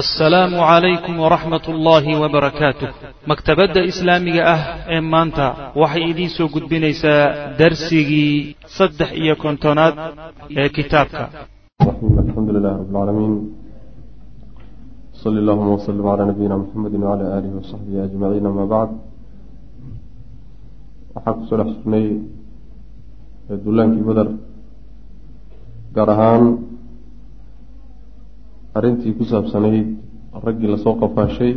assalaamu 0.00 0.58
calaykum 0.70 1.14
waraxmat 1.24 1.64
ullaahi 1.72 2.12
wabarakaatuh 2.22 2.88
maktabadda 3.30 3.80
islaamiga 3.90 4.42
ah 4.54 4.60
ee 4.94 5.00
maanta 5.12 5.46
waxay 5.82 6.04
idiin 6.10 6.30
soo 6.36 6.48
gudbinaysaa 6.54 7.22
darsigii 7.60 8.32
saddex 8.76 9.10
iyo 9.22 9.34
kontonaad 9.44 9.94
ee 10.60 10.68
kitaabka. 10.76 11.24
Alxamdu 12.22 12.50
lilahi 12.56 12.74
rab 12.80 12.88
lcaalamiin 12.90 13.34
sali 15.22 15.38
allahuma 15.42 15.72
wslm 15.78 16.00
calaa 16.08 16.26
nabiyina 16.30 16.56
muxamedi 16.62 16.96
wcala 17.02 17.24
aalihi 17.34 17.54
wasaxbihi 17.60 17.98
ajmaciin 18.06 18.46
ama 18.50 18.64
bacd 18.74 18.92
waxaan 21.14 21.34
ku 21.38 21.42
soo 21.48 21.56
dhex 21.60 21.70
jirnay 21.78 22.06
dullaankii 23.64 24.04
beder 24.10 24.28
gaar 25.96 26.10
ahaan 26.14 26.44
arrintii 28.76 29.14
ku 29.16 29.24
saabsanayd 29.24 29.86
raggii 30.46 30.68
la 30.72 30.78
soo 30.84 30.94
qafaashay 31.00 31.52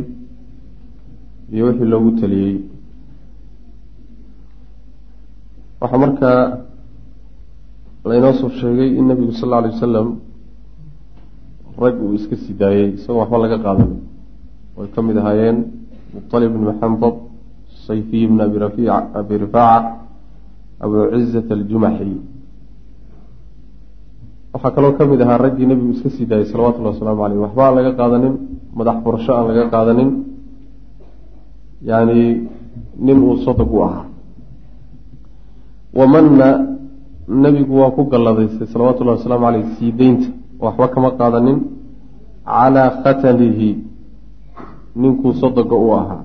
iyo 1.52 1.62
wixii 1.68 1.90
loogu 1.92 2.10
taliyey 2.20 2.56
waxaa 5.80 6.02
markaa 6.04 6.40
laynoo 8.08 8.34
soo 8.40 8.50
sheegay 8.60 8.90
in 8.98 9.06
nabigu 9.08 9.32
sal 9.32 9.48
alla 9.48 9.58
alay 9.58 9.72
wasalam 9.74 10.08
rag 11.82 11.96
uu 12.02 12.14
iska 12.18 12.36
sii 12.42 12.54
daayey 12.60 12.88
isagoo 12.96 13.20
waxba 13.22 13.38
laga 13.44 13.58
qaadan. 13.64 13.90
Oy 14.78 14.86
ka 14.94 15.00
mid 15.02 15.16
ahaayeen 15.20 15.58
muطalib 16.14 16.50
bn 16.54 16.62
maxambad 16.70 17.14
sayfiy 17.86 18.26
bn 18.30 18.38
abi 18.46 18.56
rafiic 18.64 18.90
abi 19.20 19.34
rifaaca 19.44 19.90
abu 20.82 20.94
cizat 21.12 21.48
aljumaxi 21.56 22.12
waxaa 24.58 24.74
kaloo 24.74 24.92
ka 24.98 25.06
mid 25.06 25.20
ahaa 25.22 25.38
raggii 25.38 25.66
nebigu 25.66 25.92
iska 25.92 26.10
sii 26.10 26.26
daayay 26.26 26.46
salawatullahi 26.50 26.94
wasalaamu 26.94 27.22
caleyh 27.22 27.40
waxba 27.44 27.62
aan 27.66 27.74
laga 27.76 27.92
qaadanin 28.00 28.34
madax 28.74 28.96
furasho 29.04 29.32
aan 29.34 29.46
laga 29.48 29.64
qaadanin. 29.70 30.10
Yani 31.82 32.48
nin 32.98 33.18
uu 33.22 33.36
sodog 33.44 33.72
u 33.72 33.82
ahaa. 33.82 34.04
Wamanna 35.94 36.48
nebigu 37.28 37.74
waa 37.80 37.90
ku 37.90 38.04
galladaystay 38.12 38.66
salawatullahi 38.66 39.18
wasalaamu 39.18 39.44
caleyh 39.46 39.66
sii 39.78 39.92
deynta 39.92 40.28
waxba 40.60 40.88
kama 40.88 41.10
qaadanin. 41.10 41.58
Calaa 42.44 42.90
khatalihi 43.02 43.70
ninkuu 44.96 45.32
sodoga 45.34 45.76
u 45.76 45.92
ahaa. 45.92 46.22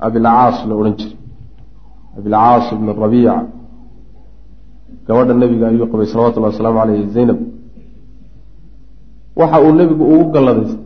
Abilcaas 0.00 0.66
la 0.66 0.74
odhan 0.74 0.94
jiray. 0.98 1.16
Abilcaas 2.18 2.72
ibn 2.72 2.86
rabiica 3.02 3.34
gabadha 5.06 5.34
nebiga 5.34 5.68
ayuu 5.68 5.86
qabay 5.92 6.06
salawatullahi 6.06 6.52
wasalaamu 6.52 6.78
caleyh 6.80 7.06
zaynab 7.16 7.38
waxa 9.40 9.56
uu 9.64 9.72
nebigu 9.78 10.04
ugu 10.14 10.26
galladaystay 10.34 10.84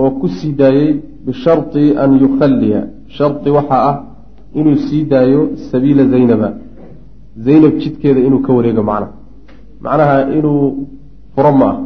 oo 0.00 0.10
ku 0.20 0.26
sii 0.28 0.52
daayey 0.60 0.90
bisharti 1.24 1.84
an 2.02 2.10
yukhalliya. 2.24 2.80
Shardi 3.16 3.50
waxaa 3.50 3.82
ah 3.90 3.96
inuu 4.54 4.76
sii 4.86 5.04
daayo 5.04 5.50
sabiila 5.70 6.04
zaynaba 6.12 6.48
zaynab 7.36 7.74
jidkeeda 7.82 8.20
inuu 8.20 8.40
ka 8.46 8.52
wareego 8.52 8.82
macnaha 8.82 9.12
macnaha 9.84 10.16
inuu 10.38 10.88
furo 11.34 11.52
ma 11.52 11.68
ah. 11.72 11.78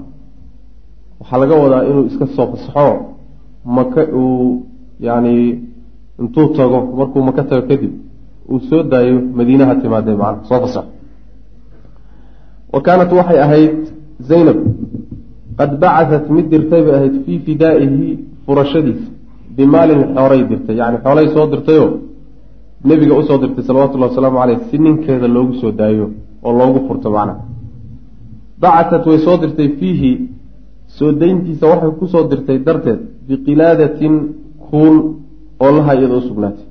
Waxaa 1.20 1.38
laga 1.38 1.54
wadaa 1.54 1.82
inuu 1.90 2.04
iska 2.10 2.26
soo 2.26 2.46
fasaxo 2.52 2.96
maka 3.64 4.02
uu 4.20 4.66
yani 5.00 5.34
intuu 6.20 6.46
tago 6.56 6.78
markuu 6.98 7.22
maka 7.22 7.42
tago 7.42 7.66
kadib 7.68 7.92
uu 8.50 8.60
soo 8.68 8.82
daayo 8.82 9.20
madiinaha 9.38 9.74
timaadee 9.82 10.16
macnaha 10.22 10.44
soo 10.48 10.60
fasaxo. 10.60 10.90
Wa 12.72 12.80
kaanat 12.86 13.10
waxay 13.12 13.38
ahayd 13.46 13.76
zaynab 14.20 14.58
qad 15.58 15.70
bacatat 15.82 16.24
mid 16.36 16.46
dirtay 16.52 16.82
bay 16.86 16.94
ahayd 16.98 17.14
fii 17.24 17.38
fidaa'ihi 17.46 18.08
furashadiisa. 18.46 19.08
Bimaalin 19.56 20.02
xoolay 20.14 20.42
dirtay 20.50 20.76
yani 20.82 20.96
xoolay 21.04 21.26
soo 21.34 21.46
dirtayoo 21.52 21.90
nebiga 22.88 23.14
u 23.20 23.22
soo 23.28 23.38
dirtay 23.42 23.64
salawatullahi 23.68 24.10
wasalaamu 24.12 24.38
caleyh 24.42 24.58
si 24.68 24.76
ninkeeda 24.84 25.28
loogu 25.36 25.54
soo 25.60 25.72
daayo 25.80 26.06
oo 26.46 26.52
loogu 26.60 26.78
furto 26.88 27.08
macnaha 27.16 27.42
bacatat 28.62 29.06
way 29.08 29.18
soo 29.26 29.36
dirtay 29.42 29.68
fiihi 29.78 30.12
soo 30.96 31.12
dayntiisa 31.20 31.64
waxay 31.72 31.92
ku 31.98 32.04
soo 32.12 32.24
dirtay 32.30 32.58
darteed 32.66 33.00
biqilaadatin 33.28 34.14
kuul 34.66 34.96
oo 35.64 35.70
laha 35.76 35.92
iyada 35.98 36.14
u 36.20 36.22
sugnaatay. 36.28 36.66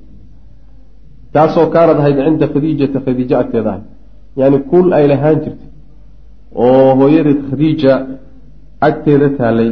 Taasoo 1.32 1.66
kaanad 1.74 1.98
ahayd 2.00 2.16
cinda 2.26 2.46
khadiijata 2.52 2.98
khadiijo 3.06 3.34
agteeda 3.42 3.68
ahayd. 3.70 3.86
Yani 4.40 4.58
kuul 4.70 4.86
ay 4.98 5.04
lahaan 5.12 5.38
jirtay. 5.44 5.70
Oo 6.62 6.94
hooyadeed 7.00 7.40
khadiija 7.48 7.92
agteeda 8.80 9.28
taalay 9.38 9.70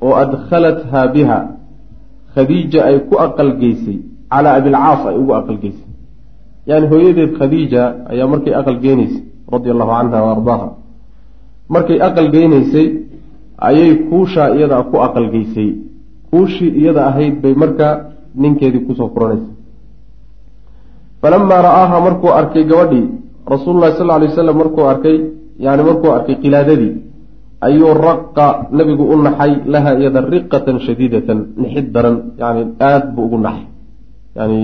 oo 0.00 0.14
adkhalathaa 0.14 1.06
biha. 1.14 1.38
Khadiija 2.34 2.84
ay 2.84 2.98
ku 3.08 3.18
aqalgeysay. 3.18 3.98
Calaa 4.30 4.54
abilcaas 4.58 5.06
ay 5.06 5.16
ugu 5.18 5.32
aqalgeysay. 5.34 5.88
Yani 6.66 6.86
hooyadeed 6.86 7.32
khadiija 7.38 7.82
ayaa 8.12 8.26
markay 8.32 8.54
aqal 8.54 8.78
geynaysay 8.84 9.22
radia 9.52 9.72
allahu 9.74 9.90
canha 9.90 10.18
wa 10.24 10.30
ardaaha. 10.36 10.68
Markay 11.68 11.98
aqal 12.08 12.28
geynaysay 12.30 12.86
ayay 13.58 13.90
kuushaa 14.08 14.54
iyada 14.56 14.82
ku 14.90 14.96
aqalgeysay. 15.06 15.70
Kuushii 16.30 16.72
iyada 16.80 17.06
ahayd 17.10 17.42
bay 17.42 17.54
markaa 17.54 17.94
ninkeedii 18.34 18.86
ku 18.86 18.94
soo 18.94 19.10
furanaysay. 19.14 19.54
Falamaa 21.20 21.62
ra'aaha 21.68 21.96
markuu 22.06 22.32
arkay 22.40 22.64
gabadhii 22.64 23.06
rasuululahi 23.52 23.96
sal 23.98 24.08
ly 24.20 24.26
wasalam 24.30 24.56
markuu 24.62 24.84
arkay 24.92 25.16
yani 25.58 25.82
markuu 25.82 26.10
arkay 26.16 26.36
qilaadadii 26.42 27.09
ayuu 27.66 27.92
raqa 27.94 28.46
nabigu 28.72 29.04
u 29.12 29.16
naxay 29.22 29.52
laha 29.66 29.90
iyada 30.00 30.20
riqatan 30.34 30.76
shadiidatan 30.86 31.38
nixid 31.62 31.92
daran 31.94 32.16
yani 32.40 32.62
aada 32.80 33.12
buu 33.14 33.24
ugu 33.28 33.38
naxay. 33.38 33.66
Yani 34.36 34.60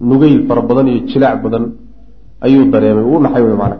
nugeyl 0.00 0.46
fara 0.48 0.62
badan 0.70 0.86
iyo 0.92 1.00
jilaac 1.10 1.36
badan 1.44 1.64
ayuu 2.46 2.64
dareemay 2.72 3.04
uu 3.10 3.20
naxay 3.24 3.42
wey 3.46 3.56
macana 3.62 3.78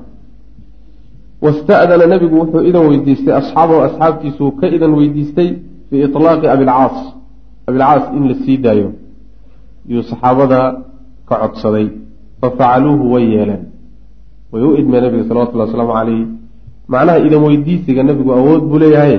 wasta'dana 1.44 2.06
nabigu 2.12 2.34
wuxuu 2.42 2.62
idan 2.70 2.82
weydiistay 2.90 3.34
asxaabahu 3.40 3.80
asxaabtiisuu 3.88 4.50
ka 4.60 4.66
idan 4.76 4.92
weydiistay 4.98 5.48
fii 5.88 6.02
itlaaqi 6.08 6.46
abilcaas 6.54 6.96
abilcaas 7.68 8.04
in 8.16 8.22
la 8.28 8.34
sii 8.44 8.58
daayo. 8.64 8.88
Yuu 9.92 10.02
saxaabada 10.10 10.60
ka 11.28 11.34
codsaday 11.42 11.86
fafacaluuhu 12.40 13.04
way 13.12 13.24
yeeleen. 13.34 13.62
Way 14.52 14.62
u 14.68 14.76
idmeen 14.80 15.02
nabiga 15.04 15.24
salawatullahi 15.28 15.68
wasalaamu 15.68 15.92
caleyh 15.98 16.39
macnaha 16.92 17.18
idan 17.26 17.40
weydiisiga 17.46 18.02
nebigu 18.08 18.30
awood 18.40 18.62
buu 18.70 18.78
leeyahay 18.82 19.16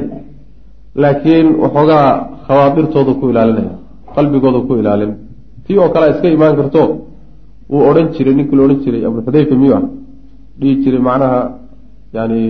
laakiin 1.02 1.48
waxoogaa 1.64 2.08
khawaadirtooda 2.48 3.12
ku 3.20 3.26
ilaalinaya 3.32 3.74
qalbigooda 4.16 4.59
ku 4.68 4.74
ilaalin. 4.82 5.12
Tii 5.66 5.78
oo 5.84 5.90
kale 5.94 6.06
iska 6.14 6.28
imaan 6.36 6.56
karto 6.60 6.81
wuu 7.72 7.84
odhan 7.90 8.08
jiray 8.16 8.34
ninkii 8.38 8.56
la 8.58 8.64
odhan 8.66 8.80
jiray 8.84 9.02
abu 9.08 9.18
xudayfa 9.26 9.56
miyu 9.62 9.74
ah 9.80 9.84
dhihi 10.60 10.74
jiray 10.84 11.02
macnaha 11.08 11.40
yani 12.18 12.42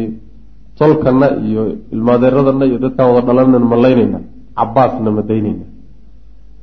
tolkana 0.80 1.28
iyo 1.48 1.64
ilmaadeeradana 1.96 2.66
iyo 2.70 2.78
dadkaan 2.86 3.10
wada 3.16 3.28
dhalannan 3.28 3.64
malaynayna 3.74 4.20
cabaasna 4.58 5.10
madaynayna 5.18 5.66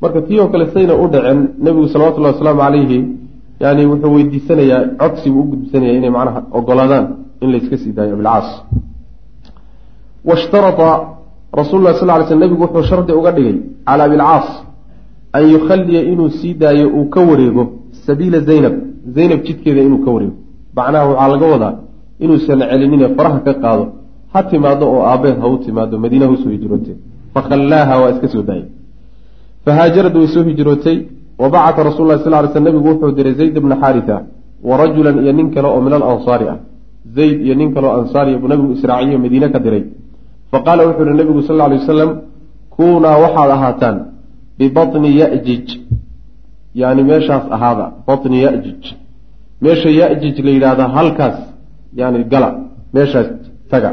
marka 0.02 0.20
tii 0.26 0.38
oo 0.42 0.48
kale 0.52 0.64
sayna 0.74 0.94
u 1.02 1.06
dhacen 1.14 1.38
nebigu 1.64 1.86
salawatullahi 1.94 2.34
wasalaamu 2.34 2.60
calayhi 2.64 2.98
yani 3.62 3.82
wuxuu 3.90 4.12
weydiisanayaa 4.16 4.80
codsi 5.00 5.26
buu 5.34 5.42
u 5.44 5.48
gudbisanaya 5.50 5.92
inay 5.98 6.10
macnaha 6.16 6.40
ogolaadaan 6.58 7.04
in 7.42 7.48
layska 7.54 7.76
sii 7.82 7.92
daayo 7.92 8.12
abilcaas 8.14 8.48
washtarata 10.28 10.90
rasul 11.60 11.80
lah 11.82 11.94
sal 12.00 12.08
ly 12.20 12.24
sl 12.28 12.38
nebigu 12.44 12.62
wuxuu 12.64 12.84
shardi 12.90 13.12
uga 13.12 13.32
dhigay 13.36 13.56
cala 13.86 14.04
abilcaas 14.04 14.46
an 15.36 15.44
yukhalliya 15.54 16.02
inuu 16.12 16.30
sii 16.38 16.54
daayo 16.54 16.86
uu 16.98 17.06
ka 17.14 17.20
wareego 17.20 17.62
sabiila 18.06 18.40
zaynab. 18.40 18.74
Zaynab 19.16 19.40
jidkeeda 19.46 19.80
inuu 19.82 20.04
ka 20.04 20.10
wareego. 20.10 20.36
Macnaha 20.76 21.06
waxaa 21.08 21.28
laga 21.28 21.46
wadaa 21.54 21.74
inuusan 22.20 22.60
celinine 22.70 23.06
faraha 23.16 23.40
ka 23.46 23.54
qaado 23.62 23.84
ha 24.32 24.42
timaado 24.50 24.84
oo 24.94 25.02
aabeed 25.10 25.36
ha 25.42 25.46
u 25.48 25.58
timaado 25.64 25.98
madiina 25.98 26.26
ha 26.26 26.32
u 26.32 26.36
soo 26.36 26.50
hijrootay. 26.50 26.96
Fakhallaaha 27.34 27.94
waa 28.00 28.10
iska 28.14 28.28
soo 28.28 28.42
daayay. 28.42 28.68
Fahaajarad 29.64 30.16
way 30.16 30.28
soo 30.34 30.44
hijrootay. 30.48 30.98
Wa 31.38 31.48
bacata 31.50 31.82
rasul 31.88 32.06
lah 32.08 32.18
sal 32.24 32.32
ly 32.44 32.48
sl 32.52 32.62
nebigu 32.66 32.88
wuxuu 32.88 33.12
diray 33.18 33.34
zayd 33.40 33.56
bna 33.64 33.76
xaarita 33.82 34.16
wa 34.68 34.76
rajulan 34.76 35.16
iyo 35.22 35.32
nin 35.32 35.50
kale 35.54 35.68
oo 35.68 35.80
min 35.80 35.92
alansaari 35.92 36.46
ah 36.52 36.58
zayd 37.16 37.40
iyo 37.44 37.54
nin 37.54 37.74
kaleo 37.74 37.92
ansaariya 38.00 38.38
buu 38.38 38.48
nabigu 38.48 38.72
israaciyo 38.72 39.18
madiine 39.18 39.48
ka 39.52 39.58
diray. 39.58 39.84
Fa 40.50 40.58
qaala 40.66 40.86
wuxuu 40.88 41.04
yihi 41.04 41.16
nabigu 41.16 41.42
sal 41.42 41.56
ly 41.56 41.76
wasalam 41.78 42.10
kunaa 42.76 43.18
waxaad 43.24 43.50
ahaataan 43.50 43.96
bibatni 44.58 45.18
yajij. 45.20 45.68
Yani 46.74 47.02
meeshaas 47.02 47.44
ahaada 47.50 47.92
batni 48.06 48.42
yajij. 48.42 48.82
Meesha 49.60 49.90
yajij 49.90 50.36
la 50.46 50.50
yidhaahda 50.50 50.84
halkaas 50.96 51.36
yani 51.94 52.24
gala 52.24 52.50
meeshaas 52.94 53.28
taga. 53.70 53.90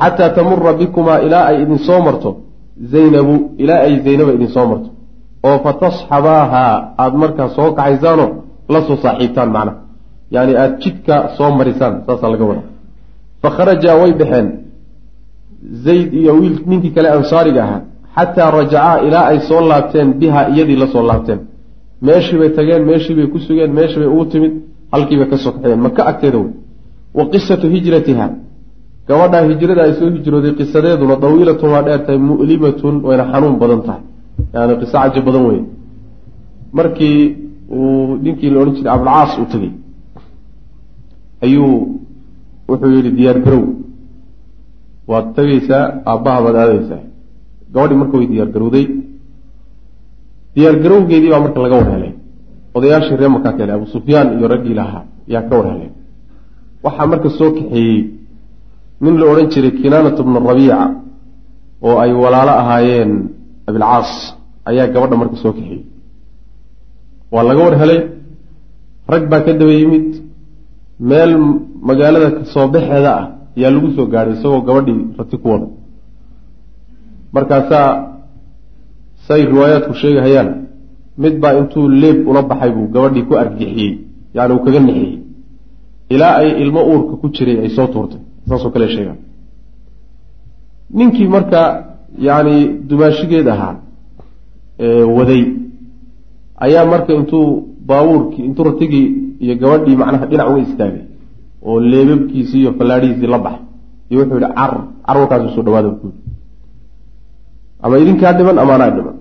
Xataa 0.00 0.30
tamura 0.30 0.72
bikumaa 0.72 1.18
ilaa 1.26 1.44
ay 1.50 1.62
idin 1.62 1.78
soo 1.78 2.00
marto 2.06 2.30
zaynabu 2.92 3.34
ilaa 3.58 3.80
ay 3.86 3.94
zaynaba 4.04 4.32
idin 4.32 4.48
soo 4.48 4.66
marto. 4.66 4.88
Oo 5.46 5.58
fatasxabaaha 5.64 6.62
aada 6.98 7.16
markaa 7.22 7.48
soo 7.56 7.72
kaxaysaanoo 7.72 8.30
la 8.68 8.80
soo 8.86 8.96
saaxiibtaan 9.02 9.50
macnaha 9.56 9.83
yani 10.30 10.52
aada 10.56 10.76
jidka 10.82 11.14
soo 11.36 11.50
marisaan 11.58 11.94
saasaa 12.06 12.30
laga 12.34 12.44
wada 12.50 12.62
fa 13.42 13.48
kharajaa 13.56 13.96
way 14.02 14.12
baxeen. 14.20 14.46
Zayd 15.84 16.14
iyo 16.14 16.32
wiil 16.40 16.56
ninkii 16.66 16.90
kale 16.96 17.08
ansaariga 17.16 17.62
ahaa. 17.64 17.80
Xataa 18.16 18.50
rajacaa 18.50 18.96
ilaa 19.06 19.26
ay 19.30 19.38
soo 19.48 19.60
laabteen 19.70 20.08
biha 20.20 20.40
iyadii 20.52 20.76
la 20.82 20.86
soo 20.86 21.02
laabteen. 21.10 21.40
Meeshii 22.06 22.38
bay 22.38 22.50
tageen 22.58 22.82
meeshii 22.90 23.14
bay 23.18 23.26
ku 23.32 23.38
sugeen 23.46 23.72
meeshii 23.78 23.98
bay 24.02 24.08
ugu 24.14 24.24
timid 24.32 24.52
halkiibay 24.92 25.28
ka 25.32 25.36
soo 25.42 25.52
kaxeen 25.52 25.80
maka 25.86 26.02
agteeda 26.10 26.38
wey. 26.38 26.52
Wa 27.14 27.24
qisatu 27.32 27.66
hijratiha 27.74 28.26
gabadhaa 29.08 29.42
hijrada 29.50 29.82
ay 29.86 29.92
soo 29.98 30.10
hijrooday 30.16 30.52
qisadeeduna 30.58 31.16
dawiilatun 31.24 31.68
waa 31.74 31.82
dheer 31.86 32.00
tahay 32.06 32.18
mu'limatun 32.30 32.94
wayna 33.06 33.24
xanuun 33.32 33.56
badan 33.62 33.80
tahay. 33.86 34.02
Yani 34.54 34.74
qiso 34.80 34.96
caji 35.02 35.20
badan 35.26 35.44
wey 35.50 35.60
markii 36.78 37.18
uu 37.76 38.16
ninkii 38.24 38.50
la 38.50 38.58
odhan 38.60 38.74
jiray 38.76 38.92
abulcaas 38.94 39.32
uu 39.40 39.46
tegey 39.52 39.72
ayuu 41.44 41.72
wuxuu 42.68 42.90
yidhi 42.96 43.10
diyaar 43.18 43.38
garow 43.46 43.64
waad 45.10 45.26
tegaysaa 45.36 45.84
aabbaha 46.10 46.38
baad 46.44 46.56
aadaysaa 46.62 47.02
gabadhii 47.74 47.98
marka 48.02 48.14
way 48.18 48.26
diyaar 48.32 48.50
garowday. 48.54 48.86
Diyaar 50.54 50.76
garowgeedii 50.84 51.30
baa 51.34 51.40
marka 51.44 51.58
laga 51.64 51.76
war 51.80 51.88
helay. 51.94 52.12
Odayaashii 52.76 53.16
ree 53.20 53.30
makaa 53.36 53.52
keenay 53.56 53.74
abu 53.78 53.86
sufyaan 53.94 54.28
iyo 54.38 54.46
raggii 54.52 54.74
lahaa 54.80 55.04
yaa 55.32 55.42
ka 55.48 55.54
war 55.58 55.66
helay. 55.72 55.90
Waxaa 56.84 57.06
marka 57.12 57.28
soo 57.38 57.50
kaxeeyey 57.56 57.98
nin 59.02 59.14
la 59.20 59.24
odhan 59.32 59.48
jiray 59.52 59.72
kinaanat 59.80 60.18
bnu 60.26 60.38
rabiica 60.50 60.78
oo 61.86 61.96
ay 62.04 62.12
walaalo 62.22 62.52
ahaayeen 62.62 63.12
abilcaas 63.68 64.10
ayaa 64.70 64.86
gabadha 64.94 65.16
marka 65.22 65.36
soo 65.42 65.52
kaxeeyey. 65.56 65.82
Waa 67.32 67.44
laga 67.48 67.60
war 67.66 67.76
helay. 67.82 68.00
Rag 69.12 69.24
baa 69.30 69.40
ka 69.46 69.52
daba 69.60 69.72
yimid 69.80 70.06
meel 71.00 71.32
magaalada 71.88 72.30
ka 72.36 72.44
soo 72.54 72.68
baxeeda 72.74 73.12
ah 73.20 73.24
yaa 73.56 73.70
lagu 73.74 73.88
soo 73.96 74.06
gaadhay 74.12 74.34
isagoo 74.38 74.62
gabadhii 74.68 75.00
rati 75.18 75.36
ku 75.42 75.48
wada. 75.52 75.66
Markaasaa 77.34 77.88
say 79.26 79.40
riwaayaadku 79.52 79.94
sheegahayaan 80.02 80.50
mid 81.22 81.34
baa 81.42 81.52
intuu 81.60 81.88
leeb 82.02 82.18
ula 82.28 82.42
baxay 82.50 82.70
buu 82.76 82.86
gabadhii 82.94 83.24
ku 83.28 83.34
argixiyey 83.42 83.92
yani 84.36 84.52
uu 84.54 84.62
kaga 84.64 84.80
nixiyey. 84.80 85.18
Ilaa 86.14 86.34
ay 86.40 86.48
ilmo 86.62 86.80
uurka 86.90 87.14
ku 87.20 87.26
jiray 87.36 87.58
ay 87.64 87.70
soo 87.76 87.86
tuurtay 87.92 88.20
saasoo 88.48 88.70
kale 88.74 88.88
sheegaan. 88.94 89.18
Ninkii 90.96 91.28
marka 91.34 91.60
yacni 92.26 92.56
dumaashigeed 92.88 93.48
ahaa 93.54 93.74
waday 95.16 95.42
ayaa 96.64 96.84
marka 96.92 97.10
intuu 97.18 97.46
baabuurkii 97.88 98.44
intuu 98.48 98.64
ratigii 98.68 99.06
iyo 99.42 99.54
gabadhii 99.62 99.96
macnaha 99.96 100.26
dhinac 100.30 100.46
uga 100.50 100.60
istaagay 100.66 101.04
oo 101.66 101.80
leebabkiisii 101.80 102.60
iyo 102.62 102.72
fallaadhihiisii 102.78 103.26
la 103.34 103.38
baxay. 103.38 103.64
Iyo 104.10 104.20
wuxuu 104.20 104.38
yihi 104.40 104.54
car 104.54 104.72
carwarkaasu 105.06 105.48
soo 105.54 105.62
dhawaada 105.66 105.90
ku 106.00 106.08
ama 107.84 107.98
idinkaa 107.98 108.32
dhiman 108.32 108.58
ama 108.58 108.74
anaa 108.74 108.90
dhiman. 108.96 109.16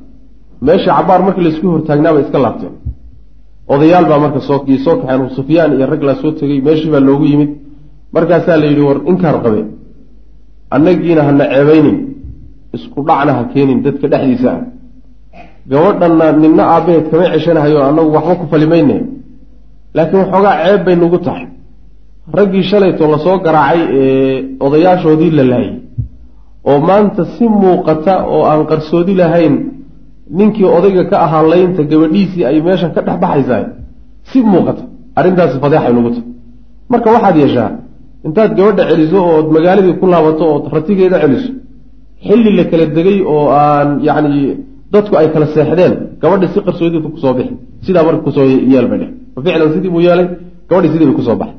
Meesha 0.61 0.91
cabaar 0.97 1.21
markii 1.23 1.43
laysku 1.43 1.67
hortaagnaabay 1.67 2.23
iska 2.25 2.39
laabteen. 2.39 2.73
Odayaal 3.67 4.05
baa 4.05 4.19
marka 4.19 4.39
soo 4.47 4.59
soo 4.85 4.95
kaxeen. 4.99 5.29
Sufyaan 5.37 5.71
iyo 5.77 5.85
rag 5.91 6.03
laa 6.03 6.15
soo 6.21 6.31
tegey 6.31 6.61
meeshii 6.61 6.91
baa 6.91 6.99
loogu 6.99 7.25
yimid. 7.25 7.51
Markaasaa 8.13 8.57
la 8.57 8.65
yidhi 8.65 8.81
war 8.81 8.99
inkaar 9.11 9.37
qabe. 9.43 9.61
Annagiina 10.75 11.23
hana 11.27 11.45
ceebaynin 11.51 11.97
isku 12.75 12.99
dhacna 13.07 13.31
ha 13.37 13.43
keenin 13.53 13.79
dadka 13.85 14.07
dhexdiisa 14.07 14.51
ah. 14.51 14.61
Gabadhanna 15.69 16.25
ninna 16.43 16.63
aabbaheed 16.75 17.05
kama 17.11 17.25
ceshanahayo 17.33 17.79
annagu 17.89 18.09
waxba 18.15 18.35
ku 18.35 18.45
falimayne 18.51 18.97
laakiin 19.95 20.19
waxoogaa 20.23 20.55
ceeb 20.63 20.81
bay 20.85 20.95
nagu 20.95 21.17
tahay. 21.25 21.45
Raggii 22.37 22.63
shalayto 22.71 23.03
la 23.11 23.17
soo 23.25 23.37
garaacay 23.45 23.81
ee 23.99 24.43
odayaashoodii 24.65 25.31
la 25.37 25.43
laayay. 25.51 25.75
Oo 26.69 26.79
maanta 26.87 27.23
si 27.35 27.45
muuqata 27.61 28.13
oo 28.33 28.43
aan 28.51 28.61
qarsoodi 28.71 29.13
lahayn 29.21 29.55
ninkii 30.37 30.67
odayga 30.77 31.03
ka 31.11 31.17
ahaa 31.25 31.43
laynta 31.53 31.83
gabadhiisii 31.91 32.45
ay 32.49 32.57
meeshan 32.67 32.91
ka 32.95 33.01
dhex 33.07 33.17
baxaysaa 33.23 33.63
si 34.29 34.37
muuqata 34.51 34.83
arrintaasi 35.19 35.57
fadeexay 35.63 35.93
nugu 35.97 36.09
tahay. 36.15 36.27
Marka 36.91 37.07
waxaad 37.15 37.35
yeeshaa 37.43 37.69
intaad 38.27 38.51
gabadha 38.57 38.83
celiso 38.89 39.19
ood 39.35 39.47
magaaladii 39.55 39.95
ku 39.99 40.05
laabato 40.13 40.43
ood 40.55 40.65
ratigeeda 40.75 41.17
celiso 41.23 41.51
xilli 42.25 42.51
la 42.57 42.63
kala 42.71 42.85
degay 42.97 43.19
oo 43.33 43.45
aan 43.61 43.89
yacni 44.07 44.41
dadku 44.93 45.13
ay 45.19 45.27
kala 45.33 45.45
seexdeen 45.55 45.93
gabadha 46.21 46.47
si 46.53 46.59
qarsoodidu 46.65 47.07
ku 47.13 47.17
soo 47.23 47.33
bixi. 47.37 47.53
Sidaa 47.85 48.03
marka 48.07 48.21
ku 48.25 48.31
soo 48.35 48.45
yeel 48.71 48.87
bay 48.91 48.99
fa 49.01 49.22
ficlan 49.45 49.69
sidii 49.75 49.91
buu 49.93 50.01
yeelay 50.07 50.27
gabadhii 50.69 50.91
sidii 50.93 51.07
bay 51.09 51.15
ku 51.19 51.23
soo 51.27 51.35
baxay. 51.41 51.57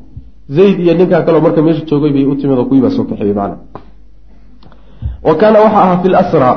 Zayd 0.56 0.76
iyo 0.84 0.92
ninkaa 0.98 1.22
kaleo 1.26 1.40
marka 1.46 1.60
meesha 1.66 1.82
joogay 1.90 2.12
bay 2.16 2.24
u 2.30 2.34
timid 2.40 2.58
oo 2.60 2.66
kuwii 2.68 2.82
baa 2.84 2.92
soo 2.96 3.04
kaxeeyey 3.10 3.34
macna. 3.38 3.56
Wa 5.26 5.34
kaana 5.40 5.58
waxa 5.64 5.78
ahaa 5.84 5.98
fi 6.02 6.08
lasra 6.14 6.50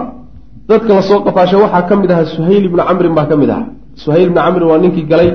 dadka 0.69 0.92
la 0.98 1.02
soo 1.10 1.19
qafaashay 1.25 1.60
waxaa 1.66 1.84
ka 1.90 1.94
mid 2.02 2.12
ahaa 2.14 2.25
suhayl 2.36 2.64
ibnu 2.69 2.81
camrin 2.90 3.14
baa 3.18 3.25
ka 3.31 3.36
mid 3.42 3.50
ahaa. 3.56 3.68
Suhayl 4.04 4.28
ibnu 4.30 4.40
camrin 4.46 4.68
waa 4.72 4.80
ninkii 4.84 5.06
galay 5.12 5.30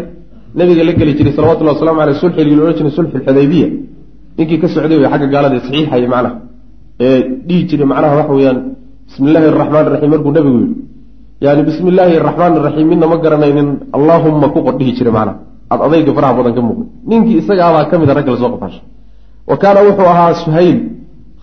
nabiga 0.58 0.82
la 0.88 0.92
geli 0.98 1.12
jiray 1.18 1.32
salawatullahi 1.36 1.76
waslamu 1.76 2.00
aleyh 2.04 2.16
sulxigii 2.22 2.56
la 2.58 2.62
odhan 2.64 2.76
jiray 2.78 2.92
sulxu 2.98 3.16
lxudaybiya 3.18 3.68
ninkii 4.38 4.58
ka 4.62 4.66
socday 4.74 4.98
wey 5.00 5.08
xagga 5.12 5.26
gaalada 5.34 5.56
saxiixaya 5.66 6.08
macnaha 6.14 6.30
ee 7.06 7.18
dhihi 7.48 7.62
jiray 7.70 7.86
macnaha 7.92 8.14
waxa 8.20 8.32
weeyaan 8.38 8.58
bismi 9.08 9.26
illaahi 9.28 9.46
araxmaan 9.52 9.84
iraxiim 9.88 10.10
markuu 10.14 10.32
nabigu 10.36 10.58
yihi 10.62 10.74
yani 11.44 11.60
bismi 11.68 11.88
illaahi 11.92 12.14
araxmaan 12.22 12.52
iraxiim 12.60 12.86
midna 12.92 13.06
ma 13.12 13.16
garanaynin 13.24 13.68
allaahumma 13.96 14.46
ku 14.54 14.58
qor 14.66 14.74
dhihi 14.80 14.92
jiray 14.98 15.12
macnaha 15.18 15.38
aad 15.72 15.80
adayga 15.86 16.10
faraha 16.16 16.34
badan 16.38 16.52
ka 16.56 16.62
muuqday 16.68 16.88
ninkii 17.10 17.36
isagaabaa 17.42 17.84
ka 17.90 17.94
mid 18.00 18.08
a 18.10 18.14
ragga 18.18 18.30
la 18.34 18.38
soo 18.42 18.50
qafaashay 18.54 18.84
wa 19.50 19.56
kaana 19.62 19.80
wuxuu 19.88 20.08
ahaa 20.14 20.32
suhayl 20.44 20.78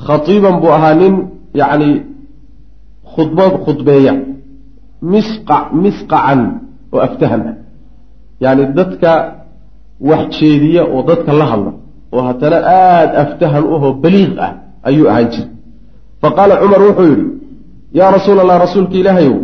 khatiiban 0.07 0.55
buu 0.61 0.71
ahaa 0.77 0.93
nin 1.01 1.13
yacni 1.53 1.89
khudbad 3.15 3.53
khudbeeya. 3.65 4.13
Misqac 5.01 5.71
misqacan 5.73 6.41
oo 6.93 6.99
aftahan. 7.07 7.41
Ah 7.49 7.55
yacni 8.43 8.63
dadka 8.79 9.11
wax 9.99 10.39
jeediya 10.39 10.83
oo 10.87 11.03
dadka 11.03 11.31
la 11.33 11.45
hadla 11.51 11.71
oo 12.11 12.21
haddana 12.27 12.57
aada 12.63 13.15
aftahan 13.23 13.63
uhoo 13.63 13.93
baliiq 14.03 14.33
ah 14.45 14.51
ayuu 14.83 15.07
ahaan 15.11 15.27
jiray. 15.33 15.51
Fa 16.21 16.27
qaala 16.37 16.59
cumar 16.61 16.81
wuxuu 16.87 17.07
yidhi 17.11 17.27
yaa 17.99 18.11
rasuula 18.11 18.41
allah 18.43 18.57
rasuulka 18.65 18.95
ilaahayow 19.01 19.37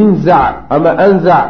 inzac 0.00 0.54
ama 0.74 0.90
anzac 1.06 1.48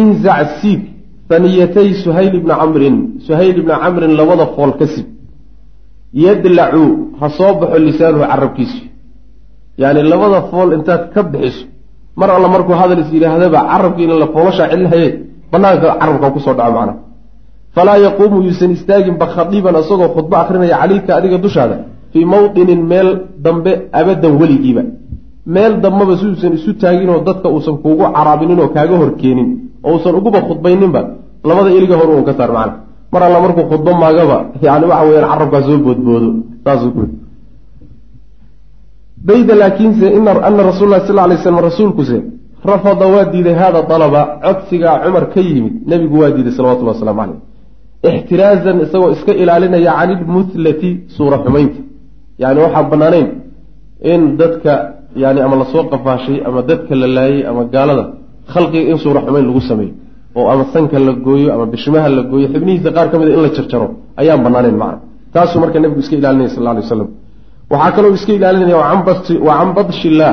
inzac 0.00 0.48
siib 0.60 0.82
haniyatay 1.30 1.88
suhayl 2.04 2.34
ibni 2.34 2.54
camrin. 2.60 2.96
Suhayl 3.26 3.56
ibni 3.58 3.74
camrin 3.82 4.12
labada 4.20 4.46
fool 4.54 4.72
ka 4.78 4.86
sib. 4.94 5.06
Yadlacu 6.24 6.84
ha 7.20 7.28
soo 7.38 7.52
baxo 7.60 7.78
lisaanuhu 7.86 8.24
carabkiisu. 8.32 8.82
Yacni 9.82 10.02
labada 10.12 10.40
fool 10.50 10.72
intaad 10.76 11.02
ka 11.14 11.22
bixiso. 11.22 11.66
Mar 12.16 12.30
alla 12.30 12.48
markuu 12.48 12.74
hadal 12.80 13.00
is 13.00 13.10
yidhaahdaba 13.12 13.60
carabkiina 13.70 14.14
la 14.22 14.26
foolashaa 14.34 14.68
celinahaye 14.70 15.08
banaanka 15.52 15.88
carabka 16.00 16.30
ku 16.34 16.40
soo 16.40 16.54
dhaco 16.58 16.72
macnaha. 16.72 16.98
Falaa 17.74 17.98
yaquumu 18.06 18.42
yuusan 18.46 18.70
istaaginba 18.76 19.26
khadiiban 19.34 19.74
isagoo 19.82 20.08
khudbo 20.14 20.36
akrinaya 20.42 20.76
calayka 20.82 21.10
adiga 21.18 21.38
dushaada 21.44 21.76
fii 22.12 22.24
mawdinin 22.24 22.82
meel 22.90 23.08
dambe 23.44 23.72
abadan 24.00 24.32
weligiiba. 24.40 24.82
Meel 25.46 25.72
dambaba 25.84 26.16
si 26.18 26.24
uusan 26.26 26.52
isu 26.58 26.72
taaginoo 26.82 27.20
dadka 27.28 27.48
uusan 27.54 27.76
kuugu 27.82 28.04
caraabinin 28.16 28.58
oo 28.60 28.68
kaaga 28.76 28.96
horkeenin 29.02 29.48
oo 29.84 29.92
uusan 29.94 30.14
uguba 30.20 30.40
khudbayninba 30.48 31.00
labada 31.48 31.70
iliga 31.76 31.96
hor 32.00 32.08
uun 32.14 32.24
ka 32.28 32.32
saar 32.38 32.52
macna. 32.56 32.74
Mar 33.12 33.22
alla 33.22 33.40
markuu 33.40 33.64
khudbo 33.70 33.90
maagaba 34.02 34.38
yani 34.62 34.86
waxa 34.90 35.04
weyaan 35.08 35.30
carabkaa 35.32 35.62
soo 35.66 35.78
boodboodo 35.86 36.28
saasuu 36.64 36.90
ku 36.96 37.02
bayda 39.28 39.54
laakiinse 39.62 40.06
ana 40.48 40.62
rasul 40.70 40.88
lah 40.92 41.00
sal 41.06 41.18
lay 41.30 41.38
slam 41.44 41.58
rasuulkuse 41.68 42.18
rafada 42.70 43.06
waa 43.14 43.24
diiday 43.32 43.56
hada 43.62 43.80
dalaba 43.90 44.20
codsigaa 44.44 44.96
cumar 45.04 45.24
ka 45.34 45.40
yimid 45.40 45.74
nebigu 45.90 46.16
waa 46.22 46.30
diiday 46.36 46.52
salawatullah 46.58 46.94
waslamu 46.96 47.20
caleyh 47.22 47.40
ixtiraazan 48.08 48.76
isagoo 48.84 49.10
iska 49.16 49.32
ilaalinaya 49.42 49.92
can 49.98 50.10
ilmuhlati 50.16 50.90
suura 51.16 51.36
xumaynta. 51.44 51.80
Yani 52.42 52.58
waxaan 52.64 52.86
banaanayn 52.92 53.28
in 54.12 54.20
dadka 54.40 54.72
yani 55.22 55.40
ama 55.46 55.56
la 55.60 55.66
soo 55.72 55.84
qafaashay 55.92 56.38
ama 56.46 56.60
dadka 56.70 56.94
la 57.02 57.06
laayay 57.16 57.42
ama 57.50 57.62
gaalada 57.74 58.04
khalqiga 58.52 58.90
in 58.92 58.98
suura 59.04 59.20
lagu 59.48 59.60
sameeyo 59.70 59.94
oo 60.38 60.46
ama 60.52 60.64
sanka 60.74 60.96
la 61.06 61.12
gooyo 61.26 61.48
ama 61.54 61.64
bishimaha 61.72 62.08
la 62.16 62.22
gooyo 62.30 62.46
xibnihiisa 62.54 62.90
qaar 62.96 63.06
ka 63.12 63.16
mid 63.20 63.28
a 63.28 63.32
in 63.36 63.42
la 63.46 63.50
jarjaro 63.56 63.86
ayaan 64.20 64.40
banaanayn 64.44 64.76
macna 64.82 64.98
taasuu 65.34 65.58
marka 65.62 65.78
nebigu 65.82 66.00
iska 66.04 66.14
ilaalinaya 66.20 66.50
sal 66.54 66.66
alay 66.72 66.82
waslam 66.86 67.08
waxaa 67.72 67.90
kaloo 67.96 68.12
iska 68.18 68.32
ilaalinaya 68.38 68.76
wa 69.48 69.54
can 69.58 69.70
badshillah 69.76 70.32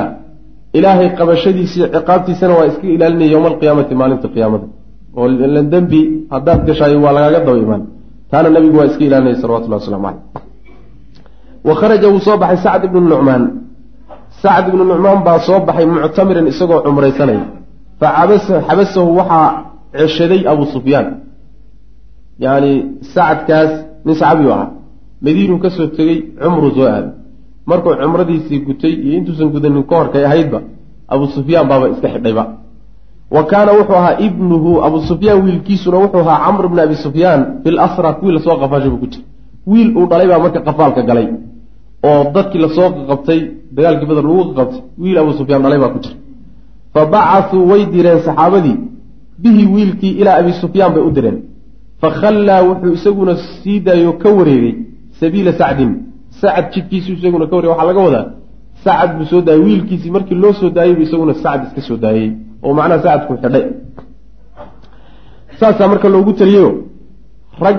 ilaahay 0.77 1.07
qabashadiisii 1.19 1.81
ciqaabtiisana 1.95 2.53
waa 2.59 2.67
iska 2.71 2.85
ilaalinaya 2.95 3.29
yowma 3.35 3.47
alqiyaamati 3.51 3.93
maalinta 4.01 4.27
qiyaamada. 4.35 4.65
Oo 5.17 5.27
dembi 5.73 6.01
haddaad 6.33 6.59
gashaayo 6.67 6.97
waa 7.05 7.13
lagaaga 7.17 7.39
daba 7.47 7.59
imaan. 7.65 7.83
Taana 8.31 8.47
nabigu 8.55 8.75
waa 8.79 8.87
iska 8.91 9.03
ilaalinaya 9.07 9.37
salawatullahi 9.41 9.81
waslamu 9.81 10.03
caleyh 10.07 10.45
wa 11.67 11.73
kharaja 11.79 12.07
wuu 12.11 12.19
soo 12.27 12.37
baxay 12.41 12.57
sacd 12.65 12.83
ibnu 12.87 12.99
nucmaan 13.13 13.43
sacd 14.43 14.65
ibnu 14.71 14.83
nucmaan 14.91 15.19
baa 15.27 15.39
soo 15.47 15.59
baxay 15.67 15.85
muctamiran 15.93 16.45
isagoo 16.51 16.79
cumraysanaya 16.85 17.43
fa 17.99 18.07
xabasahu 18.67 19.09
waxaa 19.19 19.49
ceshaday 19.97 20.41
abu 20.47 20.65
sufyaan 20.73 21.07
yani 22.39 22.71
sacadkaas 23.13 23.71
nin 24.05 24.15
saxaabiyu 24.15 24.51
ahaa 24.55 24.69
madiinuu 25.25 25.59
ka 25.63 25.69
soo 25.69 25.87
tegey 25.97 26.17
cumruu 26.41 26.71
soo 26.75 26.87
aaday 26.87 27.11
markuu 27.69 27.95
cumradiisii 28.01 28.59
gutay 28.67 28.93
iyo 29.05 29.13
intuusan 29.19 29.49
gudanin 29.53 29.83
ka 29.89 29.95
horkay 29.99 30.25
ahaydba 30.25 30.59
abu 31.13 31.25
sufyaan 31.35 31.67
baaba 31.71 31.85
iska 31.93 32.07
xidhayba 32.13 32.43
wa 33.35 33.43
kaana 33.51 33.71
wuxuu 33.79 33.97
ahaa 34.01 34.15
ibnuhu 34.27 34.71
abu 34.87 34.97
sufyaan 35.09 35.39
wiilkiisuna 35.45 35.97
wuxuu 36.03 36.21
ahaa 36.25 36.39
camr 36.45 36.67
bni 36.71 36.81
abi 36.87 36.95
sufyaan 37.05 37.41
fil 37.63 37.79
asra 37.87 38.13
kuwii 38.19 38.33
la 38.35 38.41
soo 38.45 38.57
qafaashay 38.61 38.89
buu 38.89 39.01
ku 39.03 39.07
jira 39.13 39.25
wiil 39.71 39.89
uu 39.97 40.05
dhalay 40.09 40.27
baa 40.27 40.39
marka 40.45 40.59
qafaalka 40.67 41.01
galay 41.09 41.27
oo 42.07 42.21
dadkii 42.35 42.61
la 42.65 42.69
soo 42.77 42.89
qabtay 43.09 43.39
dagaalkii 43.75 44.07
badan 44.09 44.25
lagu 44.29 44.53
qabtay 44.59 44.81
wiil 45.01 45.17
abu 45.23 45.31
sufyaan 45.39 45.61
dhalay 45.65 45.79
baa 45.83 45.93
ku 45.95 45.99
jira 46.03 46.24
fa 46.95 47.01
bacasuu 47.13 47.63
way 47.71 47.81
direen 47.93 48.19
saxaabadii 48.27 48.77
bihi 49.43 49.63
wiilkii 49.73 50.13
ilaa 50.21 50.37
abi 50.41 50.51
sufyaan 50.61 50.91
bay 50.95 51.03
u 51.09 51.11
direen 51.17 51.37
fa 52.01 52.09
khallaa 52.19 52.61
wuxuu 52.69 52.93
isaguna 52.97 53.33
sii 53.63 53.79
daayo 53.87 54.11
ka 54.23 54.29
wareegay 54.37 54.73
sabiila 55.19 55.51
sacdin 55.59 55.91
sacad 56.41 56.65
jidkiisu 56.73 57.09
isaguna 57.17 57.45
ka 57.49 57.55
wareegay 57.55 57.73
waxaa 57.75 57.89
laga 57.91 58.01
wadaa 58.07 58.25
sacad 58.85 59.09
buu 59.17 59.25
soo 59.31 59.41
daayay 59.47 59.63
wiilkiisii 59.67 60.11
markii 60.15 60.37
loo 60.43 60.53
soo 60.59 60.69
daayey 60.77 60.95
buu 60.97 61.05
isaguna 61.07 61.33
sacad 61.43 61.61
iska 61.67 61.81
soo 61.87 61.97
daayey 62.03 62.29
oo 62.63 62.73
macnaha 62.77 63.03
sacadku 63.05 63.33
xidhay 63.43 63.65
saasaa 65.59 65.87
marka 65.87 66.09
loogu 66.09 66.33
taliyeyo 66.39 66.71
rag 67.65 67.77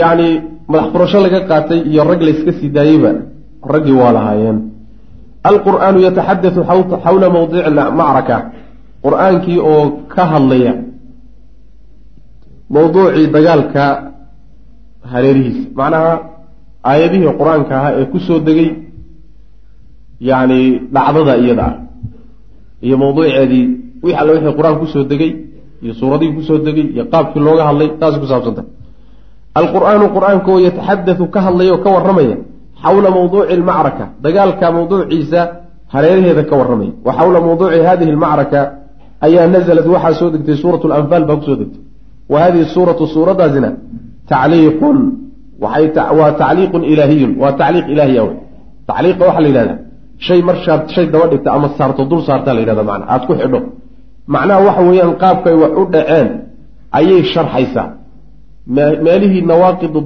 yacni 0.00 0.28
madax 0.68 0.92
furasho 0.92 1.18
laga 1.26 1.40
qaatay 1.50 1.80
iyo 1.90 2.04
rag 2.10 2.20
layska 2.28 2.52
sii 2.58 2.68
daayeyba 2.76 3.10
raggii 3.72 3.96
waa 4.02 4.12
lahaayeen 4.16 4.58
alqur'aanu 5.48 5.98
yataxadatu 6.06 6.60
xawla 7.04 7.26
mawdici 7.36 7.70
macraka. 8.00 8.36
Qur'aankii 9.04 9.58
oo 9.58 9.82
ka 10.12 10.24
hadlaya 10.32 10.72
mawduucii 12.74 13.26
dagaalka 13.34 13.84
hareerihiisa. 15.12 15.68
Macnaha 15.78 16.12
aayadihii 16.90 17.32
qur'aanka 17.40 17.72
ahaa 17.78 17.92
ee 18.00 18.06
ku 18.12 18.18
soo 18.26 18.38
degay 18.46 18.70
yacni 20.20 20.60
dhacdada 20.94 21.34
iyada 21.42 21.64
ah. 21.70 21.74
Iyo 22.86 22.96
mawduuceedii 23.02 23.64
wix 24.04 24.14
alle 24.20 24.32
wixii 24.32 24.56
qur'aan 24.58 24.76
ku 24.80 24.86
soo 24.92 25.04
degay 25.04 25.32
iyo 25.82 25.92
suuradihii 26.00 26.34
ku 26.36 26.42
soo 26.48 26.58
degay 26.66 26.86
iyo 26.94 27.04
qaabkii 27.12 27.40
looga 27.46 27.64
hadlay 27.68 27.88
taasay 28.00 28.20
kusaabsantah 28.20 28.64
alqur-aanu 29.60 30.06
qur'aanka 30.16 30.48
oo 30.52 30.60
yataxadatu 30.68 31.24
ka 31.34 31.40
hadlaya 31.46 31.72
oo 31.74 31.80
ka 31.84 31.90
warramaya 31.96 32.36
xawla 32.84 33.08
mawduuci 33.16 33.52
almacraka 33.58 34.04
dagaalka 34.24 34.66
mawduuciisa 34.76 35.40
hareeraheeda 35.94 36.42
ka 36.50 36.54
warramaya 36.60 36.92
wa 37.06 37.12
xawla 37.18 37.38
mawduuci 37.46 37.78
hadihi 37.88 38.10
almacraka 38.10 38.60
ayaa 39.26 39.46
nazalat 39.54 39.86
waxaa 39.94 40.14
soo 40.20 40.30
degtay 40.34 40.56
suuratu 40.62 40.88
lanfaal 40.92 41.24
baa 41.28 41.36
ku 41.36 41.44
soo 41.48 41.56
degtay 41.62 41.82
wa 42.32 42.38
hadihi 42.42 42.64
suuratu 42.74 43.06
suuradaasina 43.14 43.70
tacliiqun 44.30 44.98
waa 45.60 46.30
tacliiqun 46.42 46.82
ilaahiyun 46.92 47.32
waa 47.42 47.52
tacliiq 47.60 47.86
ilaahiya 47.94 48.22
wey 48.26 48.36
tacliiqa 48.90 49.22
waxaa 49.28 49.42
la 49.44 49.48
yidhahdaa 49.48 49.78
shay 50.26 50.40
marshaad 50.48 50.80
shay 50.94 51.06
daba 51.12 51.26
dhigta 51.32 51.48
ama 51.56 51.68
saarto 51.78 52.04
dul 52.10 52.22
saartaa 52.28 52.54
la 52.54 52.60
yidhahda 52.60 52.82
macna 52.90 53.04
aada 53.12 53.26
ku 53.28 53.34
xidho 53.40 53.60
macnaha 54.34 54.60
waxa 54.68 54.82
weeyaan 54.88 55.12
qaabkay 55.22 55.54
wax 55.62 55.72
u 55.80 55.84
dhaceen 55.94 56.28
ayay 56.98 57.22
sharxaysaa 57.34 57.88
meelihii 58.76 59.42
nawaaqidu 59.50 60.00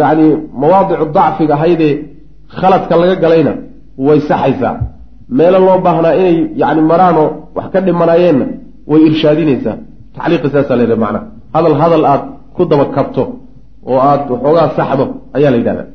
yani 0.00 0.26
mawaadicu 0.60 1.04
dacfiga 1.16 1.54
ahaydee 1.58 1.94
khaladka 2.58 2.94
laga 3.00 3.14
galayna 3.24 3.52
way 4.06 4.18
saxaysaa. 4.28 4.74
Meelo 5.38 5.58
loo 5.66 5.78
baahnaa 5.86 6.14
inay 6.20 6.36
yani 6.62 6.80
maraanoo 6.90 7.28
wax 7.56 7.66
ka 7.72 7.80
dhimanaayeenna 7.86 8.46
way 8.90 9.00
irshaadinaysaa. 9.08 9.76
Tacliiqi 10.16 10.48
saasaa 10.54 10.76
la 10.78 10.82
yidhahda 10.84 11.02
macnaha 11.04 11.24
hadal 11.54 11.74
hadal 11.82 12.04
aad 12.12 12.22
ku 12.56 12.62
daba 12.70 12.84
kabto 12.96 13.22
oo 13.90 13.98
aada 14.08 14.24
waxoogaa 14.32 14.68
saxdo 14.78 15.04
ayaa 15.36 15.50
la 15.54 15.58
yidhahdaa. 15.60 15.88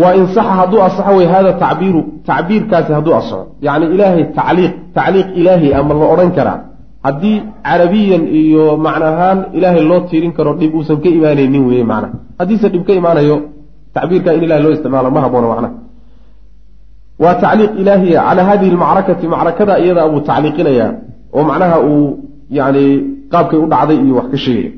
Waa 0.00 0.12
in 0.18 0.26
saxa 0.34 0.52
hadduu 0.60 0.80
asaxo 0.88 1.12
wey 1.18 1.26
hada 1.34 1.52
tacbiiru 1.64 2.00
tacbiirkaasi 2.28 2.92
hadduu 2.96 3.14
asaxo. 3.20 3.40
Yacni 3.66 3.86
ilaahay 3.94 4.24
tacliiq 4.38 4.72
tacliiq 4.96 5.28
ilaahi 5.40 5.68
ama 5.78 5.94
la 6.00 6.06
odhan 6.14 6.30
karaa 6.38 6.58
haddii 7.08 7.36
carabiyan 7.66 8.22
iyo 8.40 8.64
macnahaan 8.86 9.38
ilaahay 9.56 9.84
loo 9.90 10.00
tiirin 10.10 10.32
karo 10.36 10.52
dhib 10.60 10.72
uusan 10.78 10.98
ka 11.02 11.08
imaanaynin 11.18 11.62
weye 11.70 11.84
macnaha 11.90 12.16
haddiise 12.40 12.66
dhib 12.72 12.82
ka 12.88 12.92
imaanayo 13.00 13.36
tacbiirka 13.94 14.30
in 14.36 14.42
ilahay 14.46 14.62
loo 14.64 14.72
isticmaalo 14.76 15.10
ma 15.16 15.20
haboona 15.24 15.46
macnaha 15.52 15.74
waa 17.22 17.34
tacliiq 17.42 17.72
ilaahiya 17.82 18.20
calaa 18.28 18.46
hadihi 18.50 18.70
lmacrakati 18.76 19.26
macrakada 19.34 19.74
iyada 19.84 20.02
buu 20.12 20.20
tacliiqinayaa 20.30 20.90
oo 21.36 21.42
macnaha 21.50 21.76
uu 21.90 22.04
yani 22.58 22.84
qaabkay 23.32 23.58
u 23.64 23.66
dhacday 23.72 23.98
iyo 24.04 24.14
wax 24.18 24.28
ka 24.32 24.38
sheegaya. 24.44 24.70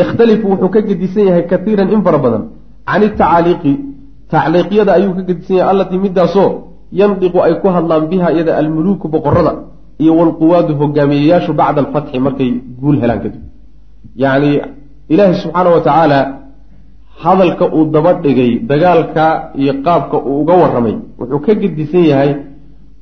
Yakhtalifu 0.00 0.44
wuxuu 0.52 0.70
ka 0.74 0.80
gedisan 0.88 1.24
yahay 1.28 1.44
kaiiran 1.50 1.88
in 1.94 2.00
fara 2.06 2.18
badan. 2.24 2.42
Can 2.88 3.02
itacaaliiqi 3.08 3.72
tacliiqyada 4.32 4.90
ayuu 4.98 5.12
ka 5.18 5.22
gedisan 5.28 5.56
yahay 5.58 5.70
allatii 5.72 5.98
midaasoo 6.04 6.48
yandiqu 7.00 7.38
ay 7.46 7.54
ku 7.62 7.68
hadlaan 7.76 8.04
biha 8.10 8.28
iyada 8.34 8.52
almuluuku 8.60 9.06
boqorada 9.14 9.52
iyo 10.02 10.12
walquwaadu 10.20 10.72
hogaamiyeyaashu 10.80 11.52
bacda 11.60 11.78
alfatxi 11.84 12.18
markay 12.26 12.50
guul 12.80 12.96
helaan 13.02 13.20
kadib. 13.24 13.42
Yacni 14.22 14.50
ilaahi 15.12 15.34
subxaana 15.42 15.70
wa 15.76 15.80
tacaala 15.86 16.18
hadalka 17.22 17.64
uu 17.76 17.84
daba 17.94 18.12
dhigay 18.24 18.50
dagaalka 18.70 19.24
iyo 19.60 19.72
qaabka 19.86 20.16
uu 20.28 20.36
uga 20.42 20.54
warramay 20.62 20.94
wuxuu 21.18 21.40
ka 21.46 21.52
gedisan 21.62 22.04
yahay 22.10 22.30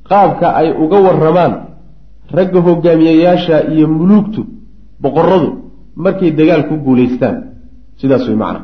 qaabka 0.09 0.47
ay 0.59 0.67
uga 0.83 0.97
warramaan 1.05 1.53
ragga 2.37 2.59
hogaamiyeyaasha 2.67 3.55
iyo 3.73 3.85
muluugtu 3.97 4.41
boqoradu 5.03 5.49
markay 6.03 6.29
dagaal 6.39 6.61
ku 6.69 6.75
guulaystaan 6.85 7.35
sidaas 7.99 8.23
way 8.29 8.37
macna. 8.43 8.61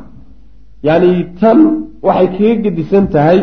Yacni 0.86 1.10
tan 1.40 1.58
waxay 2.06 2.28
kaga 2.36 2.54
gedisan 2.64 3.04
tahay 3.14 3.38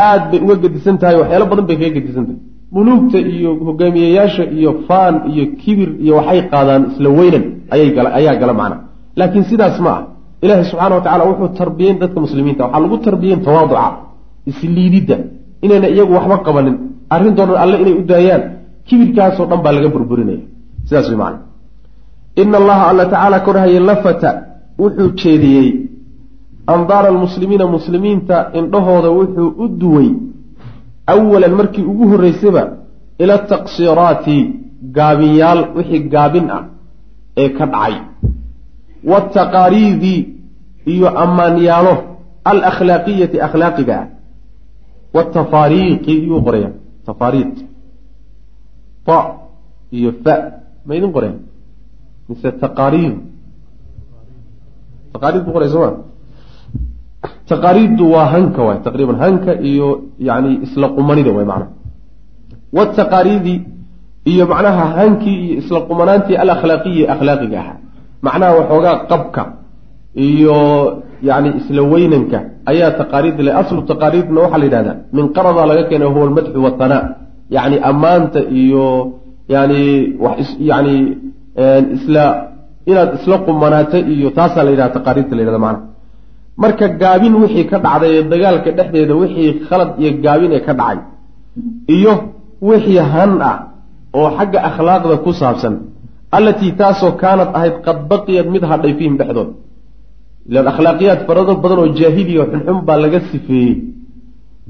aada 0.00 0.24
bay 0.30 0.40
uga 0.44 0.54
gedisan 0.64 0.96
tahay 1.00 1.16
waxyaalo 1.20 1.44
badan 1.50 1.66
bay 1.68 1.76
kaga 1.82 1.94
gedisan 1.98 2.24
tahay 2.28 2.40
muluugta 2.74 3.18
iyo 3.18 3.50
hogaamiyeyaasha 3.68 4.44
iyo 4.58 4.70
faan 4.88 5.14
iyo 5.32 5.44
kibir 5.60 5.90
iyo 6.04 6.12
waxay 6.18 6.40
qaadaan 6.52 6.82
isla 6.90 7.08
weynan 7.18 7.44
ayaa 7.70 8.34
gala 8.40 8.52
macna. 8.60 8.76
Laakiin 9.18 9.44
sidaas 9.50 9.76
ma 9.84 9.90
ah. 9.98 10.02
Ilaahi 10.44 10.64
subxaana 10.70 10.94
wa 10.98 11.02
tacala 11.06 11.24
wuxuu 11.30 11.48
tarbiyeyn 11.60 11.96
dadka 12.02 12.18
muslimiinta. 12.24 12.62
Waxaa 12.64 12.80
lagu 12.84 12.96
tarbiyeyn 13.06 13.40
tawaaduca 13.46 13.86
isliididda 14.50 15.16
inayna 15.64 15.88
iyagu 15.94 16.12
waxba 16.18 16.36
qabanin. 16.46 16.76
Arrintoodan 17.14 17.56
alle 17.62 17.76
inay 17.82 17.94
u 18.00 18.02
daayaan 18.10 18.42
kibirkaasoo 18.88 19.46
dhan 19.50 19.60
baa 19.64 19.72
laga 19.76 19.88
burburinaya. 19.94 20.42
Sidaas 20.88 21.08
way 21.10 21.18
macna. 21.22 21.40
Ina 22.42 22.56
allaha 22.62 22.84
alla 22.90 23.04
tacaala 23.12 23.38
korhaye 23.46 23.80
lafata 23.90 24.30
wuxuu 24.82 25.08
jeediyey. 25.20 25.68
Andaara 26.74 27.08
almuslimiina 27.12 27.66
muslimiinta 27.76 28.36
indhahooda 28.58 29.08
wuxuu 29.18 29.48
u 29.64 29.68
duway 29.80 30.08
awalan 31.14 31.54
markii 31.60 31.88
ugu 31.92 32.08
horreysayba 32.12 32.62
ila 33.22 33.38
taqsiiraati 33.52 34.36
gaabinyaal 34.96 35.60
wixii 35.76 36.08
gaabin 36.14 36.46
ah 36.58 36.64
ee 37.42 37.48
ka 37.56 37.66
dhacay 37.66 37.94
wataqaariidi 39.10 40.14
iyo 40.92 41.08
ammaanyaalo 41.24 41.94
alakhlaaqiyati 42.50 43.42
akhlaaqiga 43.46 43.94
ah 44.02 44.06
watafaariiqi 45.16 46.12
iyuu 46.24 46.40
qoraya 46.46 46.70
tafaariiq 47.06 47.54
ta 49.06 49.18
iyo 49.98 50.12
fa 50.24 50.34
ma 50.86 50.92
idin 50.98 51.12
qoraya 51.16 51.36
mise 52.28 52.48
taqaariid 52.64 53.16
taqaariid 55.12 55.42
buu 55.44 55.52
qoraya 55.56 55.72
sooma 55.72 56.07
taqaariiddu 57.50 58.04
waa 58.14 58.26
hanka 58.34 58.60
waay 58.66 58.78
taqriiban 58.86 59.16
hanka 59.24 59.52
iyo 59.70 59.88
yani 60.28 60.50
isla 60.66 60.86
qumanida 60.96 61.30
waay 61.36 61.46
macnaha 61.52 61.70
wataqaariidi 62.76 63.54
iyo 64.32 64.44
macnaha 64.52 64.84
hankii 64.98 65.38
iyo 65.46 65.54
isla 65.62 65.78
qumanaantii 65.88 66.36
alakhlaaqiyi 66.42 67.02
akhlaaqiga 67.14 67.58
ahaa. 67.62 67.76
Macnaha 68.26 68.52
waxoogaa 68.58 68.96
qabka 69.10 69.42
iyo 70.28 70.58
yani 71.28 71.48
isla 71.60 71.82
weynanka 71.92 72.38
ayaa 72.70 72.90
taqaariid 73.00 73.38
le 73.46 73.52
aslu 73.60 73.80
taqaariidna 73.90 74.38
waxaa 74.44 74.58
la 74.62 74.66
yidhahdaa 74.68 74.96
min 75.16 75.24
qaradaa 75.36 75.66
laga 75.70 75.82
keenay 75.90 76.08
huwa 76.14 76.24
almadxu 76.28 76.58
watanaa 76.66 77.02
yani 77.56 77.76
ammaanta 77.90 78.40
iyo 78.62 78.86
yani 79.54 79.80
yani 80.70 80.94
isla 81.96 82.24
inaad 82.90 83.10
isla 83.18 83.36
qumanaata 83.46 83.98
iyo 84.14 84.28
taasaa 84.38 84.64
la 84.66 84.70
yidhahda 84.74 84.94
taqaariidta 84.98 85.34
la 85.36 85.42
yidhahda 85.42 85.58
macnaha 85.66 85.87
marka 86.62 86.86
gaabin 87.02 87.34
wixii 87.42 87.66
ka 87.70 87.76
dhacday 87.84 88.10
ee 88.18 88.22
dagaalka 88.32 88.70
dhexdeeda 88.78 89.14
wixii 89.22 89.50
khalad 89.68 89.90
iyo 90.02 90.10
gaabin 90.24 90.52
ee 90.56 90.62
ka 90.66 90.72
dhacay 90.80 90.98
iyo 91.96 92.12
wixii 92.68 93.00
han 93.12 93.32
ah 93.50 93.56
oo 94.18 94.28
xagga 94.38 94.58
akhlaaqda 94.68 95.16
ku 95.24 95.30
saabsan 95.40 95.74
allatii 96.36 96.72
taasoo 96.80 97.12
kaanad 97.22 97.50
ahayd 97.58 97.76
qad 97.86 97.98
baqiyad 98.10 98.46
mid 98.54 98.62
hadhay 98.70 98.92
fiihim 98.98 99.14
dhexdood. 99.20 99.50
Ilaan 100.50 100.68
akhlaaqiyaad 100.72 101.20
farado 101.28 101.52
badan 101.64 101.78
oo 101.82 101.88
jaahiliya 102.00 102.44
xunxun 102.52 102.78
baa 102.88 102.98
laga 103.04 103.20
sifeeyey. 103.30 103.72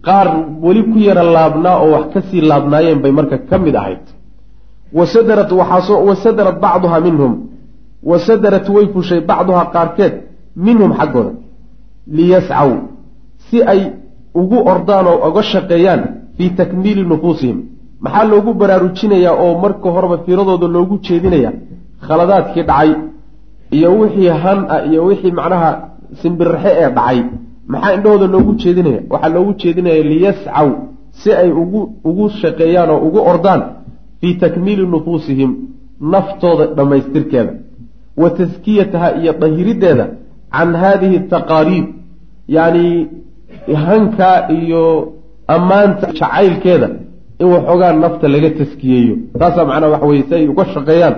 Qaar 0.07 0.26
weli 0.64 0.83
ku 0.92 0.99
yara 1.09 1.23
laabnaa 1.37 1.76
oo 1.85 1.88
wax 1.95 2.04
ka 2.14 2.21
sii 2.28 2.40
laabnaayeen 2.50 2.99
bay 3.04 3.12
marka 3.18 3.37
ka 3.50 3.57
mid 3.64 3.75
ahayd. 3.80 4.04
Wasadarat 4.99 5.50
waxaasoo 5.61 6.00
wasadarat 6.09 6.57
bacduha 6.64 6.99
minhum. 7.07 7.33
Wasadarat 8.11 8.66
way 8.75 8.87
fushay 8.95 9.21
bacduhaa 9.30 9.66
qaarkeed 9.75 10.14
minhum 10.66 10.90
xaggooda 10.99 11.33
liyascaw 12.17 12.71
si 13.50 13.57
ay 13.73 13.81
ugu 14.41 14.59
ordaan 14.73 15.07
oo 15.12 15.29
uga 15.29 15.43
shaqeeyaan 15.53 16.03
fii 16.37 16.50
takmiili 16.59 17.03
nufuusihim. 17.11 17.59
Maxaa 18.05 18.25
loogu 18.31 18.50
baraarujinayaa 18.61 19.35
oo 19.45 19.53
marka 19.62 19.88
horeba 19.95 20.17
fiiradooda 20.25 20.69
loogu 20.77 20.95
jeedinaya 21.07 21.50
khaladaadkii 22.07 22.62
dhacay 22.71 22.91
iyo 23.77 23.88
wixii 24.00 24.29
han 24.43 24.59
ah 24.75 24.81
iyo 24.91 25.00
wixii 25.09 25.33
macnaha 25.38 25.71
simbirraxe 26.23 26.71
ee 26.83 26.91
dhacay. 26.99 27.19
Maxaa 27.73 27.93
indhahooda 27.97 28.27
loogu 28.35 28.53
jeedinaya? 28.62 29.00
Waxaa 29.12 29.33
loogu 29.37 29.53
jeedinaya 29.62 30.03
liyascaw 30.11 30.69
si 31.21 31.29
ay 31.41 31.50
ugu 31.62 31.81
ugu 32.09 32.25
shaqeeyaan 32.41 32.91
oo 32.95 33.00
ugu 33.07 33.21
ordaan 33.33 33.62
fii 34.21 34.35
takmiili 34.43 34.85
nufuusihim 34.93 35.50
naftooda 36.12 36.65
dhammaystirkeeda. 36.77 37.53
Wa 38.21 38.31
taskiyataha 38.38 39.09
iyo 39.21 39.33
dahiriddeeda 39.43 40.05
can 40.55 40.71
haadihi 40.83 41.19
taqaariib 41.33 41.87
yacni 42.57 42.87
hankaa 43.87 44.37
iyo 44.59 44.83
ammaanta 45.55 46.07
jacaylkeeda 46.21 46.88
in 47.40 47.47
waxoogaa 47.55 47.93
nafta 48.02 48.26
laga 48.35 48.50
taskiyeeyo. 48.59 49.14
Taasaa 49.40 49.64
macnaha 49.71 49.93
waxa 49.95 50.07
weye 50.11 50.23
si 50.28 50.35
ay 50.38 50.47
uga 50.52 50.64
shaqeeyaan 50.75 51.14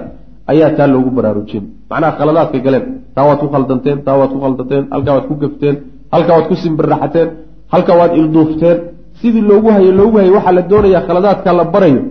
ayaa 0.52 0.70
taa 0.78 0.86
loogu 0.92 1.10
baraarujin. 1.16 1.64
Macnaha 1.90 2.12
khaladaadka 2.18 2.58
galeen 2.66 2.84
taa 3.14 3.24
waad 3.28 3.38
ku 3.42 3.48
khaldanteen 3.54 3.98
taa 4.06 4.16
waad 4.20 4.30
ku 4.34 4.38
khaldanteen 4.44 4.84
halkaa 4.94 5.14
waad 5.16 5.26
ku 5.30 5.34
gafteen 5.42 5.76
halkaa 6.14 6.34
waad 6.36 6.46
ku 6.50 6.54
simbirraxateen 6.62 7.28
halkaa 7.72 7.96
waad 8.00 8.12
ilduufteen. 8.20 8.78
Sidii 9.20 9.44
loogu 9.50 9.68
hayo 9.74 9.92
loogu 10.00 10.16
hayo 10.20 10.32
waxaa 10.38 10.52
la 10.58 10.62
doonayaa 10.70 11.02
khaladaadka 11.08 11.50
la 11.58 11.64
barayo 11.74 12.02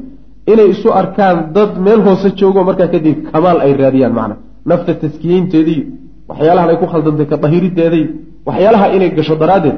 inay 0.52 0.70
isu 0.74 0.90
arkaan 1.02 1.38
dad 1.56 1.72
meel 1.86 2.02
hoose 2.08 2.28
joogo 2.40 2.62
markaa 2.70 2.88
kadib 2.94 3.18
kamaal 3.32 3.58
ay 3.66 3.72
raadiyaan 3.82 4.14
macna 4.20 4.36
nafta 4.70 4.94
taskiyeynteedii 5.04 5.82
waxyaalahan 6.30 6.70
ay 6.74 6.78
ku 6.82 6.86
khaldantay 6.94 7.26
ka 7.32 7.38
dahirideeday 7.44 8.04
waxyaalaha 8.50 8.86
inay 8.96 9.10
gasho 9.18 9.36
daraaddeed 9.41 9.77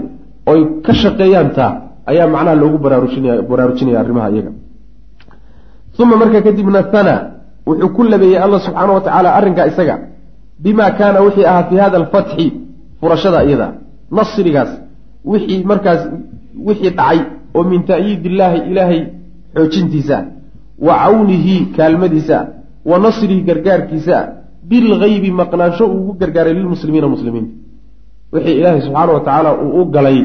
oy 0.51 0.59
ka 0.85 0.93
shaqeeyaan 1.01 1.49
taa 1.57 1.71
ayaa 2.11 2.27
macnaha 2.35 2.55
loogu 2.63 2.77
baraarujinaya 2.85 3.41
baraarujinaya 3.49 3.97
arrimaha 4.03 4.27
iyaga. 4.33 4.51
Uma 6.01 6.15
markaa 6.21 6.41
kadibna 6.47 6.81
hana 6.93 7.15
wuxuu 7.67 7.89
ku 7.95 8.01
labeeyey 8.03 8.39
allah 8.45 8.59
subxaana 8.67 8.91
wa 8.97 9.01
tacaala 9.05 9.29
arrinkaa 9.37 9.67
isaga 9.71 9.95
bima 10.63 10.85
kaana 10.99 11.19
wixii 11.25 11.45
ahaa 11.51 11.63
fi 11.69 11.75
hada 11.83 11.97
alfatxi 12.01 12.45
furashada 12.99 13.39
iyada 13.47 13.67
nasrigaas 14.17 14.71
wixii 15.31 15.63
markaas 15.71 16.01
wixii 16.67 16.91
dhacay 16.99 17.19
oo 17.57 17.63
min 17.71 17.81
ta'yiid 17.91 18.21
illaahi 18.29 18.59
ilaahay 18.71 19.01
xoojintiisa 19.55 20.17
wa 20.87 20.93
cawnihi 21.03 21.55
kaalmadiisa 21.77 22.37
wa 22.89 22.95
nasrihi 23.05 23.41
gargaarkiisa 23.49 24.17
bilgaybi 24.69 25.29
maqnaansho 25.41 25.85
uu 25.87 25.97
ugu 26.01 26.13
gargaaray 26.21 26.53
lilmuslimiina 26.59 27.07
muslimiinta 27.13 27.53
wixii 28.33 28.55
ilaahay 28.59 28.81
subxaana 28.85 29.11
wa 29.13 29.19
tacaala 29.25 29.49
uu 29.63 29.81
u 29.81 29.85
galay 29.95 30.19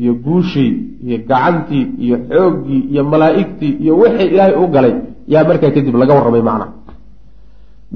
iyo 0.00 0.12
guushii 0.24 0.72
iyo 1.06 1.18
gacantii 1.30 1.84
iyo 2.04 2.16
xooggii 2.30 2.80
iyo 2.92 3.02
malaa'igtii 3.12 3.72
iyo 3.84 3.92
wixii 4.02 4.28
ilaahay 4.34 4.54
u 4.64 4.66
galay 4.74 4.94
yaa 5.32 5.44
markaa 5.48 5.70
kadib 5.76 5.94
laga 6.00 6.14
warramay 6.18 6.42
macna. 6.48 6.66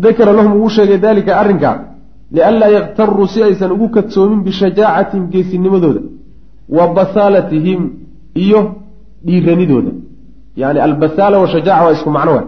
Dakara 0.02 0.33
lahum 0.38 0.52
uu 0.62 0.69
sheegay 0.76 0.99
daalika 1.05 1.33
arrinkaa 1.43 1.76
lianlaa 2.35 2.69
yaktaruu 2.79 3.26
si 3.33 3.38
aysan 3.47 3.71
ugu 3.76 3.88
kadsoomin 3.97 4.40
bishajaacatihim 4.47 5.25
geesinimadooda 5.33 6.00
wa 6.76 6.85
basaalatihim 6.97 7.81
iyo 8.45 8.61
dhiiranidooda. 9.26 9.93
Yani 10.61 10.79
albasaala 10.87 11.37
washajaaca 11.43 11.85
waa 11.87 11.93
isku 11.97 12.11
macno 12.17 12.33
wa 12.38 12.43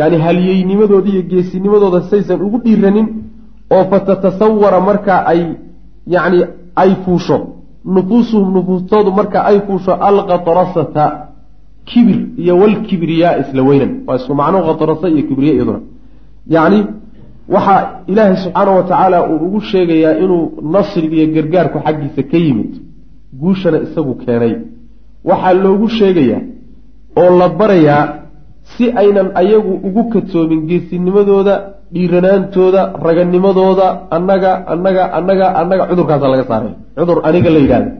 yani 0.00 0.16
halyeynimadooda 0.24 1.08
iyo 1.14 1.22
geesinimadooda 1.30 2.00
saysan 2.10 2.40
ugu 2.46 2.58
dhiiranin 2.64 3.06
oo 3.74 3.84
fatatasawara 3.90 4.80
markaa 4.88 5.20
ay 5.32 5.40
yani 6.06 6.44
ay 6.76 6.90
fuusho. 7.04 7.38
Nufuusuhum 7.84 8.54
nufuustoodu 8.54 9.10
marka 9.12 9.44
ay 9.44 9.60
fuusho 9.66 9.92
alkatrasata 9.94 11.04
kibir 11.84 12.18
iyo 12.42 12.58
walkibriyaa 12.58 13.36
isla 13.42 13.62
weynan. 13.62 13.92
Waa 14.06 14.16
isku 14.16 14.34
macno 14.34 14.58
katrasa 14.68 15.08
iyo 15.08 15.22
kibriya 15.28 15.54
iyaduna. 15.54 15.80
Yacni 16.54 16.86
waxaa 17.48 18.00
ilaahay 18.06 18.36
subxaana 18.36 18.70
wa 18.70 18.82
tacaala 18.82 19.18
uu 19.30 19.36
ugu 19.46 19.60
sheegayaa 19.60 20.14
inuu 20.24 20.44
nasriga 20.72 21.16
iyo 21.16 21.26
gargaarku 21.34 21.78
xaggiisa 21.84 22.22
ka 22.30 22.36
yimid. 22.44 22.72
Guushana 23.40 23.78
isagu 23.86 24.14
keenay. 24.14 24.54
Waxaa 25.24 25.52
loogu 25.62 25.88
sheegayaa 25.88 26.40
oo 27.20 27.38
la 27.38 27.48
barayaa 27.48 28.04
si 28.76 28.84
aynan 29.00 29.28
ayagu 29.34 29.72
ugu 29.88 30.02
kadsoomin 30.12 30.60
geesinimadooda 30.68 31.54
dhiiranaantooda 31.94 32.82
raganimadooda 33.06 33.86
annaga 34.16 34.50
annaga 34.72 35.04
annaga 35.18 35.46
annaga 35.60 35.82
cudurkaasa 35.90 36.26
laga 36.32 36.44
saaray. 36.50 36.72
Cudur 36.98 37.18
aniga 37.28 37.50
la 37.54 37.60
yidhahda 37.64 37.90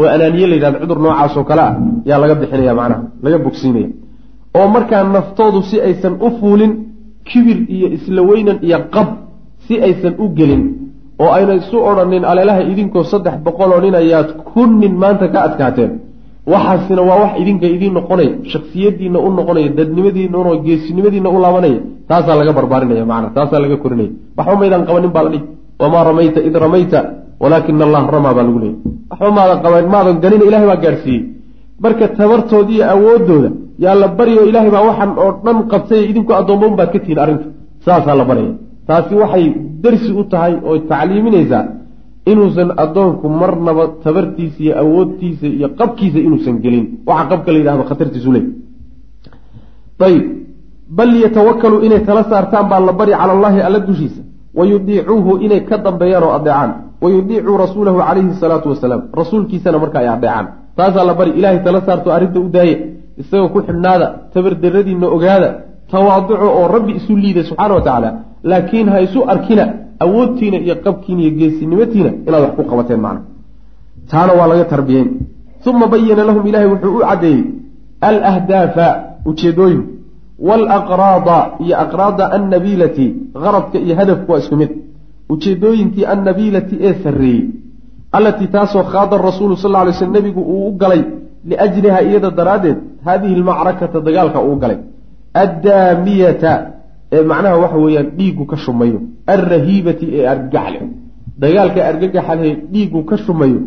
oo 0.00 0.06
anaaniye 0.14 0.46
la 0.50 0.54
yidhahda 0.58 0.78
cudur 0.82 0.98
noocaasoo 1.04 1.44
kale 1.50 1.62
ah 1.68 1.72
yaa 2.08 2.18
laga 2.22 2.34
bixinaya 2.40 2.74
macnaha 2.80 3.02
laga 3.24 3.38
bogsiinaya. 3.46 3.88
Oo 4.58 4.66
markaa 4.74 5.02
naftoodu 5.16 5.60
si 5.70 5.76
aysan 5.88 6.14
u 6.26 6.28
fuulin 6.38 6.72
kibir 7.28 7.58
iyo 7.74 7.86
isla 7.96 8.20
weynan 8.30 8.58
iyo 8.66 8.78
qab 8.94 9.08
si 9.66 9.74
aysan 9.86 10.14
u 10.22 10.26
gelin 10.38 10.62
oo 11.22 11.30
ayna 11.36 11.52
isu 11.60 11.76
odhanin 11.90 12.24
aleelaha 12.30 12.60
idinkoo 12.72 13.04
saddex 13.12 13.34
boqoloo 13.46 13.80
nin 13.84 13.94
ayaad 14.02 14.28
kun 14.50 14.70
nin 14.82 14.92
maanta 15.02 15.26
ka 15.34 15.38
adkaateen 15.48 15.90
waxaasina 16.52 17.02
waa 17.08 17.18
wax 17.22 17.32
idinka 17.42 17.66
idiin 17.74 17.94
noqonaya 17.98 18.32
shaksiyadiinna 18.52 19.18
u 19.26 19.28
noqonaya 19.38 19.68
dadnimadiinna 19.78 20.36
un 20.42 20.58
geesinimadiinna 20.66 21.28
u 21.36 21.38
laabanaya 21.44 21.78
taasaa 22.10 22.36
laga 22.40 22.52
barbaarinaya 22.58 23.04
macna 23.12 23.28
taasaa 23.36 23.60
laga 23.64 23.76
korinaya. 23.84 24.10
Waxba 24.38 24.54
maydaan 24.60 24.82
qabanin 24.88 25.12
baa 25.16 25.24
la 25.26 25.30
dhihi 25.34 25.44
wamaa 25.82 26.04
ramayta 26.10 26.40
id 26.48 26.54
ramayta 26.64 26.98
walaakina 27.42 27.84
allaha 27.88 28.06
ramaa 28.16 28.34
baa 28.36 28.44
lagu 28.48 28.58
leeyay 28.64 28.76
waxba 29.10 29.30
maadan 29.38 29.58
qaban 29.64 29.84
maadan 29.94 30.16
ganina 30.24 30.44
ilahay 30.48 30.66
baa 30.72 30.80
gaadhsiiyey 30.84 31.22
marka 31.84 32.04
tabartooda 32.18 32.72
iyo 32.76 32.84
awoodooda 32.94 33.50
yaa 33.84 33.94
la 34.02 34.08
baryo 34.18 34.42
ilaahay 34.50 34.70
baa 34.76 34.84
waxaan 34.88 35.10
oo 35.24 35.30
dhan 35.44 35.58
qabtay 35.72 36.00
idinku 36.10 36.32
addoomma 36.40 36.66
un 36.70 36.76
baad 36.78 36.90
ka 36.94 36.98
tihiin 37.02 37.18
arrinta. 37.24 37.46
Saasaa 37.84 38.14
la 38.20 38.24
baraya 38.30 38.52
taasi 38.88 39.12
waxay 39.22 39.44
darsi 39.84 40.10
u 40.20 40.22
tahay 40.32 40.52
oo 40.68 40.74
tacliiminaysaa 40.90 41.62
inuusan 42.30 42.70
addoonku 42.84 43.26
marnaba 43.40 43.84
tabartiisa 44.04 44.58
iyo 44.64 44.74
awoodtiisa 44.82 45.46
iyo 45.56 45.68
qabkiisa 45.78 46.18
inuusan 46.26 46.56
gelin. 46.64 46.84
Waxa 47.08 47.24
qabka 47.30 47.48
la 47.52 47.58
yidhahdo 47.60 47.84
khatartiisu 47.90 48.30
leey 48.36 48.44
ayib 50.06 50.24
bal 50.98 51.10
yatawakalu 51.24 51.76
inay 51.86 52.00
tala 52.08 52.22
saartaan 52.30 52.66
baa 52.70 52.80
la 52.88 52.92
bari 53.00 53.12
cala 53.20 53.32
allahi 53.36 53.60
alla 53.68 53.80
dushiisa. 53.88 54.22
Wayudiicuuhu 54.58 55.32
inay 55.44 55.60
ka 55.68 55.76
dambeeyaan 55.86 56.24
oo 56.26 56.32
adeecaan 56.38 56.70
wayudiicuu 57.02 57.56
rasuulahu 57.64 57.98
calayhi 58.08 58.34
salaatu 58.42 58.68
wasalaam. 58.72 59.02
Rasuulkiisana 59.20 59.78
marka 59.82 59.98
ay 60.02 60.08
adeecaan 60.16 60.46
taasaa 60.76 61.04
la 61.08 61.14
bari 61.20 61.30
ilaahay 61.38 61.60
tala 61.66 61.80
saarto 61.86 62.08
arrinta 62.16 62.38
u 62.40 62.48
daaye. 62.56 62.74
Isagoo 63.20 63.48
ku 63.54 63.58
xidhnaada 63.66 64.06
tabardaradiinna 64.34 65.06
ogaada 65.16 65.48
tawaaduco 65.92 66.46
oo 66.58 66.66
rabbi 66.74 66.92
isu 67.00 67.12
liida 67.22 67.42
subxaana 67.48 67.74
wa 67.74 67.80
tacaala. 67.86 68.10
Laakiin 68.50 68.88
ha 68.92 68.98
isu 69.06 69.20
arkina 69.32 69.64
awoodtiina 70.04 70.56
iyo 70.64 70.74
qabkiina 70.84 71.20
iyo 71.22 71.32
geesinimatiina 71.38 72.10
inaad 72.26 72.42
wax 72.44 72.52
ku 72.58 72.62
qabateen 72.70 73.00
macna. 73.06 73.20
Taana 74.10 74.32
waa 74.38 74.48
laga 74.52 74.64
tarbiyeyn 74.72 75.08
uma 75.70 75.86
bayana 75.92 76.22
lahum 76.28 76.46
ilaahay 76.48 76.68
wuxuu 76.72 76.96
u 76.98 77.00
caddeeyey 77.08 77.42
alahdaafa 78.08 78.86
ujeedooyin 79.30 79.82
waalaqraada 80.48 81.38
iyo 81.64 81.74
aqraada 81.84 82.24
annabiilati 82.36 83.06
qaradka 83.44 83.78
iyo 83.84 83.94
hadafku 84.00 84.32
waa 84.32 84.38
isku 84.42 84.56
mid. 84.60 84.70
Ujeedooyinkii 85.34 86.04
annabiilati 86.14 86.74
ee 86.86 86.94
sarreeyey 87.04 87.42
allatii 88.16 88.48
taasoo 88.56 88.84
khaada 88.92 89.16
rasuulu 89.28 89.56
sal 89.62 89.74
alay 89.80 89.94
slm 90.00 90.12
nebigu 90.18 90.40
uu 90.52 90.68
u 90.68 90.72
galay 90.82 91.02
liajliha 91.50 91.98
iyada 92.08 92.30
daraaddeed 92.38 92.78
haadihi 93.06 93.34
almacrakata 93.38 94.00
dagaalka 94.06 94.38
uu 94.48 94.56
galay. 94.62 94.78
Addaamiyata 95.44 96.52
ee 97.12 97.22
macnaha 97.30 97.56
waxa 97.64 97.78
weeyaan 97.84 98.08
dhiiggu 98.18 98.44
ka 98.50 98.56
shumayo. 98.64 98.98
Alrahiibati 99.34 100.06
ee 100.18 100.26
argagaxle. 100.32 100.80
Dagaalka 101.42 101.80
argagaxalhe 101.90 102.50
dhiiggu 102.72 103.00
ka 103.10 103.16
shumayo. 103.24 103.60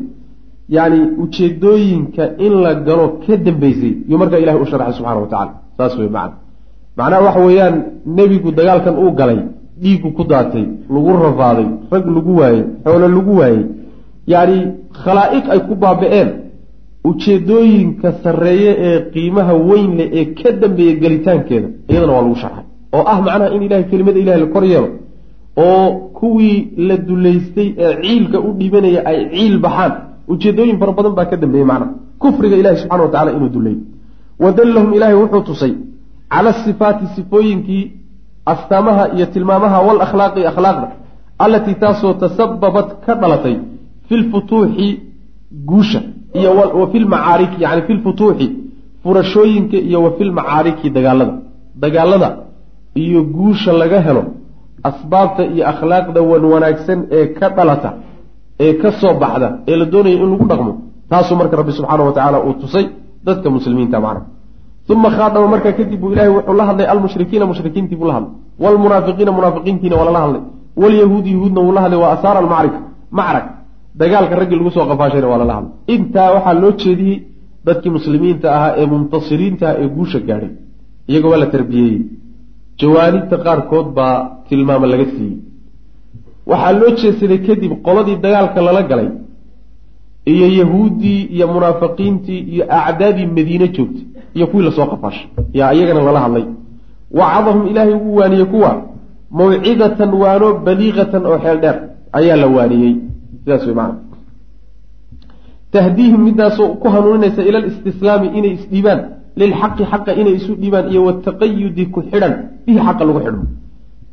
Yacni 0.76 1.00
ujeedooyinka 1.24 2.24
in 2.46 2.54
la 2.64 2.74
galo 2.88 3.06
ka 3.26 3.38
dambeysay 3.46 3.94
yuu 4.10 4.18
markaa 4.22 4.40
ilahay 4.44 4.62
u 4.62 4.66
sharxay 4.72 4.94
subxana 4.98 5.20
wa 5.24 5.28
tacala 5.34 5.54
saas 5.78 5.94
wey 6.00 6.10
macna. 6.18 6.38
Macnaha 6.98 7.22
waxa 7.28 7.40
weeyaan 7.48 7.76
nebigu 8.18 8.50
dagaalkan 8.52 8.96
uu 9.04 9.12
galay 9.20 9.40
dhiiggu 9.82 10.10
ku 10.18 10.24
daatay 10.32 10.66
lagu 10.94 11.12
rafaaday 11.26 11.68
rag 11.92 12.06
lagu 12.16 12.32
waayey 12.40 12.64
xoolo 12.84 13.08
lagu 13.16 13.34
waayey 13.40 13.64
yacni 14.34 14.60
khalaa'iq 15.04 15.46
ay 15.54 15.60
ku 15.68 15.74
baaba-een. 15.84 16.30
Ujeedooyinka 17.10 18.10
sarreeye 18.24 18.72
ee 18.88 19.00
qiimaha 19.14 19.54
weyn 19.70 19.92
leh 20.00 20.10
ee 20.20 20.26
ka 20.40 20.50
dambeeya 20.62 20.96
gelitaankeeda 21.04 21.68
iyadana 21.90 22.14
waa 22.16 22.22
lagu 22.26 22.36
sharxay 22.44 22.66
oo 22.98 23.04
ah 23.14 23.18
macnaha 23.28 23.54
in 23.56 23.62
ilahay 23.68 23.86
kelimada 23.92 24.20
ilahay 24.24 24.40
la 24.44 24.48
kor 24.56 24.64
yeelo 24.72 24.90
oo 25.66 25.86
kuwii 26.20 26.58
la 26.88 26.96
dulaystay 27.08 27.68
ee 27.86 27.94
ciilka 28.04 28.38
u 28.48 28.50
dhibanaya 28.60 29.02
ay 29.12 29.20
ciil 29.34 29.56
baxaan 29.66 29.94
ujeedooyin 30.34 30.78
fara 30.82 30.92
badan 30.98 31.14
baa 31.20 31.28
ka 31.32 31.38
dambeeyey 31.44 31.68
macnaha 31.72 31.92
kufriga 32.22 32.56
ilahi 32.62 32.78
subxana 32.82 33.04
wa 33.06 33.12
tacala 33.14 33.32
inuu 33.38 33.50
duleeyo 33.56 33.80
wadallahum 34.44 34.92
ilaahay 34.98 35.18
wuxuu 35.24 35.42
tusay 35.50 35.74
cala 36.34 36.52
sifaati 36.64 37.06
sifooyinkii 37.16 37.84
astaamaha 38.54 39.04
iyo 39.16 39.26
tilmaamaha 39.34 39.78
wal 39.88 40.02
akhlaaqi 40.06 40.42
akhlaaqda 40.52 40.88
allatii 41.46 41.76
taasoo 41.84 42.14
tasababat 42.24 42.90
ka 43.06 43.14
dhalatay 43.22 43.56
fi 44.08 44.14
lfutuuxi 44.22 44.88
guusha 45.70 46.02
iyo 46.40 46.52
wa 46.82 46.86
fi 46.92 46.98
lmacaariki 47.06 47.58
yani 47.64 47.82
fi 47.88 47.94
lfutuuxi 47.98 48.48
furashooyinka 49.04 49.78
iyo 49.90 50.00
wa 50.06 50.12
fil 50.18 50.32
macaariki 50.40 50.88
dagaalada. 50.96 51.34
Dagaalada 51.84 52.30
iyo 53.04 53.20
guusha 53.36 53.72
laga 53.82 54.00
helo 54.08 54.24
asbaabta 54.90 55.44
iyo 55.54 55.64
akhlaaqda 55.72 56.20
wan 56.32 56.44
wanaagsan 56.54 57.00
ee 57.18 57.26
ka 57.38 57.48
dhalata 57.58 57.90
ee 58.66 58.74
ka 58.82 58.90
soo 59.02 59.14
baxda 59.24 59.48
ee 59.70 59.76
la 59.82 59.86
doonaya 59.94 60.16
in 60.24 60.30
lagu 60.34 60.46
dhaqmo 60.52 60.74
taasuu 61.12 61.36
marka 61.42 61.56
rabbi 61.62 61.72
subxaana 61.78 62.04
wa 62.08 62.12
tacaala 62.18 62.38
uu 62.48 62.54
tusay 62.62 62.86
dadka 63.28 63.48
muslimiinta 63.56 63.98
macna. 64.06 64.22
Uma 64.94 65.10
khaadama 65.18 65.48
markaa 65.54 65.74
kadib 65.80 66.00
buu 66.02 66.12
ilahay 66.14 66.30
wuxuu 66.36 66.54
la 66.60 66.64
hadlay 66.70 66.88
almushrikiina 66.94 67.46
mushrikiintii 67.52 67.96
buu 68.00 68.08
la 68.10 68.14
hadlay. 68.18 68.32
Wlmunaafiqiina 68.64 69.32
munaafiqiintiina 69.38 69.96
waa 70.00 70.06
lala 70.10 70.20
hadlay. 70.26 70.42
Wlyahuudi 70.82 71.30
yahuudna 71.36 71.60
wuu 71.66 71.74
la 71.78 71.82
hadlay. 71.84 72.00
Waa 72.04 72.12
asaara 72.18 72.40
almacrika 72.44 72.80
macrag. 73.20 73.46
Dagaalka 74.00 74.36
raggii 74.40 74.58
lagu 74.60 74.72
soo 74.76 74.86
qafaashayna 74.92 75.28
waa 75.32 75.38
lala 75.42 75.54
hadlay. 75.58 75.72
Intaa 75.96 76.30
waxaa 76.36 76.54
loo 76.64 76.72
jeediyey 76.82 77.18
dadkii 77.68 77.90
muslimiinta 77.98 78.48
ahaa 78.58 78.72
ee 78.82 78.86
muntasiriinta 78.94 79.66
ah 79.72 79.76
ee 79.84 79.88
guusha 79.96 80.20
gaadhay. 80.28 80.52
Iyaga 81.12 81.28
waa 81.32 81.40
la 81.44 81.48
tarbiyeeyey 81.54 82.00
jawaanibta 82.80 83.36
qaarkood 83.46 83.88
baa 83.98 84.16
tilmaamo 84.50 84.86
laga 84.92 85.06
siiyey. 85.14 85.38
Waxaa 86.50 86.74
loo 86.80 86.92
jeedsaday 87.00 87.40
kadib 87.48 87.72
qoladii 87.86 88.18
dagaalka 88.26 88.60
lala 88.68 88.82
galay 88.92 89.10
iyo 90.34 90.48
yahuuddii 90.60 91.22
iyo 91.36 91.46
munaafiqiintii 91.54 92.40
iyo 92.54 92.64
acdaadii 92.80 93.28
madiine 93.38 93.68
joogtay 93.76 94.06
iyo 94.36 94.46
kuwii 94.50 94.66
la 94.68 94.72
soo 94.78 94.86
qafaashay. 94.92 95.28
Yaa 95.60 95.74
iyagana 95.76 96.02
lala 96.08 96.20
hadlay. 96.26 96.46
Wacadahum 97.20 97.68
ilaahay 97.72 97.94
ugu 98.00 98.16
waaniyey 98.20 98.46
kuwa 98.54 98.72
mawcidatan 99.38 100.12
waano 100.22 100.48
baliiqatan 100.66 101.24
oo 101.30 101.38
xeel 101.44 101.58
dheer 101.64 101.78
ayaa 102.18 102.38
la 102.42 102.48
waaniyey. 102.56 102.94
Sidaas 103.44 103.64
wey 103.68 103.76
maana 103.80 103.96
tahdiihim 105.72 106.22
midaasoo 106.28 106.68
ku 106.82 106.88
hanuuninaysa 106.94 107.42
ila 107.50 107.60
listislaami 107.66 108.28
inay 108.38 108.52
isdhiibaan 108.58 109.00
lilxaqi 109.42 109.84
xaqa 109.92 110.12
inay 110.22 110.36
isu 110.40 110.52
dhiibaan 110.62 110.86
iyo 110.92 111.02
wataqayudi 111.08 111.84
ku 111.94 112.00
xidhan 112.12 112.34
bihi 112.66 112.80
xaqa 112.88 113.04
lagu 113.08 113.20
xidhmo 113.26 113.46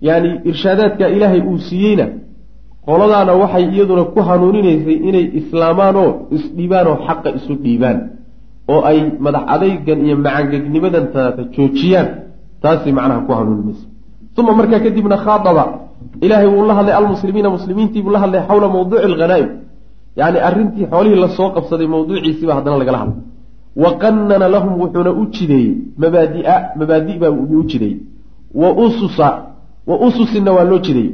yacni 0.08 0.30
irshaadaadka 0.50 1.04
ilaahay 1.16 1.40
uu 1.50 1.58
siiyeyna 1.68 2.06
qoladaana 2.86 3.32
waxay 3.42 3.64
iyaduna 3.74 4.04
ku 4.14 4.20
hanuuninaysay 4.28 4.96
inay 5.08 5.26
islaamaan 5.40 5.96
oo 6.04 6.10
isdhiibaan 6.36 6.86
oo 6.92 6.96
xaqa 7.06 7.28
isu 7.38 7.52
dhiibaan 7.64 7.98
oo 8.72 8.80
ay 8.90 8.98
madax 9.24 9.44
adaygan 9.54 9.98
iyo 10.06 10.14
macangegnimadan 10.24 11.04
taata 11.14 11.42
joojiyaan 11.54 12.08
taasay 12.62 12.92
macnaha 12.98 13.20
ku 13.26 13.32
hanuunimaysa 13.38 13.84
uma 14.40 14.52
markaa 14.58 14.80
kadibna 14.86 15.16
khaadaba 15.24 15.64
ilaahay 16.24 16.48
wuu 16.54 16.64
la 16.70 16.74
hadlay 16.78 16.94
almuslimiina 17.00 17.48
muslimiintii 17.56 18.02
buu 18.04 18.12
la 18.16 18.20
hadlay 18.24 18.40
xawla 18.48 18.66
mawduuci 18.74 19.04
alghanaa'im 19.10 19.48
yacni 20.20 20.38
arrintii 20.48 20.84
xoolihii 20.92 21.20
la 21.24 21.28
soo 21.38 21.48
qabsaday 21.56 21.86
mawduuciisiiba 21.94 22.52
haddana 22.58 22.76
lagala 22.82 22.98
hadlay 23.02 23.18
wa 23.76 23.90
qanana 24.02 24.48
lahum 24.48 24.80
wuxuuna 24.80 25.10
u 25.12 25.26
jideeyey. 25.26 25.74
Mabaadia 25.98 26.70
mabaadi 26.76 27.18
baa 27.18 27.30
u 27.30 27.62
jideeyey. 27.70 27.98
Wa 28.54 28.72
ususa 28.72 29.28
wa 29.86 29.96
ususina 30.06 30.52
waa 30.52 30.64
loo 30.64 30.78
jideeyey. 30.78 31.12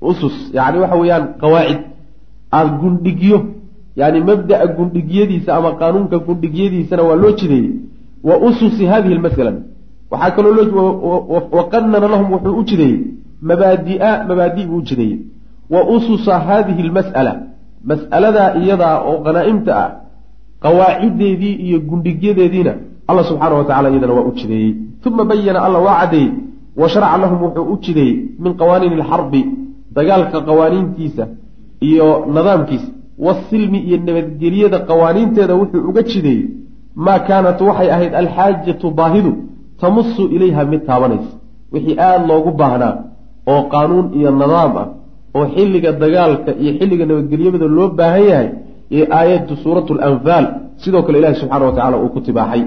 Usus 0.00 0.34
yani 0.52 0.78
waxa 0.78 0.96
weeyaan 0.96 1.26
qawaacid. 1.40 1.80
Aada 2.52 2.70
gundhigyo 2.80 3.38
yani 3.96 4.20
mabda'a 4.20 4.66
gundhigyadiisa 4.66 5.56
ama 5.56 5.70
qaanuunka 5.80 6.18
gundhigyadiisana 6.18 7.02
waa 7.02 7.14
loo 7.22 7.32
jideeyey. 7.32 7.70
Wa 8.24 8.38
ususi 8.38 8.84
hadihi 8.86 9.14
lmasala 9.14 9.52
waxaa 10.10 10.30
kaloo 10.30 10.52
loo 10.52 11.46
waqanana 11.52 12.08
lahum 12.08 12.32
wuxuu 12.32 12.58
u 12.60 12.64
jideeyey. 12.64 13.00
Mabaadia 13.42 14.24
mabaadi 14.28 14.66
buu 14.66 14.76
u 14.76 14.82
jideeyey. 14.82 15.18
Wa 15.70 15.84
ususa 15.88 16.38
hadihi 16.38 16.82
lmas'ala 16.82 17.32
mas'aladaa 17.84 18.54
iyadaa 18.60 18.96
oo 19.08 19.18
qanaa'imta 19.24 19.72
ah 19.84 19.90
qawaaciddeedii 20.64 21.54
iyo 21.66 21.78
gundhigyadeediina 21.88 22.72
alla 23.10 23.22
subxaana 23.28 23.54
wa 23.60 23.64
tacala 23.68 23.88
iyadana 23.90 24.12
waa 24.18 24.26
u 24.30 24.32
jideeyey. 24.38 24.72
Uma 25.06 25.24
bayana 25.30 25.60
alla 25.66 25.78
waa 25.86 25.96
caddeeyey. 26.00 26.30
Wa 26.80 26.88
sharaca 26.92 27.16
lahum 27.22 27.38
wuxuu 27.44 27.66
u 27.72 27.76
jideeyey 27.84 28.14
min 28.44 28.52
qawaaniini 28.60 28.94
alxarbi 29.00 29.42
dagaalka 29.96 30.38
qawaaniintiisa 30.48 31.24
iyo 31.88 32.06
nidaamkiisa. 32.34 32.88
Wasilmi 33.26 33.78
iyo 33.88 33.96
nabadgelyada 34.06 34.78
qawaaniinteeda 34.88 35.54
wuxuu 35.60 35.88
uga 35.90 36.02
jideeyey. 36.10 36.44
Maa 37.04 37.18
kaanat 37.28 37.60
waxay 37.68 37.88
ahayd 37.94 38.12
alxaajatu 38.22 38.86
baahidu 38.98 39.32
tamusu 39.80 40.22
ilayha 40.34 40.62
mid 40.72 40.80
taabanaysa. 40.88 41.32
Wixii 41.72 41.96
aada 42.06 42.26
loogu 42.30 42.50
baahnaa 42.60 42.94
oo 43.52 43.62
qaanuun 43.72 44.06
iyo 44.18 44.30
nidaam 44.40 44.72
ah 44.82 44.86
oo 45.36 45.44
xilliga 45.54 45.90
dagaalka 46.02 46.50
iyo 46.62 46.70
xilliga 46.78 47.04
nabadgelyamada 47.10 47.66
loo 47.76 47.88
baahan 47.98 48.24
yahay 48.30 48.48
ee 48.96 49.04
aayaddu 49.18 49.54
suuratu 49.62 49.92
lanfaal 50.00 50.44
sidoo 50.82 51.02
kale 51.06 51.16
ilahi 51.20 51.34
subxaana 51.40 51.64
wa 51.68 51.72
tacala 51.76 51.96
uu 52.04 52.08
ku 52.14 52.20
tibaaxay. 52.26 52.62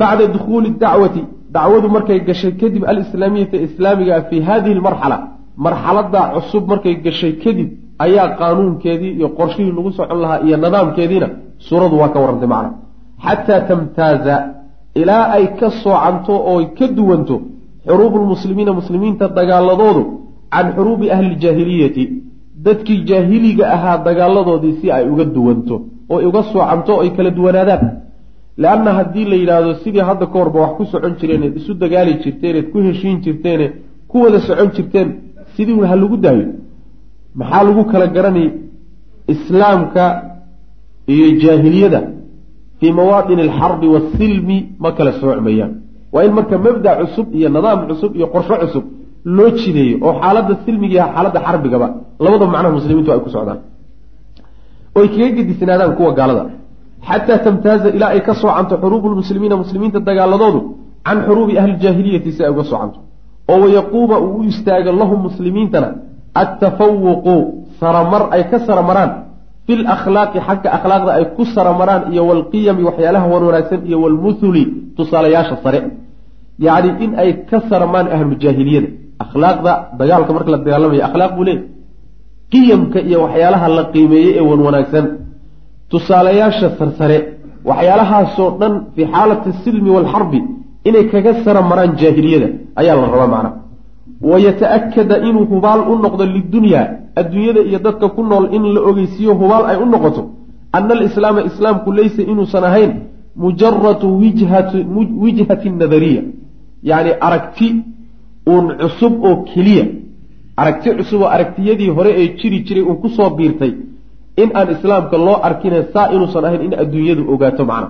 Bacda 0.00 0.24
dukhuuli 0.34 0.70
dacwati 0.82 1.22
dacwadu 1.54 1.88
markay 1.96 2.18
gashay 2.28 2.52
kadib 2.60 2.82
alislaamiyata 2.90 3.56
islaamiga 3.66 4.16
fii 4.28 4.40
hadihi 4.48 4.74
lmarxala 4.80 5.16
marxaladaa 5.64 6.26
cusub 6.34 6.64
markay 6.72 6.94
gashay 7.06 7.32
kadib 7.44 7.68
ayaa 8.04 8.28
qaanuunkeedii 8.40 9.12
iyo 9.18 9.28
qorshihii 9.38 9.72
lagu 9.76 9.90
socon 9.98 10.18
lahaa 10.24 10.40
iyo 10.46 10.56
nidaamkeediina 10.64 11.28
suuradu 11.68 11.94
waa 12.00 12.08
ka 12.14 12.18
warrantay 12.22 12.48
macna. 12.54 12.70
Xataa 13.24 13.60
tamtaaza 13.68 14.34
ilaa 15.00 15.24
ay 15.36 15.44
ka 15.58 15.68
soocanto 15.82 16.34
oo 16.50 16.60
ka 16.78 16.86
duwanto 16.96 17.36
xuruubu 17.86 18.16
lmuslimiina 18.22 18.72
muslimiinta 18.80 19.24
dagaaladoodu 19.38 20.02
can 20.52 20.66
xuruubi 20.76 21.06
ahli 21.14 21.28
ljaahiliyati 21.40 22.04
dadkii 22.66 22.98
jaahiliga 23.10 23.64
ahaa 23.76 23.96
dagaaladoodii 24.08 24.74
si 24.80 24.86
ay 24.96 25.04
uga 25.12 25.24
duwanto 25.34 25.76
oo 26.12 26.20
uga 26.28 26.42
soocanto 26.52 26.92
ay 27.02 27.10
kala 27.16 27.30
duwanaadaan. 27.38 27.84
Leanna 28.62 28.90
haddii 28.98 29.24
la 29.30 29.36
yidhaahdo 29.42 29.72
sidii 29.82 30.04
hadda 30.10 30.26
ka 30.32 30.36
horba 30.40 30.58
wax 30.64 30.72
ku 30.78 30.84
socon 30.92 31.12
jireen 31.20 31.42
eed 31.46 31.56
isu 31.60 31.72
dagaali 31.82 32.12
jirteen 32.22 32.54
eed 32.58 32.66
ku 32.72 32.78
heshiin 32.86 33.16
jirteene 33.24 33.66
ku 34.10 34.16
wada 34.24 34.38
socon 34.48 34.68
jirteen 34.76 35.08
sidii 35.54 35.80
ha 35.90 35.96
lagu 36.02 36.16
daayo. 36.24 36.46
Maxaa 37.38 37.62
lagu 37.68 37.82
kala 37.92 38.06
garanay 38.16 38.48
islaamka 39.34 40.04
iyo 41.14 41.26
jaahiliyada? 41.42 42.00
Fii 42.80 42.92
mawaadin 42.98 43.40
alxarbi 43.46 43.86
waasilmi 43.94 44.58
ma 44.82 44.90
kala 44.96 45.12
soocmayaan 45.20 45.72
waa 46.12 46.24
in 46.26 46.32
marka 46.38 46.56
mabda 46.66 46.90
cusub 47.00 47.26
iyo 47.38 47.48
nidaam 47.56 47.80
cusub 47.88 48.12
iyo 48.18 48.26
qorsho 48.34 48.54
cusub 48.62 48.84
loo 49.36 49.50
jideeyo 49.60 49.96
oo 50.06 50.12
xaaladda 50.20 50.54
silmiga 50.64 50.94
iyo 50.96 51.06
xaaladda 51.14 51.38
xarbigaba 51.46 51.86
labada 52.24 52.46
macnaha 52.54 52.72
muslimiintu 52.78 53.10
ay 53.14 53.20
ku 53.24 53.30
socdaan. 53.36 53.58
Oy 54.98 55.06
kaga 55.14 55.28
gedisnaadaan 55.38 55.92
kuwa 55.98 56.10
gaalada. 56.18 56.42
Xataa 57.08 57.38
tamtaaza 57.46 57.88
ilaa 57.96 58.10
ay 58.16 58.20
ka 58.26 58.32
soocanto 58.42 58.74
xuruubu 58.82 59.06
lmuslimiina 59.12 59.56
muslimiinta 59.62 59.98
dagaaladoodu 60.08 60.60
can 61.06 61.18
xuruubi 61.26 61.54
ahli 61.60 61.74
jaahiliyati 61.84 62.30
si 62.36 62.40
ay 62.46 62.50
uga 62.54 62.64
soocanto 62.70 62.98
oo 63.52 63.58
wayaquuma 63.64 64.16
uu 64.26 64.38
u 64.40 64.44
istaago 64.50 64.90
lahum 65.00 65.18
muslimiintana 65.28 65.88
attafawuqu 66.42 67.34
saramar 67.80 68.22
ay 68.34 68.42
ka 68.50 68.58
saramaraan 68.66 69.10
fi 69.66 69.72
lakhlaaqi 69.88 70.38
xagga 70.48 70.68
akhlaaqda 70.76 71.10
ay 71.18 71.24
ku 71.36 71.42
saramaraan 71.54 72.02
iyo 72.12 72.22
walqiyami 72.30 72.82
waxyaalaha 72.88 73.26
wan 73.32 73.42
wanaagsan 73.48 73.80
iyo 73.88 73.98
walmuthuli 74.04 74.62
tusaalayaasha 74.96 75.56
sare. 75.64 75.80
Yacni 76.66 76.90
in 77.04 77.10
ay 77.22 77.30
ka 77.50 77.58
saramaan 77.70 78.06
ahlu 78.14 78.34
jaahiliyada 78.44 78.88
akhlaaqda 79.24 79.72
dagaalka 79.98 80.32
marka 80.36 80.50
la 80.54 80.58
dagaalamaya 80.64 81.02
akhlaaq 81.08 81.32
buu 81.36 81.44
leeyahy 81.48 81.64
qiyamka 82.52 82.98
iyo 83.08 83.18
waxyaalaha 83.24 83.66
la 83.78 83.84
qiimeeyey 83.94 84.32
ee 84.38 84.44
wan 84.50 84.60
wanaagsan 84.66 85.04
tusaalayaasha 85.90 86.68
sarsare 86.78 87.18
waxyaalahaasoo 87.68 88.50
dhan 88.60 88.72
fii 88.94 89.06
xaalati 89.14 89.50
silmi 89.64 89.90
waalxarbi 89.96 90.40
inay 90.88 91.04
kaga 91.12 91.32
sara 91.44 91.60
maraan 91.70 91.92
jaahiliyada 92.00 92.48
ayaa 92.80 92.96
la 93.02 93.06
rabaa 93.14 93.30
macna. 93.34 93.50
Wayata-akada 94.30 95.16
inuu 95.28 95.44
hubaal 95.52 95.80
u 95.92 95.94
noqdo 96.04 96.24
lidunyaa 96.34 96.86
adduunyada 97.20 97.60
iyo 97.68 97.78
dadka 97.86 98.08
ku 98.16 98.22
nool 98.30 98.44
in 98.56 98.62
la 98.74 98.80
ogeysiiyo 98.90 99.32
hubaal 99.40 99.64
ay 99.70 99.76
u 99.84 99.86
noqoto 99.94 100.22
ana 100.76 100.92
alislaama 100.96 101.40
islaamku 101.48 101.88
laysa 101.98 102.22
inuusan 102.22 102.64
ahayn 102.70 102.92
mujaratu 103.42 104.06
wijhati 105.22 105.70
nadariya 105.80 106.22
yacni 106.82 107.12
aragti 107.26 107.68
uun 108.52 108.66
cusub 108.80 109.12
oo 109.28 109.36
keliya. 109.50 109.84
Aragti 110.60 110.88
cusub 110.98 111.20
oo 111.22 111.28
aragtiyadii 111.36 111.90
hore 111.96 112.10
ee 112.20 112.28
jiri 112.38 112.58
jiray 112.66 112.84
uun 112.88 112.96
ku 113.02 113.08
soo 113.16 113.30
biirtay 113.38 113.72
in 114.42 114.48
aan 114.58 114.68
islaamka 114.74 115.16
loo 115.26 115.36
arkine 115.48 115.78
saa 115.92 116.06
inuusan 116.14 116.44
ahayn 116.48 116.62
in 116.66 116.74
adduunyadu 116.82 117.22
ogaato 117.34 117.64
macna. 117.70 117.88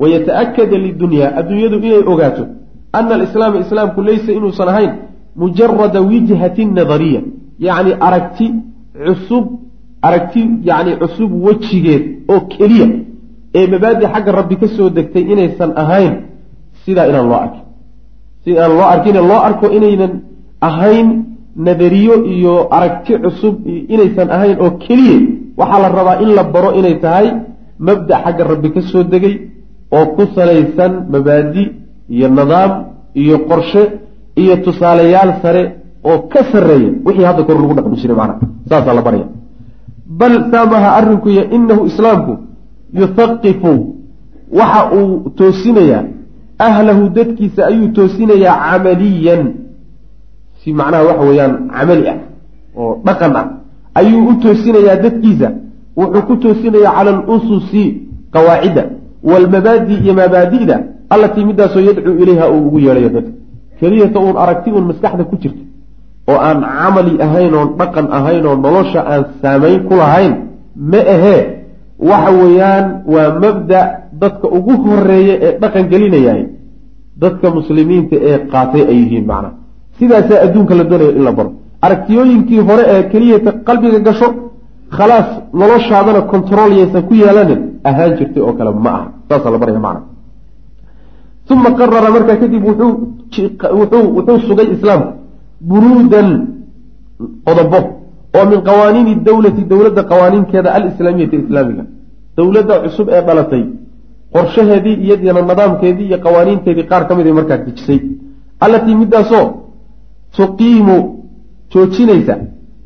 Wayata-akada 0.00 0.76
lidunyaa 0.84 1.30
adduunyadu 1.40 1.76
inay 1.86 2.02
ogaato 2.12 2.44
ana 2.98 3.14
alislaama 3.14 3.58
islaamku 3.64 4.00
laysa 4.08 4.30
inuusan 4.38 4.68
ahayn 4.72 4.92
mujarada 5.40 6.00
wijhati 6.10 6.62
nadariya. 6.78 7.20
Yacni 7.66 7.92
aragti 8.06 8.46
cusub 9.06 9.44
aragti 10.08 10.40
yacni 10.68 10.92
cusub 11.02 11.30
wejigeed 11.46 12.02
oo 12.32 12.40
keliya 12.52 12.86
ee 13.58 13.66
mabaadi 13.72 14.04
xagga 14.12 14.32
rabbi 14.38 14.56
ka 14.62 14.66
soo 14.76 14.88
degtay 14.96 15.24
inaysan 15.32 15.70
ahayn 15.82 16.12
sidaa 16.84 17.06
inaan 17.10 17.26
loo 17.30 17.38
arkin 17.44 17.62
sida 18.44 18.58
aan 18.64 18.72
loo 18.78 18.86
arkin 18.94 19.16
loo 19.30 19.40
arko 19.48 19.66
inaynan 19.76 20.12
ahayn 20.68 21.08
nadariyo 21.66 22.14
iyo 22.34 22.54
aragti 22.76 23.12
cusub 23.24 23.54
inaysan 23.94 24.28
ahayn 24.36 24.56
oo 24.64 24.70
keliya 24.84 25.18
waxaa 25.60 25.80
la 25.84 25.88
rabaa 25.98 26.16
in 26.24 26.30
la 26.38 26.42
baro 26.54 26.70
inay 26.80 26.96
tahay 27.04 27.26
mabda 27.86 28.14
xagga 28.24 28.44
rabbi 28.52 28.68
ka 28.74 28.80
soo 28.90 29.02
degay 29.12 29.34
oo 29.96 30.06
ku 30.16 30.22
salaysan 30.36 30.92
mabaadi 31.12 31.64
iyo 32.14 32.26
nidaam 32.38 32.72
iyo 33.22 33.36
qorshe 33.48 33.82
iyo 34.42 34.54
tusaalayaal 34.64 35.30
sare 35.42 35.62
oo 36.10 36.18
ka 36.32 36.40
sarreeya. 36.52 36.90
Wixii 37.06 37.26
hadda 37.28 37.42
kor 37.48 37.56
lagu 37.62 37.74
dhaqmi 37.78 37.96
jiray 38.00 38.16
macnaha 38.20 38.46
saasaa 38.70 38.94
la 38.98 39.02
baraya. 39.06 39.26
Bal 40.20 40.34
saamaha 40.52 40.88
arrinkuya 40.98 41.42
inahu 41.56 41.82
islaamku 41.90 42.32
yuthaqifu 43.00 43.72
waxa 44.58 44.82
uu 44.98 45.30
toosinayaa 45.38 46.02
ahlahu 46.66 47.08
dadkiisa 47.16 47.60
ayuu 47.70 47.88
toosinayaa 47.96 48.56
camaliyan. 48.70 49.42
Si 50.60 50.72
macnaha 50.78 51.04
waxa 51.08 51.24
weeyaan 51.28 51.54
camali 51.74 52.04
ah 52.12 52.18
oo 52.76 52.92
dhaqan 53.06 53.32
ah 53.40 53.46
ayuu 54.00 54.28
u 54.30 54.34
toosinayaa 54.44 54.96
dadkiisa. 55.04 55.48
Wuxuu 55.96 56.22
ku 56.28 56.34
toosinayaa 56.44 56.92
cala 56.96 57.10
alususi 57.18 57.84
qawaacidda 58.34 58.82
waalmabaadi 59.28 59.94
iyo 60.04 60.12
mabaadi'da 60.20 60.76
allatii 61.14 61.44
midaasoo 61.50 61.82
yadcuu 61.88 62.14
ilayha 62.22 62.50
uu 62.50 62.66
ugu 62.66 62.78
yeedhayo 62.86 63.08
dadka. 63.16 63.32
Keliyata 63.80 64.18
uun 64.20 64.36
aragti 64.42 64.70
uun 64.70 64.84
maskaxda 64.90 65.24
ku 65.30 65.36
jirta 65.42 65.62
oo 66.30 66.38
aan 66.48 66.58
camali 66.62 67.12
ahayn 67.26 67.54
oon 67.54 67.68
dhaqan 67.80 68.06
ahayn 68.18 68.44
oo 68.46 68.56
nolosha 68.64 69.00
aan 69.12 69.22
saamayn 69.42 69.80
ku 69.88 69.94
lahayn 70.00 70.32
ma 70.92 71.00
ahee. 71.14 71.40
Waxa 72.08 72.30
weeyaan 72.40 72.86
waa 73.12 73.28
mabda 73.42 73.80
dadka 74.22 74.46
ugu 74.58 74.72
horreeya 74.84 75.34
ee 75.46 75.52
dhaqan 75.62 75.84
gelinayahay 75.92 76.44
dadka 77.22 77.46
muslimiinta 77.58 78.16
ee 78.28 78.36
qaatay 78.52 78.82
ay 78.90 78.96
yihiin 79.02 79.24
macnaha 79.30 79.52
sidaasaa 79.98 80.38
adduunka 80.46 80.74
la 80.78 80.84
doonaya 80.90 81.12
in 81.18 81.24
la 81.28 81.32
baro. 81.38 81.50
Aragtiyooyinkii 81.86 82.60
hore 82.68 82.84
ee 82.94 83.02
keliyata 83.12 83.50
qalbiga 83.68 83.98
gasho 84.08 84.28
khalaas 84.96 85.28
noloshaadana 85.60 86.20
control 86.32 86.70
yaysan 86.80 87.02
ku 87.08 87.14
yeelanin 87.22 87.60
ahaan 87.88 88.12
jirtay 88.18 88.42
oo 88.48 88.52
kale 88.58 88.70
ma 88.84 88.90
aha. 88.96 89.06
Saasaa 89.28 89.50
la 89.54 89.58
baraya 89.62 89.80
macna. 89.86 90.02
Uma 91.52 91.70
qarara 91.78 92.10
markaa 92.16 92.36
kadib 92.42 92.62
wuxuu 92.68 94.38
sugay 94.48 94.68
islaamku 94.74 95.10
buruudan 95.68 96.28
qodobo 97.46 97.80
oo 98.38 98.44
min 98.50 98.60
qawaaniini 98.68 99.12
dowlati 99.26 99.62
dowladda 99.72 100.02
qawaaniinkeeda 100.10 100.68
alislaamiyati 100.76 101.36
islaamiga. 101.42 101.84
Dowladda 102.36 102.74
cusub 102.84 103.06
ee 103.16 103.22
dhalatay 103.28 103.62
qorshaheedii 104.34 104.96
iyadiina 105.04 105.42
nidaamkeedii 105.50 106.06
iyo 106.10 106.18
qawaaniinteedii 106.24 106.86
qaar 106.90 107.02
ka 107.08 107.14
mid 107.16 107.26
ay 107.26 107.32
markaa 107.38 107.58
dejisay. 107.66 107.98
Allatii 108.64 108.94
midaasoo 109.02 109.46
tuqiimu 110.36 110.96
joojinaysa 111.72 112.34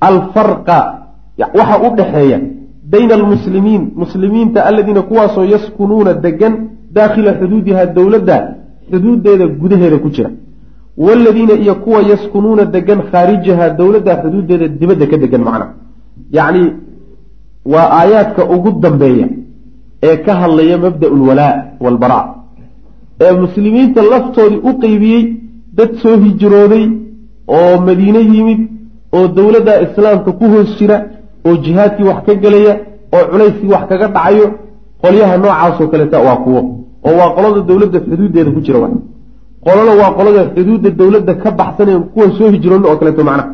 alfarqa 0.09 0.78
waxa 1.59 1.76
u 1.87 1.88
dhexeeya 1.98 2.38
bayna 2.92 3.14
almuslimiin 3.14 3.83
muslimiinta 4.02 4.64
aladiina 4.68 5.02
kuwaasoo 5.11 5.44
yaskunuuna 5.54 6.12
degan 6.24 6.54
daakhila 6.96 7.30
xuduudiha 7.40 7.83
dowladda 7.96 8.37
xuduuddeeda 8.90 9.46
gudaheeda 9.61 9.98
ku 10.04 10.09
jira. 10.16 10.30
Waaladiina 11.04 11.54
iyo 11.64 11.74
kuwa 11.85 12.00
yaskunuuna 12.12 12.64
degan 12.64 13.00
khaarijaha 13.11 13.66
dowladda 13.80 14.12
xuduuddeeda 14.22 14.66
dibadda 14.80 15.07
ka 15.11 15.16
degan 15.22 15.42
macna. 15.48 15.66
Yacni 16.37 16.62
waa 17.72 17.88
aayaadka 18.00 18.42
ugu 18.54 18.70
dambeeya 18.85 19.26
ee 20.09 20.17
ka 20.25 20.33
hadlaya 20.43 20.77
mabda 20.85 21.07
ulwalaa 21.14 21.55
walbaraa 21.85 22.25
ee 23.25 23.33
muslimiinta 23.43 24.01
laftoodii 24.12 24.61
u 24.69 24.71
qeybiyey 24.83 25.23
dad 25.79 25.90
soo 26.03 26.17
hijrooday 26.25 26.85
oo 27.57 27.75
madiine 27.87 28.21
yimid 28.33 28.61
oo 29.17 29.27
dowladda 29.37 29.73
islaamka 29.87 30.31
ku 30.38 30.45
hoos 30.53 30.71
jira 30.79 30.97
oo 31.47 31.55
jihaadkii 31.64 32.07
wax 32.11 32.19
ka 32.27 32.35
gelaya 32.43 32.73
oo 33.17 33.25
culayskii 33.31 33.71
wax 33.75 33.83
kaga 33.90 34.07
dhacayo 34.14 34.47
qolyaha 35.03 35.35
noocaasoo 35.43 35.88
kaleeta 35.93 36.19
waa 36.27 36.37
kuwo. 36.45 36.61
Oo 37.07 37.14
waa 37.21 37.31
qolada 37.37 37.61
dowladda 37.69 37.99
xuduuddeeda 38.07 38.51
ku 38.57 38.61
jira 38.67 38.79
qolana 39.64 39.93
waa 40.01 40.12
qolada 40.19 40.43
xuduudda 40.55 40.90
dowladda 41.01 41.33
ka 41.43 41.51
baxsanee 41.59 41.99
kuwan 42.14 42.31
soo 42.38 42.49
hijroona 42.55 42.87
oo 42.90 42.97
kaleeto 43.01 43.23
macnaha 43.29 43.49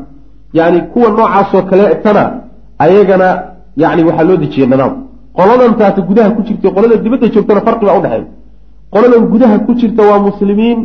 yacni 0.58 0.80
kuwa 0.92 1.08
noocaasoo 1.16 1.62
kaleetana 1.70 2.22
ayagana 2.84 3.28
yacni 3.82 4.02
waxaa 4.08 4.26
loo 4.28 4.36
dejiyey 4.42 4.68
nidaam 4.72 4.92
qoladan 5.38 5.72
taasi 5.80 6.00
gudaha 6.08 6.30
ku 6.36 6.42
jirta 6.48 6.68
qolada 6.76 6.96
dibadda 7.04 7.26
joogtana 7.34 7.60
farqi 7.66 7.84
baa 7.88 7.98
udhexeeya 8.00 8.26
qoladan 8.94 9.22
gudaha 9.32 9.56
ku 9.66 9.72
jirta 9.80 10.02
waa 10.10 10.20
muslimiin 10.28 10.78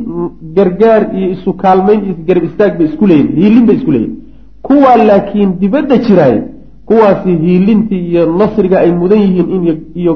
gargaar 0.58 1.02
iyo 1.18 1.28
isu 1.36 1.50
kaalmayn 1.64 2.00
iyo 2.06 2.16
garab 2.28 2.44
istaag 2.50 2.74
bay 2.78 2.88
isku 2.90 3.06
leeyihiin 3.12 3.36
hiilin 3.42 3.66
bay 3.68 3.76
isku 3.80 3.92
leeyihiin 3.96 4.18
kuwaa 4.68 4.98
laakiin 5.10 5.50
dibadda 5.62 5.96
jiraay 6.08 6.38
kuwaasi 6.90 7.32
hiilintii 7.44 8.04
iyo 8.10 8.22
nasriga 8.40 8.78
ay 8.84 8.92
mudan 9.02 9.20
yihiin 9.26 9.78
iyo 10.02 10.14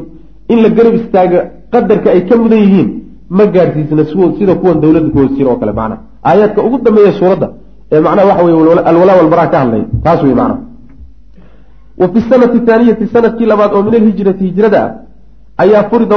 in 0.52 0.58
la 0.64 0.70
garab 0.78 0.94
istaaga 1.02 1.40
qadarka 1.74 2.08
ay 2.16 2.22
ka 2.30 2.36
mudan 2.44 2.60
yihiin 2.66 2.90
ma 3.38 3.46
gaadhsiisna 3.56 4.04
sida 4.38 4.54
kuwan 4.62 4.78
dowladda 4.82 5.10
ku 5.14 5.18
hoos 5.20 5.32
jira 5.38 5.50
oo 5.52 5.60
kale 5.62 5.72
macnaha. 5.80 6.02
Aayaadka 6.30 6.60
ugu 6.68 6.78
dambeeya 6.86 7.12
suuradda 7.20 7.48
ee 7.92 8.00
macnaha 8.06 8.28
waxa 8.30 8.44
weye 8.46 8.80
alwalaa 8.92 9.18
walbaraa 9.22 9.48
ka 9.54 9.58
hadlay 9.60 9.84
taas 10.04 10.24
wey 10.24 10.34
macnaha 10.40 10.69
wa 12.00 12.08
fi 12.14 12.22
sanati 12.30 12.60
thaaniyati 12.60 13.08
sannadkii 13.14 13.46
labaad 13.46 13.72
oo 13.74 13.84
min 13.84 13.96
alhijrati 13.96 14.44
hijrada 14.44 14.84
ah 14.86 14.92
ayaa 15.64 15.84
furida 15.90 16.16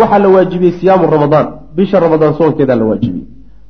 waxaa 0.00 0.18
la 0.18 0.28
waajibiyey 0.28 0.72
siyaamu 0.80 1.10
ramadaan 1.10 1.46
bisha 1.76 2.00
ramadaan 2.00 2.34
soonkeedaa 2.34 2.76
la 2.76 2.84
waajibiyey. 2.84 3.26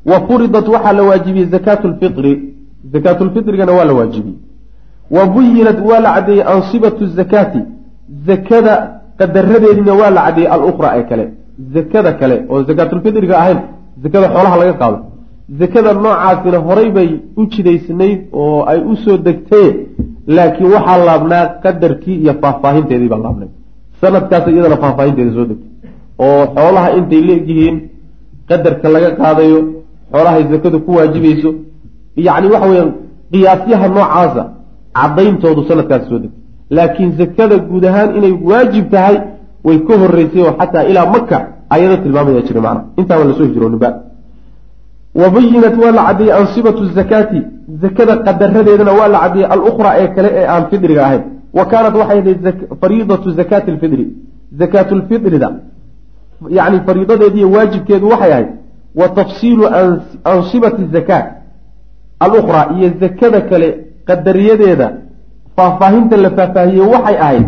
Wa 0.06 0.20
furidat 0.28 0.68
waxaa 0.68 0.92
la 0.92 1.02
waajibiyey 1.02 1.46
zakaatu 1.54 1.88
lfitri 1.88 2.54
zakaatulfitrigana 2.92 3.72
waa 3.72 3.84
la 3.84 3.92
waajibiyey. 3.92 4.38
Wa 5.10 5.26
buyinat 5.26 5.78
waa 5.88 6.00
la 6.00 6.12
caddeeyey 6.14 6.44
ansibatu 6.54 7.06
zakaati 7.06 7.60
zakada 8.26 8.74
qadaradeediina 9.18 9.92
waa 9.94 10.10
la 10.10 10.22
caddeeyey 10.22 10.52
alukhra 10.52 10.92
ee 10.98 11.02
kale. 11.02 11.24
Zakada 11.74 12.12
kale 12.12 12.36
oo 12.50 12.62
zakaatulfitriga 12.62 13.38
ahayn 13.38 13.58
zakada 14.02 14.28
xoolaha 14.28 14.56
laga 14.56 14.72
qaado. 14.72 14.98
Zakada 15.60 15.92
noocaasina 15.92 16.58
horay 16.58 16.90
bay 16.90 17.10
u 17.36 17.46
jidaysnayd 17.46 18.20
oo 18.32 18.64
ay 18.66 18.80
u 18.80 18.96
soo 18.96 19.16
degtee 19.16 19.70
laakiin 20.26 20.70
waxaa 20.74 20.98
laabnaa 21.08 21.44
qadarkii 21.64 22.16
iyo 22.22 22.34
faahfaahinteedii 22.42 23.08
baa 23.08 23.18
laabnay. 23.26 23.48
Sanadkaas 24.00 24.46
iyadana 24.48 24.76
faahfaahinteeda 24.82 25.32
soo 25.36 25.46
degtay. 25.50 25.70
Oo 26.24 26.42
xoolaha 26.56 26.88
intay 26.98 27.22
leegyihiin 27.28 27.76
qadarka 28.48 28.88
laga 28.94 29.10
qaadayo 29.20 29.58
xoolahay 30.12 30.44
zakadu 30.52 30.80
ku 30.86 30.90
waajibayso 30.98 31.50
yacni 32.26 32.46
waxa 32.54 32.68
weeyaan 32.70 32.92
qiyaasyaha 33.32 33.86
noocaasa 33.88 34.42
caddayntoodu 34.98 35.60
sanadkaas 35.68 36.08
soo 36.08 36.18
degtay. 36.22 36.40
Laakiin 36.76 37.10
zakada 37.20 37.56
guud 37.68 37.84
ahaan 37.90 38.10
inay 38.18 38.34
waajib 38.50 38.86
tahay 38.94 39.16
way 39.66 39.78
ka 39.86 39.94
horeysay 40.02 40.42
oo 40.46 40.52
xataa 40.60 40.84
ilaa 40.90 41.06
maka 41.14 41.36
ayado 41.74 41.96
tilmaamaya 42.02 42.42
jira 42.48 42.60
macna. 42.66 42.82
Intaaba 43.00 43.24
la 43.24 43.34
soo 43.38 43.46
hijrooninba 43.50 43.88
wa 43.88 44.05
bayinat 45.16 45.74
waa 45.82 45.92
la 45.98 46.02
caddeeyey 46.06 46.32
ansibatu 46.40 46.86
zakaati 46.98 47.42
zakada 47.82 48.16
qadaradeedana 48.16 48.92
waa 48.92 49.08
la 49.08 49.18
caddeeyey 49.20 49.48
alukhra 49.54 49.90
ee 50.00 50.08
kale 50.08 50.28
ee 50.40 50.46
aan 50.54 50.64
fidriga 50.70 51.06
ahayn 51.06 51.22
wa 51.58 51.64
kaanat 51.66 51.94
waxay 52.00 52.18
ahayd 52.18 52.54
fariidatu 52.80 53.30
zakaati 53.30 53.70
lfidri 53.70 54.06
zakaatulfidrida 54.60 55.48
yacni 56.50 56.80
fariidadeediiyo 56.86 57.50
waajibkeedu 57.50 58.08
waxay 58.08 58.32
ahayd 58.32 58.48
wa 58.94 59.08
tafsiilu 59.08 59.64
ansibati 60.24 60.82
zakaat 60.92 61.26
alukhra 62.20 62.68
iyo 62.76 62.88
zakada 63.00 63.40
kale 63.40 63.68
qadariyadeeda 64.04 64.92
faahfaahinta 65.56 66.16
la 66.16 66.30
faahfaahiyey 66.30 66.86
waxay 66.94 67.16
ahayd 67.26 67.46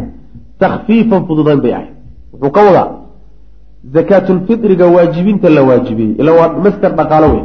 takfiifan 0.58 1.26
fududayn 1.26 1.60
bay 1.60 1.72
ahayd 1.74 1.92
wuxuu 2.32 2.50
ka 2.50 2.60
wadaa 2.62 2.88
zakaatulfidriga 3.94 4.86
waajibinta 4.86 5.50
la 5.50 5.62
waajibiyey 5.62 6.14
ila 6.18 6.32
waa 6.32 6.48
master 6.64 6.94
dhaqaalo 6.96 7.28
wey 7.34 7.44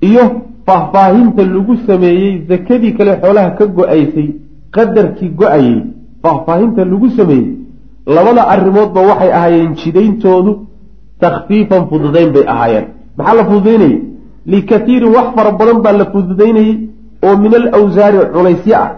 iyo 0.00 0.24
faahfaahinta 0.66 1.42
lagu 1.54 1.76
sameeyey 1.86 2.42
zakadii 2.48 2.92
kale 2.98 3.12
xoolaha 3.22 3.50
ka 3.58 3.66
go'aysay 3.66 4.28
qadarkii 4.76 5.28
go'ayey 5.40 5.76
faahfaahinta 6.22 6.84
lagu 6.84 7.08
sameeyey 7.18 7.46
labada 8.06 8.42
arrimoodba 8.54 9.00
waxay 9.10 9.32
ahaayeen 9.38 9.74
jidayntoodu 9.82 10.52
takfiifan 11.20 11.86
fududayn 11.90 12.32
bay 12.32 12.44
ahaayeen. 12.54 12.86
Maxaa 13.18 13.34
la 13.36 13.44
fududaynayey? 13.44 14.02
Likatiirin 14.46 15.14
wax 15.16 15.26
fara 15.36 15.52
badan 15.60 15.78
baa 15.84 15.92
la 16.00 16.04
fududaynayey 16.12 16.72
oo 17.26 17.36
min 17.36 17.52
alawsaari 17.60 18.18
culaysyo 18.34 18.76
ah 18.84 18.90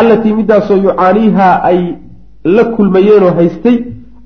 allatii 0.00 0.34
midaasoo 0.38 0.76
yucaaniihaa 0.86 1.54
ay 1.70 1.80
la 2.44 2.64
kulmayeenoo 2.64 3.32
haystay 3.38 3.76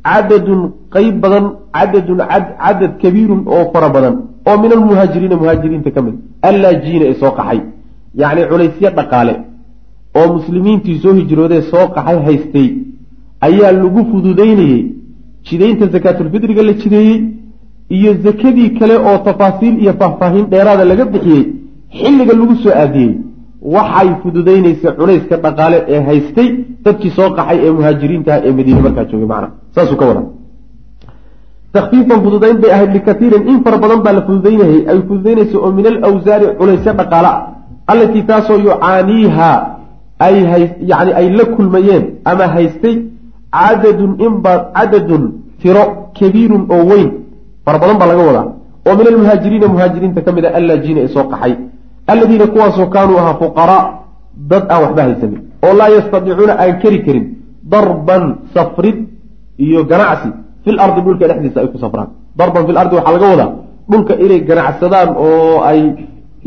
cadadun 0.08 0.60
qeyb 0.94 1.14
badan 1.24 1.44
cadadun 1.76 2.18
cadad 2.62 2.92
kabiirun 3.02 3.42
oo 3.54 3.64
fara 3.72 3.88
badan 3.96 4.14
oo 4.48 4.56
min 4.62 4.70
almuhaajiriina 4.78 5.36
muhaajiriinta 5.42 5.90
ka 5.96 6.00
mid 6.06 6.14
allaajiina 6.50 7.04
ee 7.10 7.16
soo 7.22 7.32
qaxay 7.38 7.60
yacni 8.22 8.42
culaysyo 8.50 8.90
dhaqaale 8.98 9.34
oo 10.20 10.26
muslimiintii 10.36 10.98
soo 11.04 11.14
hijroodee 11.20 11.62
soo 11.72 11.86
qaxay 11.96 12.18
haystay 12.28 12.68
ayaa 13.48 13.72
lagu 13.82 14.00
fududaynayey 14.10 14.80
jidaynta 15.48 15.86
zakaatulfidriga 15.94 16.62
la 16.68 16.72
jideeyey 16.82 17.18
iyo 17.96 18.12
zakadii 18.24 18.70
kale 18.78 18.94
oo 19.08 19.18
tafaasiil 19.28 19.74
iyo 19.82 19.92
faahfaahin 20.00 20.44
dheeraada 20.52 20.84
laga 20.90 21.04
bixiyey 21.14 21.42
xilliga 21.98 22.34
lagu 22.40 22.54
soo 22.62 22.72
aadiyey. 22.82 23.12
Waxay 23.74 24.08
fududaynaysa 24.22 24.88
culayska 24.98 25.36
dhaqaale 25.44 25.78
ee 25.94 26.00
haystay 26.08 26.48
dadkii 26.84 27.12
soo 27.18 27.28
qaxay 27.38 27.58
ee 27.66 27.72
muhaajiriintaha 27.78 28.38
ee 28.46 28.52
madiine 28.58 28.80
markaa 28.86 29.04
joogay 29.10 29.28
macna 29.32 29.48
saasuu 29.74 29.96
ka 30.00 30.04
wada 30.10 30.22
takfiifan 31.72 32.18
fududayn 32.24 32.56
bay 32.62 32.70
ahayd 32.76 32.90
likatiirin. 32.96 33.42
In 33.48 33.58
fara 33.64 33.78
badan 33.78 34.00
baa 34.04 34.12
la 34.12 34.22
fududaynayay 34.28 34.80
ay 34.90 34.98
fududaynaysa 35.08 35.56
oo 35.58 35.72
min 35.72 35.86
alawsaari 35.86 36.46
culaysyo 36.58 36.92
dhaqaala. 36.98 37.32
Ah 37.32 37.92
allatii 37.92 38.22
taasoo 38.30 38.58
yucaaniiha 38.68 39.50
ay 40.26 40.34
yani 40.90 41.12
ay 41.20 41.26
la 41.38 41.44
kulmayeen 41.56 42.04
ama 42.24 42.46
haystay 42.54 42.96
cadadun 43.50 44.12
inba 44.26 44.52
cadadun 44.76 45.22
tiro 45.60 45.84
kabiirun 46.18 46.62
oo 46.74 46.84
weyn. 46.90 47.08
Fara 47.64 47.78
badan 47.82 47.96
baa 48.00 48.10
laga 48.12 48.22
wadaa. 48.28 48.46
Oo 48.86 48.94
min 48.98 49.06
almuhaajiriina 49.12 49.66
muhaajiriinta 49.74 50.20
ka 50.26 50.32
mid 50.32 50.44
a 50.44 50.50
allaajiina 50.58 51.00
ee 51.00 51.08
soo 51.08 51.24
qaxay. 51.32 51.54
Alladiina 52.12 52.46
kuwaasoo 52.46 52.86
kaanuu 52.94 53.18
ahaa 53.22 53.34
fuqaraa 53.42 53.84
dad 54.50 54.64
aan 54.72 54.82
waxba 54.84 55.02
haysanin. 55.02 55.40
Oo 55.64 55.74
laa 55.78 55.88
yastadiicuuna 55.96 56.54
aan 56.62 56.78
keri 56.82 56.98
karin. 57.06 57.26
Darban 57.72 58.24
safrid 58.54 58.98
iyo 59.58 59.84
ganacsi 59.90 60.28
fil 60.64 60.78
ardi 60.84 61.00
dhulka 61.06 61.24
dhexdiisa 61.30 61.58
ay 61.60 61.68
ku 61.72 61.78
safraan. 61.84 62.08
Darban 62.38 62.62
fil 62.66 62.78
ardi 62.82 62.94
waxaa 62.98 63.14
laga 63.16 63.26
wadaa 63.32 63.50
dhulka 63.90 64.14
inay 64.24 64.40
ganacsadaan 64.48 65.10
oo 65.24 65.56
ay 65.70 65.80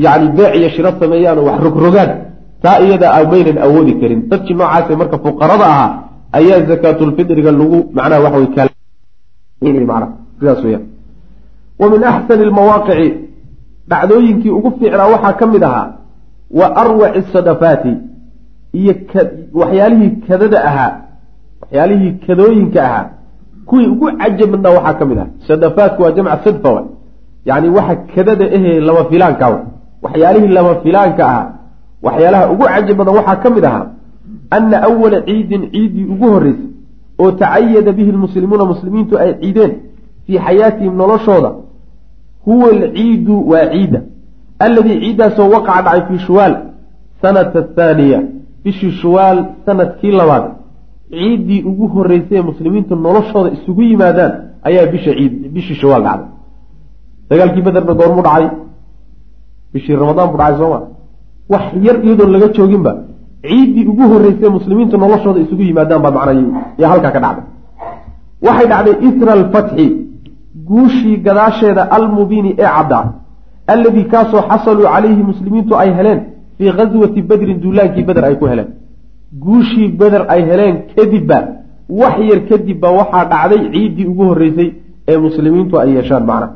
yani 0.06 0.28
beec 0.38 0.52
iyo 0.60 0.70
shiro 0.76 0.92
sameeyaan 1.00 1.38
oo 1.40 1.46
wax 1.50 1.58
rogrogaan. 1.66 2.12
Taa 2.64 2.78
iyada 2.86 3.08
maynan 3.32 3.58
awoodi 3.66 3.94
karin. 4.02 4.22
Dadkii 4.32 4.56
noocaase 4.60 4.94
marka 5.02 5.18
fuqarada 5.26 5.66
ahaa 5.74 5.92
ayaa 6.40 6.66
zakaatulfidriga 6.70 7.52
lagu 7.52 7.78
macnaha 7.96 8.24
waxa 8.26 8.40
wey 8.40 8.50
weyaan 10.66 10.86
wa 11.80 11.90
min 11.90 12.04
axsani 12.04 12.46
lmawaaqici 12.46 13.14
dhacdooyinkii 13.90 14.56
ugu 14.58 14.72
fiicnaa 14.80 15.12
waxaa 15.14 15.34
ka 15.40 15.48
mid 15.48 15.64
ahaa 15.64 15.88
wa 16.60 16.68
arwaci 16.84 17.22
sadafaati 17.34 17.94
iyo 18.74 18.94
waxyaalihii 19.54 20.12
kadada 20.28 20.58
ahaa 20.70 20.92
waxyaalihii 21.62 22.14
kadooyinka 22.28 22.80
ahaa 22.88 23.06
kuwii 23.66 23.88
ugu 23.88 24.12
cajabnaa 24.18 24.70
waxaa 24.78 24.94
ka 24.94 25.06
mid 25.06 25.20
ah. 25.20 25.28
Sadafaatku 25.48 26.02
waa 26.04 26.12
jamc 26.12 26.44
sadfa 26.44 26.84
yani 27.46 27.70
waxa 27.70 27.96
kadada 27.96 28.46
ahee 28.46 28.80
lama 28.80 29.06
filaanka 29.06 29.50
wa 29.50 29.60
waxyaalihii 30.02 30.48
lama 30.48 30.76
filaanka 30.76 31.26
ahaa 31.28 31.52
waxyaalaha 32.04 32.52
ugu 32.52 32.64
cajab 32.64 32.98
badan 32.98 33.16
waxaa 33.16 33.36
ka 33.36 33.50
mid 33.50 33.66
ahaa 33.66 33.88
ana 34.50 34.84
awala 34.84 35.22
ciidin 35.22 35.62
ciiddii 35.72 36.06
ugu 36.14 36.26
horreysay 36.34 36.70
oo 37.20 37.32
tacayada 37.32 37.92
bihi 37.92 38.12
lmuslimuuna 38.12 38.66
muslimiintu 38.66 39.20
ay 39.20 39.34
ciideen 39.42 39.72
fii 40.26 40.40
xayaatihim 40.40 40.96
noloshooda 40.98 41.52
huwa 42.46 42.70
alciidu 42.70 43.50
waa 43.50 43.66
ciidda 43.74 44.02
alladii 44.60 45.00
ciiddaasoo 45.00 45.50
waqaca 45.50 45.82
dhacay 45.82 46.02
fii 46.08 46.20
shuwaal 46.26 46.56
sanata 47.22 47.60
athaaniya 47.60 48.22
bishii 48.64 48.92
shuwaal 48.92 49.46
sannadkii 49.66 50.12
labaad 50.12 50.44
ciiddii 51.12 51.62
ugu 51.70 51.86
horreysay 51.96 52.38
ee 52.40 52.46
muslimiintu 52.52 52.94
noloshooda 53.06 53.50
isugu 53.58 53.82
yimaadaan 53.92 54.32
ayaa 54.68 54.86
bisha 54.94 55.12
ciid 55.18 55.34
bishii 55.56 55.78
shawaal 55.82 56.04
dhacday. 56.08 56.30
Dagaalkii 57.30 57.64
bederna 57.68 57.94
goormu 58.00 58.22
dhacay 58.28 58.46
bishii 59.74 59.96
ramadaan 60.04 60.28
buu 60.32 60.38
dhacay 60.42 60.58
sooma 60.62 60.80
wax 61.54 61.66
yar 61.88 61.98
iyadoon 62.06 62.32
laga 62.36 62.48
jooginba 62.58 62.92
ciiddii 63.50 63.86
ugu 63.92 64.04
horreysay 64.12 64.50
muslimiintu 64.58 64.96
noloshooda 65.04 65.40
isugu 65.46 65.64
yimaadaan 65.70 66.02
baa 66.06 66.14
macnay 66.18 66.40
yaa 66.82 66.90
halkaa 66.94 67.12
ka 67.16 67.20
dhacday. 67.26 67.46
Waxay 68.46 68.68
dhacday 68.72 68.96
isra 69.08 69.32
alfatxi 69.40 69.86
guushii 70.70 71.18
gadaasheeda 71.26 71.82
almubiini 71.98 72.52
ee 72.64 72.70
caddaa 72.76 73.04
alladii 73.74 74.06
kaasoo 74.14 74.42
xasaluu 74.50 74.88
calayhi 74.94 75.24
muslimiintu 75.32 75.74
ay 75.82 75.90
heleen 75.98 76.20
fii 76.58 76.72
ghaswati 76.80 77.20
bedrin 77.30 77.58
duulaankii 77.64 78.04
beder 78.10 78.24
ay 78.30 78.36
ku 78.42 78.46
heleen 78.52 78.70
guushii 79.34 79.88
beder 79.88 80.26
ay 80.28 80.42
heleen 80.50 80.76
kadibba 80.96 81.38
wax 81.90 82.16
yar 82.30 82.40
kadibba 82.50 82.92
waxaa 82.92 83.26
dhacday 83.26 83.72
ciiddii 83.74 84.06
ugu 84.06 84.24
horreysay 84.24 84.74
ee 85.08 85.18
muslimiintu 85.18 85.80
ay 85.80 85.94
yeeshaan 85.96 86.26
macna. 86.26 86.50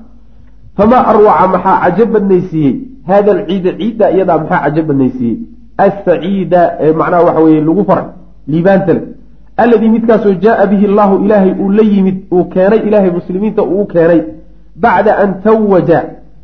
Famaa 0.78 1.06
arwaca 1.12 1.48
maxaa 1.48 1.80
cajab 1.84 2.12
badnaysiiyey? 2.12 2.76
Hada 3.08 3.32
alciida 3.32 3.72
ciidda 3.80 4.12
iyadaa 4.12 4.38
maxaa 4.38 4.64
cajab 4.64 4.88
badnaysiiyey? 4.88 5.38
Asaciida 5.78 6.62
ee 6.80 6.94
macnaha 6.94 7.24
waxa 7.24 7.42
weye 7.42 7.62
lagu 7.62 7.84
faray 7.90 8.08
liibaantale 8.48 9.02
alladii 9.58 9.90
midkaasoo 9.90 10.34
jaaa 10.46 10.66
bihi 10.72 10.86
allahu 10.92 11.24
ilaahay 11.26 11.52
uu 11.62 11.72
la 11.80 11.84
yimid 11.84 12.18
uu 12.34 12.44
keenay 12.54 12.80
ilaahay 12.88 13.12
muslimiinta 13.12 13.64
uu 13.64 13.86
keenay 13.94 14.22
bacda 14.84 15.18
an 15.24 15.34
tawaja 15.44 16.00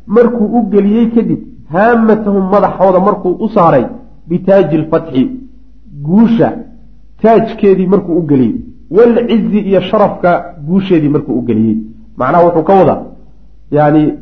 markuu 0.06 0.48
u 0.58 0.62
geliyey 0.74 1.06
kadib 1.16 1.40
haamatahum 1.74 2.50
madaxooda 2.54 3.00
markuu 3.08 3.32
u 3.44 3.48
saaray 3.56 3.84
bitaaji 4.28 4.78
lfatxi 4.82 5.24
guusha 6.02 6.52
taajkeedii 7.22 7.86
markuu 7.86 8.16
u 8.18 8.22
geliyey 8.22 8.54
walcizi 8.90 9.58
iyo 9.58 9.80
sharafka 9.80 10.54
guusheedii 10.66 11.08
markuu 11.08 11.38
u 11.38 11.42
geliyey. 11.42 11.76
Macnaha 12.16 12.44
wuxuu 12.44 12.62
ka 12.62 12.74
wadaa 12.74 13.02
yani 13.70 14.12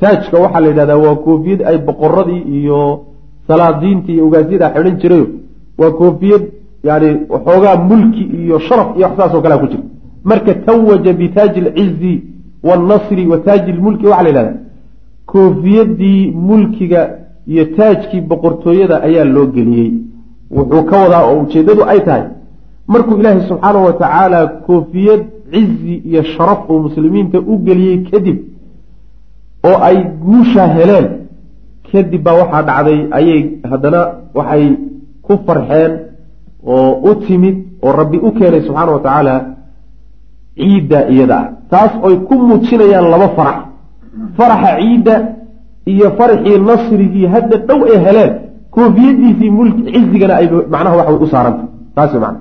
taajka 0.00 0.38
waxaa 0.38 0.60
la 0.60 0.68
yidhahdaa 0.68 0.96
waa 0.96 1.14
koofiyad 1.16 1.62
ay 1.62 1.78
boqoradii 1.78 2.42
iyo 2.58 3.00
salaadiintii 3.48 4.14
iyo 4.14 4.26
ogaasyada 4.26 4.70
xidhan 4.74 4.96
jirayo 5.00 5.26
waa 5.78 5.90
koofiyad 5.90 6.42
yani 6.84 7.08
waxoogaa 7.28 7.76
mulki 7.76 8.22
iyo 8.22 8.58
sharaf 8.58 8.96
iyo 8.96 9.06
wax 9.06 9.16
saasoo 9.16 9.40
kalea 9.42 9.58
ku 9.58 9.66
jira. 9.66 9.82
Marka 10.24 10.54
tawaja 10.54 11.12
bitaaji 11.12 11.60
alcizi 11.60 12.22
waannasri 12.62 13.26
wa 13.26 13.38
taaji 13.38 13.72
lmulki 13.72 14.06
waxaa 14.06 14.22
la 14.22 14.28
yidhahdaa 14.28 14.58
koofiyadii 15.26 16.30
mulkiga 16.30 17.10
iyo 17.46 17.64
taajkii 17.64 18.20
boqortooyada 18.20 19.02
ayaa 19.02 19.24
loo 19.24 19.46
geliyey 19.46 19.92
wuxuu 20.50 20.82
ka 20.82 20.96
wadaa 21.02 21.24
oo 21.30 21.40
ujeeddadu 21.42 21.82
ay 21.92 22.00
tahay 22.00 22.24
markuu 22.86 23.18
ilaahay 23.20 23.48
subxaana 23.48 23.78
wa 23.78 23.92
tacaala 23.92 24.46
koofiyad 24.46 25.22
cizi 25.52 25.94
iyo 25.94 26.22
sharaf 26.22 26.70
uu 26.70 26.78
muslimiinta 26.86 27.38
u 27.40 27.58
geliyey 27.58 27.98
kadib 28.10 28.38
oo 29.68 29.78
ay 29.88 29.96
guusha 30.24 30.66
heleen 30.76 31.06
kadib 31.92 32.22
baa 32.22 32.38
waxaa 32.42 32.62
dhacday 32.62 33.00
ayay 33.18 33.40
haddana 33.70 34.00
waxay 34.34 34.64
ku 35.22 35.38
farxeen 35.46 35.92
oo 36.66 36.90
u 37.10 37.14
timid 37.26 37.56
oo 37.82 37.92
rabbi 37.92 38.18
u 38.26 38.32
keenay 38.38 38.62
subxaana 38.68 38.92
wa 38.92 39.04
tacaala 39.06 39.34
ciidda 40.56 40.98
iyada. 41.12 41.38
Ah 41.38 41.56
taas 41.70 41.92
oy 42.02 42.16
ku 42.28 42.34
muujinayaan 42.34 43.10
laba 43.10 43.28
farax 43.36 43.58
faraxa 44.36 44.70
ciidda 44.80 45.14
iyo 45.86 46.10
faraxii 46.18 46.58
nasrigii 46.58 47.26
hadda 47.34 47.56
dhow 47.68 47.80
ay 47.90 47.98
heleen 48.06 48.32
koofiyadiisii 48.76 49.50
mulki 49.50 49.82
cizigana 49.92 50.34
ay 50.40 50.46
macnaha 50.72 50.96
waxa 50.96 51.12
u 51.24 51.26
taas 51.96 52.12
man 52.24 52.36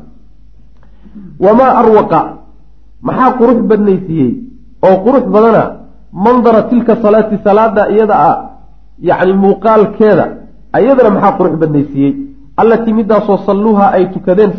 wamaa 1.39 1.71
arwaqa 1.81 2.19
maxaa 3.01 3.31
qurux 3.39 3.59
badnaysiiyey? 3.69 4.31
Oo 4.85 4.95
qurux 5.05 5.25
badana 5.35 5.63
mandara 6.11 6.61
tilka 6.69 6.95
salaati 6.95 7.35
salaada 7.43 7.89
iyada 7.93 8.15
ah 8.29 8.37
yacni 9.09 9.33
muuqaalkeeda 9.33 10.25
ayadana 10.77 11.09
maxaa 11.15 11.37
qurux 11.39 11.53
badnaysiiyey? 11.61 12.13
Allatii 12.61 12.93
midaasoo 12.93 13.37
salluuha 13.47 13.85
ay 13.95 14.05
tukadeen 14.13 14.51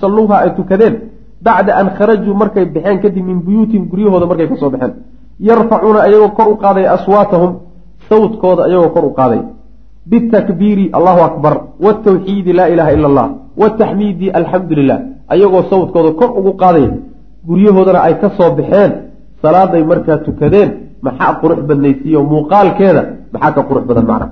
salluuha 0.00 0.36
ay 0.44 0.50
tukadeen 0.56 0.94
bacda 1.44 1.76
an 1.80 1.88
kharajuu 1.96 2.34
markay 2.34 2.64
baxeen 2.64 3.00
kadib 3.02 3.24
min 3.24 3.38
buyuutihim 3.46 3.88
guryahooda 3.90 4.26
markay 4.26 4.48
ka 4.48 4.56
soo 4.56 4.70
baxeen. 4.70 4.92
Yarfacuuna 5.40 6.00
ayagoo 6.06 6.28
kor 6.36 6.48
u 6.52 6.56
qaadaya 6.56 6.92
aswaatahum 6.96 7.52
sawdkooda 8.08 8.64
ayagoo 8.64 8.90
kor 8.94 9.04
u 9.04 9.12
qaaday 9.18 9.40
bitakbiiri 10.10 10.90
allahu 10.98 11.20
akbar 11.28 11.54
watawxiidi 11.84 12.52
laa 12.58 12.68
ilaha 12.74 12.90
ila 12.96 13.06
allah 13.10 13.28
wataxmiidi 13.60 14.30
alxamdu 14.38 14.74
lilah 14.80 14.98
ayagoo 15.32 15.62
sawdkooda 15.72 16.10
kor 16.20 16.30
ugu 16.38 16.52
qaadaya 16.62 16.90
guryahoodana 17.48 18.00
ay 18.06 18.14
ka 18.20 18.28
soo 18.38 18.50
baxeen 18.58 18.92
salaaday 19.42 19.82
markaa 19.90 20.18
tukadeen 20.26 20.70
maxaa 21.06 21.32
qurux 21.42 21.60
badnaysiiyo 21.68 22.20
muuqaalkeeda 22.32 23.02
maxaa 23.32 23.52
ka 23.56 23.62
qurux 23.68 23.84
badan 23.90 24.06
macna 24.10 24.28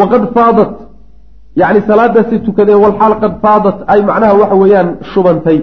waqad 0.00 0.22
faadat 0.36 0.72
yani 1.60 1.80
salaadaasay 1.88 2.38
tukadeen 2.48 2.78
walxaal 2.84 3.14
qad 3.22 3.32
faadat 3.44 3.78
ay 3.92 4.00
macnaha 4.08 4.34
waxa 4.42 4.56
weeyaan 4.62 4.88
shubantay 5.12 5.58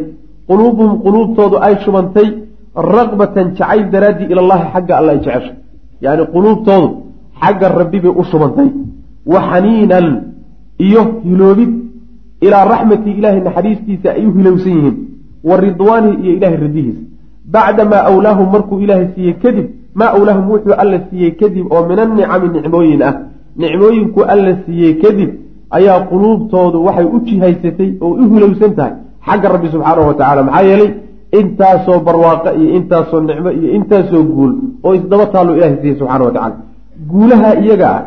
quluubuhum 0.50 0.94
quluubtoodu 1.06 1.56
ay 1.68 1.74
shubantay 1.86 2.28
raqbatan 2.96 3.48
jacayl 3.58 3.86
daraaddii 3.94 4.28
ilallahi 4.34 4.64
xagga 4.74 4.94
alla 5.00 5.12
ay 5.16 5.20
jeceshay 5.26 5.56
yani 6.06 6.24
quluubtoodu 6.34 6.88
xagga 7.42 7.68
rabbi 7.80 8.00
bay 8.04 8.14
u 8.22 8.24
shubantay 8.32 8.70
wa 9.26 9.42
xaniinan 9.50 10.08
iyo 10.80 11.04
hiloobid 11.24 11.70
ilaa 12.42 12.66
raxmati 12.66 13.12
ilaahay 13.12 13.42
naxariistiisa 13.42 14.10
ay 14.12 14.26
u 14.26 14.32
hilowsan 14.38 14.74
yihiin 14.78 14.98
wa 15.44 15.58
ridwaanihi 15.58 16.24
iyo 16.24 16.34
ilahay 16.38 16.58
ridihiisa 16.58 17.02
bacda 17.46 17.86
maa 17.86 18.04
awlaahum 18.12 18.52
markuu 18.52 18.80
ilaahay 18.80 19.08
siiyey 19.16 19.34
kadib 19.34 19.68
maa 19.96 20.14
awlaahum 20.18 20.52
wuxuu 20.52 20.74
alla 20.84 21.00
siiyey 21.10 21.32
kadib 21.32 21.72
oo 21.72 21.84
min 21.90 22.00
annicami 22.00 22.50
nicmooyin 22.56 23.04
ah. 23.04 23.14
Nicmooyinku 23.58 24.22
alla 24.34 24.58
siiyey 24.66 24.94
kadib 25.04 25.30
ayaa 25.78 26.00
quluubtoodu 26.12 26.84
waxay 26.86 27.06
u 27.06 27.20
jihaysatay 27.28 27.90
oo 28.02 28.14
u 28.24 28.30
hilowsan 28.34 28.76
tahay 28.76 28.94
xagga 29.28 29.50
rabbi 29.50 29.72
subxaanahu 29.74 30.08
wa 30.08 30.14
tacala 30.14 30.44
maxaa 30.44 30.68
yeelay 30.70 30.92
intaasoo 31.40 32.00
barwaaqo 32.08 32.50
iyo 32.60 32.70
intaasoo 32.78 33.22
nicmo 33.22 33.52
iyo 33.52 33.70
intaasoo 33.78 34.24
guul 34.24 34.54
oo 34.84 34.94
isdaba 35.00 35.26
taallo 35.34 35.58
ilahay 35.58 35.76
siiyey 35.82 35.98
subxana 36.00 36.26
wa 36.26 36.32
tacala 36.32 36.56
guulaha 37.12 37.50
iyaga 37.64 37.90
ah 37.98 38.04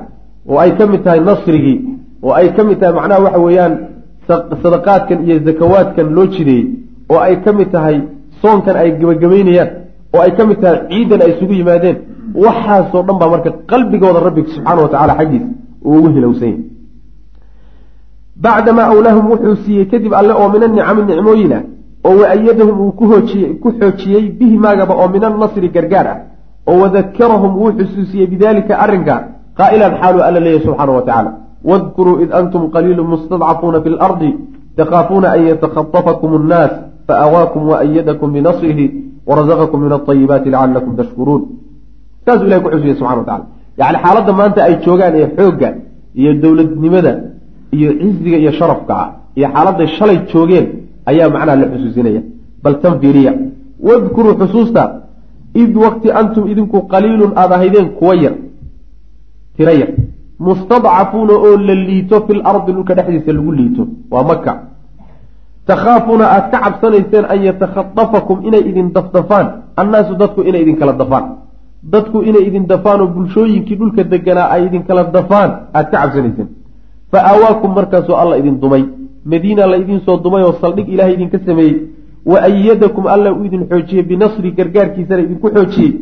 oo 0.50 0.58
ay 0.64 0.70
ka 0.78 0.86
mid 0.92 1.02
tahay 1.04 1.20
nasrigii 1.28 1.78
oo 2.22 2.32
ay 2.40 2.48
ka 2.56 2.62
mid 2.68 2.78
tahay 2.80 2.94
macnaha 2.98 3.20
waxa 3.26 3.40
weeyaan 3.46 3.74
sadaqaadkan 4.62 5.18
iyo 5.26 5.36
zakawaadkan 5.46 6.06
loo 6.16 6.26
jideeyey 6.34 6.64
oo 7.12 7.20
ay 7.26 7.34
ka 7.44 7.52
mid 7.58 7.70
tahay 7.74 7.96
soonkan 8.42 8.76
ay 8.82 8.88
gebagabaynayaan 9.00 9.70
oo 10.14 10.20
ay 10.26 10.32
ka 10.36 10.42
mid 10.50 10.58
tahay 10.62 10.78
ciidan 10.90 11.20
ay 11.24 11.30
isugu 11.34 11.54
yimaadeen 11.60 11.96
waxaasoo 12.44 13.02
dhan 13.06 13.16
baa 13.20 13.30
marka 13.34 13.50
qalbigooda 13.70 14.20
rabbi 14.26 14.40
subxaana 14.54 14.80
wa 14.84 14.90
tacala 14.94 15.14
xaggiisa 15.20 15.48
uu 15.84 15.96
ugu 15.98 16.08
hilowsan 16.16 16.48
yahay 16.48 16.64
bacdamaa 18.44 18.86
awlaahum 18.94 19.24
wuxuu 19.32 19.56
siiyey 19.64 19.86
kadib 19.92 20.12
alle 20.20 20.32
oo 20.40 20.48
min 20.54 20.62
anicami 20.66 21.02
nicmooyin 21.10 21.52
ah 21.58 21.62
oo 22.06 22.14
waayadahum 22.20 22.76
uu 22.84 22.92
ku 23.62 23.70
xoojiyey 23.80 24.24
bihi 24.38 24.56
maagaba 24.64 24.94
oo 25.02 25.08
min 25.14 25.24
annasri 25.28 25.68
gargaar 25.76 26.06
ah 26.12 26.18
oo 26.68 26.76
wadakarahum 26.82 27.52
wuu 27.60 27.72
xusuusiyey 27.78 28.26
bidalika 28.32 28.78
arrinka 28.84 29.14
qaa'ilan 29.58 29.92
xaaluu 30.00 30.22
alla 30.28 30.40
leeyahy 30.46 30.64
subxaana 30.66 30.92
wa 30.98 31.02
tacaala 31.08 31.30
wadkuruu 31.70 32.20
id 32.24 32.30
antum 32.40 32.62
qaliilu 32.74 33.02
mustadcafuuna 33.12 33.78
fi 33.84 33.88
lardi 33.90 34.30
takhaafuuna 34.76 35.28
an 35.34 35.40
yatakhatafakum 35.50 36.30
annaas 36.40 36.72
faawaakum 37.08 37.62
waayadakum 37.70 38.28
binasrihi 38.36 38.86
warazaqakum 39.28 39.78
min 39.84 39.92
alayibaati 39.98 40.48
lacalakum 40.54 40.92
tashkuruun 41.00 41.42
saasuu 42.26 42.46
ilahay 42.46 42.62
ku 42.64 42.70
xusiyey 42.74 42.96
subxana 43.00 43.20
wa 43.22 43.26
tacala 43.30 43.46
yacni 43.80 43.98
xaaladda 44.04 44.32
maanta 44.40 44.60
ay 44.68 44.74
joogaan 44.84 45.14
ee 45.20 45.28
xoogga 45.36 45.68
iyo 46.20 46.30
dowladnimada 46.42 47.12
iyo 47.76 47.90
ciziga 48.00 48.38
iyo 48.42 48.52
sharafka 48.58 48.92
ah 49.02 49.08
iyo 49.38 49.48
xaaladday 49.54 49.88
shalay 49.98 50.18
joogeen 50.32 50.66
ayaa 51.10 51.28
macnaha 51.34 51.56
la 51.62 51.66
xusuusinaya 51.72 52.22
bal 52.62 52.74
tan 52.82 52.94
fiiriya 53.00 53.32
wadkuruu 53.88 54.34
xusuusta 54.40 54.82
id 55.62 55.72
wakti 55.84 56.08
antum 56.20 56.44
idinku 56.52 56.78
qaliilun 56.92 57.32
aada 57.40 57.54
ahaydeen 57.58 57.88
kuwa 57.98 58.14
yar 58.24 58.34
tiro 59.56 59.72
yar 59.80 59.90
mustadcafuuna 60.38 61.34
oo 61.46 61.56
la 61.56 61.74
liito 61.74 62.16
fil 62.26 62.40
ardi 62.44 62.72
dhulka 62.72 62.94
dhexdiisa 62.94 63.32
lagu 63.32 63.52
liito. 63.52 63.82
Waa 64.10 64.24
maka 64.30 64.52
takhaafuuna 65.66 66.24
aada 66.34 66.48
ka 66.52 66.58
cabsanayseen 66.64 67.24
an 67.32 67.38
yatakhadafakum 67.48 68.38
inay 68.48 68.62
idin 68.70 68.92
dafdafaan. 68.92 69.46
Annaasu 69.76 70.14
dadku 70.16 70.40
inay 70.42 70.62
idinkala 70.62 70.92
dafaan. 70.92 71.24
Dadku 71.82 72.22
inay 72.22 72.44
idin 72.48 72.66
dafaan 72.66 73.00
oo 73.00 73.06
bulshooyinkii 73.14 73.76
dhulka 73.76 74.02
deganaa 74.04 74.50
ay 74.54 74.66
idinkala 74.66 75.04
dafaan 75.04 75.50
aada 75.74 75.90
ka 75.90 75.98
cabsanayseen. 76.02 76.48
Fa 77.10 77.18
aawaakum 77.30 77.74
markaasoo 77.74 78.16
alla 78.16 78.36
idin 78.38 78.58
dumay. 78.60 78.84
Madiina 79.24 79.66
la 79.66 79.76
idiin 79.76 80.00
soo 80.06 80.16
dumay 80.24 80.42
oo 80.42 80.54
saldhig 80.60 80.88
ilaahay 80.88 81.14
idinka 81.14 81.38
sameeyey. 81.46 81.76
Wa 82.26 82.38
ayadakum 82.48 83.06
alla 83.06 83.32
uu 83.32 83.44
idin 83.44 83.66
xoojiyey 83.70 84.02
binasri 84.02 84.50
gargaarkiisana 84.58 85.22
idinku 85.22 85.48
xoojiyey 85.54 85.92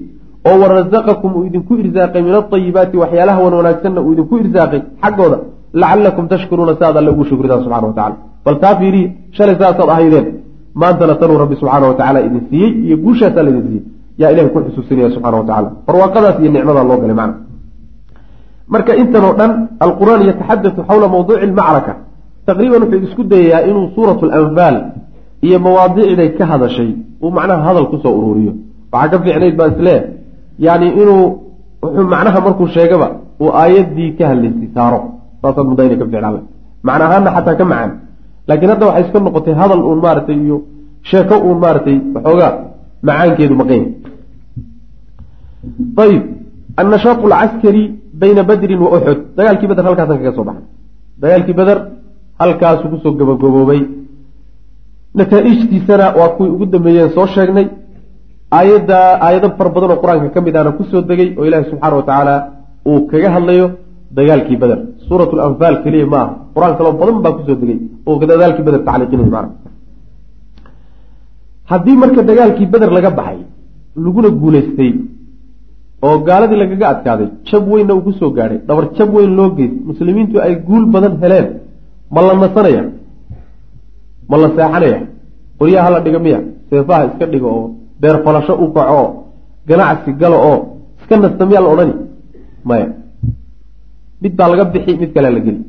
oo 0.48 0.56
warasaqakum 0.62 1.30
uu 1.36 1.44
idinku 1.48 1.72
irsaaqay 1.82 2.22
min 2.26 2.34
aayibaati 2.38 2.96
waxyaalaha 3.02 3.40
wan 3.44 3.54
wanaagsanna 3.60 4.00
uu 4.06 4.12
idinku 4.14 4.34
irsaaqay 4.42 4.80
xaggooda 5.02 5.38
lacalakum 5.82 6.24
tashkuruuna 6.32 6.74
si 6.78 6.84
alle 6.84 7.10
ugu 7.14 7.24
shukridaan 7.30 7.60
subxana 7.64 7.86
wa 7.90 7.94
tacala 7.98 8.16
bal 8.44 8.56
taa 8.62 8.74
fiiriye 8.80 9.08
shalay 9.36 9.56
saasaad 9.60 9.90
ahaydeen 9.94 10.26
maantana 10.82 11.14
tanuu 11.20 11.38
rabbi 11.42 11.56
subxaana 11.60 11.86
wa 11.90 11.94
tacala 12.00 12.18
idin 12.26 12.40
siiyey 12.50 12.70
iyo 12.86 12.96
guushaasaa 13.04 13.42
laidin 13.46 13.62
siiyey. 13.68 13.84
Yaa 14.20 14.30
ilahay 14.32 14.50
ku 14.54 14.58
xusuusinaya 14.66 15.10
subxana 15.14 15.36
wa 15.40 15.44
tacala 15.50 15.68
barwaaqadaas 15.86 16.36
iyo 16.42 16.50
nicmadaa 16.54 16.84
loo 16.90 16.98
galay 17.02 17.16
macna. 17.20 17.34
Marka 18.72 18.92
intan 19.02 19.24
oo 19.28 19.34
dhan 19.40 19.52
alqur'aan 19.84 20.20
yataxadatu 20.30 20.80
xawla 20.88 21.06
mawduuci 21.14 21.46
lmacraka 21.52 21.92
taqriiban 22.46 22.82
wuxuu 22.84 23.04
isku 23.06 23.22
dayayaa 23.32 23.66
inuu 23.70 23.86
suuratu 23.96 24.24
lanfaal 24.32 24.76
iyo 25.46 25.58
mawaadicday 25.64 26.28
ka 26.38 26.44
hadashay 26.50 26.90
uu 27.22 27.30
macnaha 27.36 27.62
hadal 27.68 27.86
ku 27.92 27.96
soo 28.02 28.14
ururiyo 28.20 28.52
waxaa 28.92 29.10
ka 29.12 29.18
fiicnayd 29.24 29.54
baa 29.60 29.68
islee 29.74 29.98
yani 30.66 30.86
inuu 31.02 31.24
wuxuu 31.82 32.06
macnaha 32.12 32.40
markuu 32.46 32.66
sheegaba 32.76 33.06
uu 33.42 33.50
aayaddii 33.62 34.10
ka 34.18 34.24
hadlaysay 34.30 34.68
saaro. 34.76 35.00
Saasaad 35.42 35.66
muddaa 35.70 35.86
inay 35.88 35.98
ka 36.00 36.04
ficnaan 36.06 36.36
macna 36.86 37.04
ahaana 37.08 37.30
xataa 37.36 37.54
ka 37.60 37.64
macaan. 37.72 37.90
Laakiin 38.48 38.70
hadda 38.72 38.86
waxay 38.88 39.04
iska 39.06 39.18
noqotay 39.26 39.54
hadal 39.60 39.80
uun 39.88 40.00
maaratay 40.04 40.36
iyo 40.44 40.56
sheeko 41.10 41.34
uun 41.46 41.58
maaratay 41.64 41.96
waxoogaa 42.14 42.52
macaankeedu 43.06 43.54
maqanya 43.60 43.88
ayib 46.04 46.22
annashaaqu 46.80 47.24
alcaskari 47.28 47.82
bayna 48.20 48.42
badrin 48.50 48.80
wa 48.84 48.90
uxud 48.96 49.18
dagaalkii 49.36 49.68
beder 49.70 49.84
halkaasan 49.88 50.16
kaga 50.20 50.32
soo 50.36 50.44
baxay 50.48 50.66
dagaalkii 51.22 51.56
beder 51.60 51.78
halkaasuu 52.40 52.88
ku 52.92 52.96
soo 53.02 53.12
gabagaboobay. 53.20 53.80
Nataaijtiisana 55.18 56.06
waa 56.18 56.30
kuwii 56.36 56.52
ugu 56.54 56.66
dambeeyeen 56.72 57.10
soo 57.16 57.26
sheegnay 57.34 57.66
aayadda 58.58 58.98
aayado 59.26 59.48
fara 59.58 59.70
badan 59.74 59.90
oo 59.94 59.98
qur'aanka 60.02 60.28
ka 60.34 60.40
mid 60.46 60.54
ahna 60.60 60.70
ku 60.78 60.82
soo 60.90 61.02
degay 61.10 61.28
oo 61.38 61.44
ilaahi 61.48 61.64
subxaana 61.70 61.96
wa 62.00 62.04
tacaala 62.08 62.34
uu 62.90 63.00
kaga 63.10 63.28
hadlayo 63.36 63.66
dagaalkii 64.18 64.58
beder 64.62 64.78
suurat 65.06 65.30
lanfaal 65.38 65.76
keliya 65.84 66.06
ma 66.14 66.20
aha. 66.24 66.32
Qur'aan 66.54 66.74
kaloo 66.78 66.94
badan 67.00 67.16
baa 67.24 67.32
ku 67.36 67.42
soo 67.48 67.56
degay 67.62 67.78
oo 68.08 68.14
dagaalkii 68.32 68.64
beder 68.68 68.80
tacliiqinay 68.88 69.28
maana 69.34 69.48
haddii 71.70 71.96
marka 72.02 72.22
dagaalkii 72.30 72.66
beder 72.74 72.90
laga 72.96 73.10
baxay 73.18 73.38
laguna 74.04 74.28
guulaystay 74.42 74.90
oo 76.06 76.16
gaaladii 76.28 76.58
lagaga 76.62 76.86
adkaaday 76.92 77.28
jab 77.48 77.64
weynna 77.72 77.92
uu 77.96 78.02
ku 78.06 78.12
soo 78.20 78.30
gaadhay 78.38 78.58
dhabar 78.68 78.84
jab 78.96 79.08
weyn 79.16 79.32
loo 79.38 79.48
geys 79.58 79.72
muslimiintu 79.88 80.36
ay 80.46 80.52
guul 80.68 80.84
badan 80.94 81.14
heleen 81.22 81.46
ma 82.14 82.20
la 82.26 82.32
nasanaya 82.42 82.82
ma 84.30 84.36
la 84.42 84.48
seexanaya 84.56 84.98
qoryaha 85.58 85.84
hala 85.86 85.98
dhiga 86.04 86.18
miya 86.26 86.38
seefaha 86.70 87.02
iska 87.08 87.26
dhigo 87.32 87.48
oo 87.58 87.66
beer 88.00 88.16
falasho 88.24 88.54
u 88.64 88.66
kaco 88.76 89.02
ganacsi 89.68 90.10
galo 90.20 90.36
oo 90.50 90.58
iska 91.00 91.14
nasta 91.22 91.42
miyaa 91.48 91.64
la 91.64 91.68
odhani? 91.74 91.94
Maya. 92.68 92.86
Mid 94.22 94.32
baa 94.38 94.48
laga 94.52 94.64
bixi 94.72 94.92
mid 95.02 95.10
kalea 95.14 95.32
la 95.36 95.40
geli. 95.46 95.60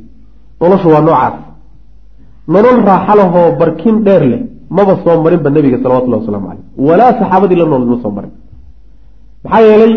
Noloshu 0.61 0.87
waa 0.93 1.01
noocaas. 1.07 1.35
Nolol 2.53 2.77
raaxa 2.89 3.13
lahoo 3.19 3.47
barkin 3.59 3.97
dheer 4.05 4.23
leh 4.31 4.41
maba 4.75 4.93
soo 5.03 5.15
marinba 5.23 5.49
nebiga 5.55 5.77
salawatullahi 5.83 6.21
wasalaamu 6.23 6.47
caleyh 6.49 6.65
walaa 6.87 7.11
saxaabadii 7.19 7.57
la 7.61 7.65
noolid 7.71 7.89
ma 7.93 7.97
soo 8.03 8.11
marin. 8.17 8.33
Maxaa 9.43 9.61
yeelay 9.67 9.93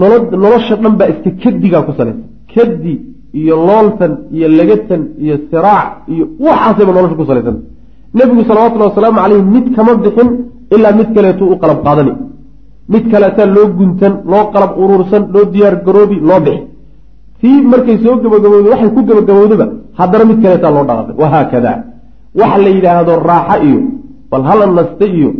nolo 0.00 0.16
nolosha 0.44 0.74
dhan 0.82 0.94
baa 1.00 1.08
iska 1.12 1.30
kadigaa 1.42 1.82
ku 1.86 1.92
salaysan. 1.98 2.24
Kadi 2.52 2.94
iyo 3.40 3.54
looltan 3.68 4.12
iyo 4.36 4.46
legatan 4.58 5.02
iyo 5.24 5.34
siraac 5.50 5.88
iyo 6.12 6.24
waxaasayba 6.46 6.92
nolosha 6.96 7.16
ku 7.20 7.24
salaysan 7.30 7.56
nebigu 8.18 8.42
salawatullahi 8.50 8.90
wasalaamu 8.92 9.18
caleyh 9.22 9.42
mid 9.54 9.66
kama 9.76 9.92
bixin 10.04 10.28
ilaa 10.74 10.92
mid 10.98 11.08
kaleetu 11.16 11.44
u 11.52 11.56
qalab 11.62 11.78
qaadani. 11.86 12.12
Mid 12.92 13.04
kaleetaa 13.12 13.46
loo 13.56 13.66
guntan 13.78 14.12
loo 14.32 14.44
qalab 14.54 14.72
urursan 14.82 15.22
loo 15.34 15.44
diyaar 15.52 15.74
garoobi 15.86 16.16
loo 16.28 16.40
bixi. 16.46 16.62
Tii 17.40 17.58
markay 17.72 17.96
soo 18.04 18.14
gabagabowda 18.22 18.68
waxay 18.72 18.90
ku 18.96 19.00
gabagabowdaba 19.08 19.66
haddana 19.98 20.24
mid 20.30 20.38
kaleetaa 20.44 20.72
loo 20.76 20.84
dhaqaaqay. 20.88 21.14
Wahaakada 21.22 21.72
waxa 22.40 22.58
la 22.64 22.70
yidhaahdo 22.76 23.12
raaxa 23.30 23.56
iyo 23.66 23.80
bal 24.30 24.42
hala 24.48 24.64
naste 24.78 25.06
iyo 25.18 25.30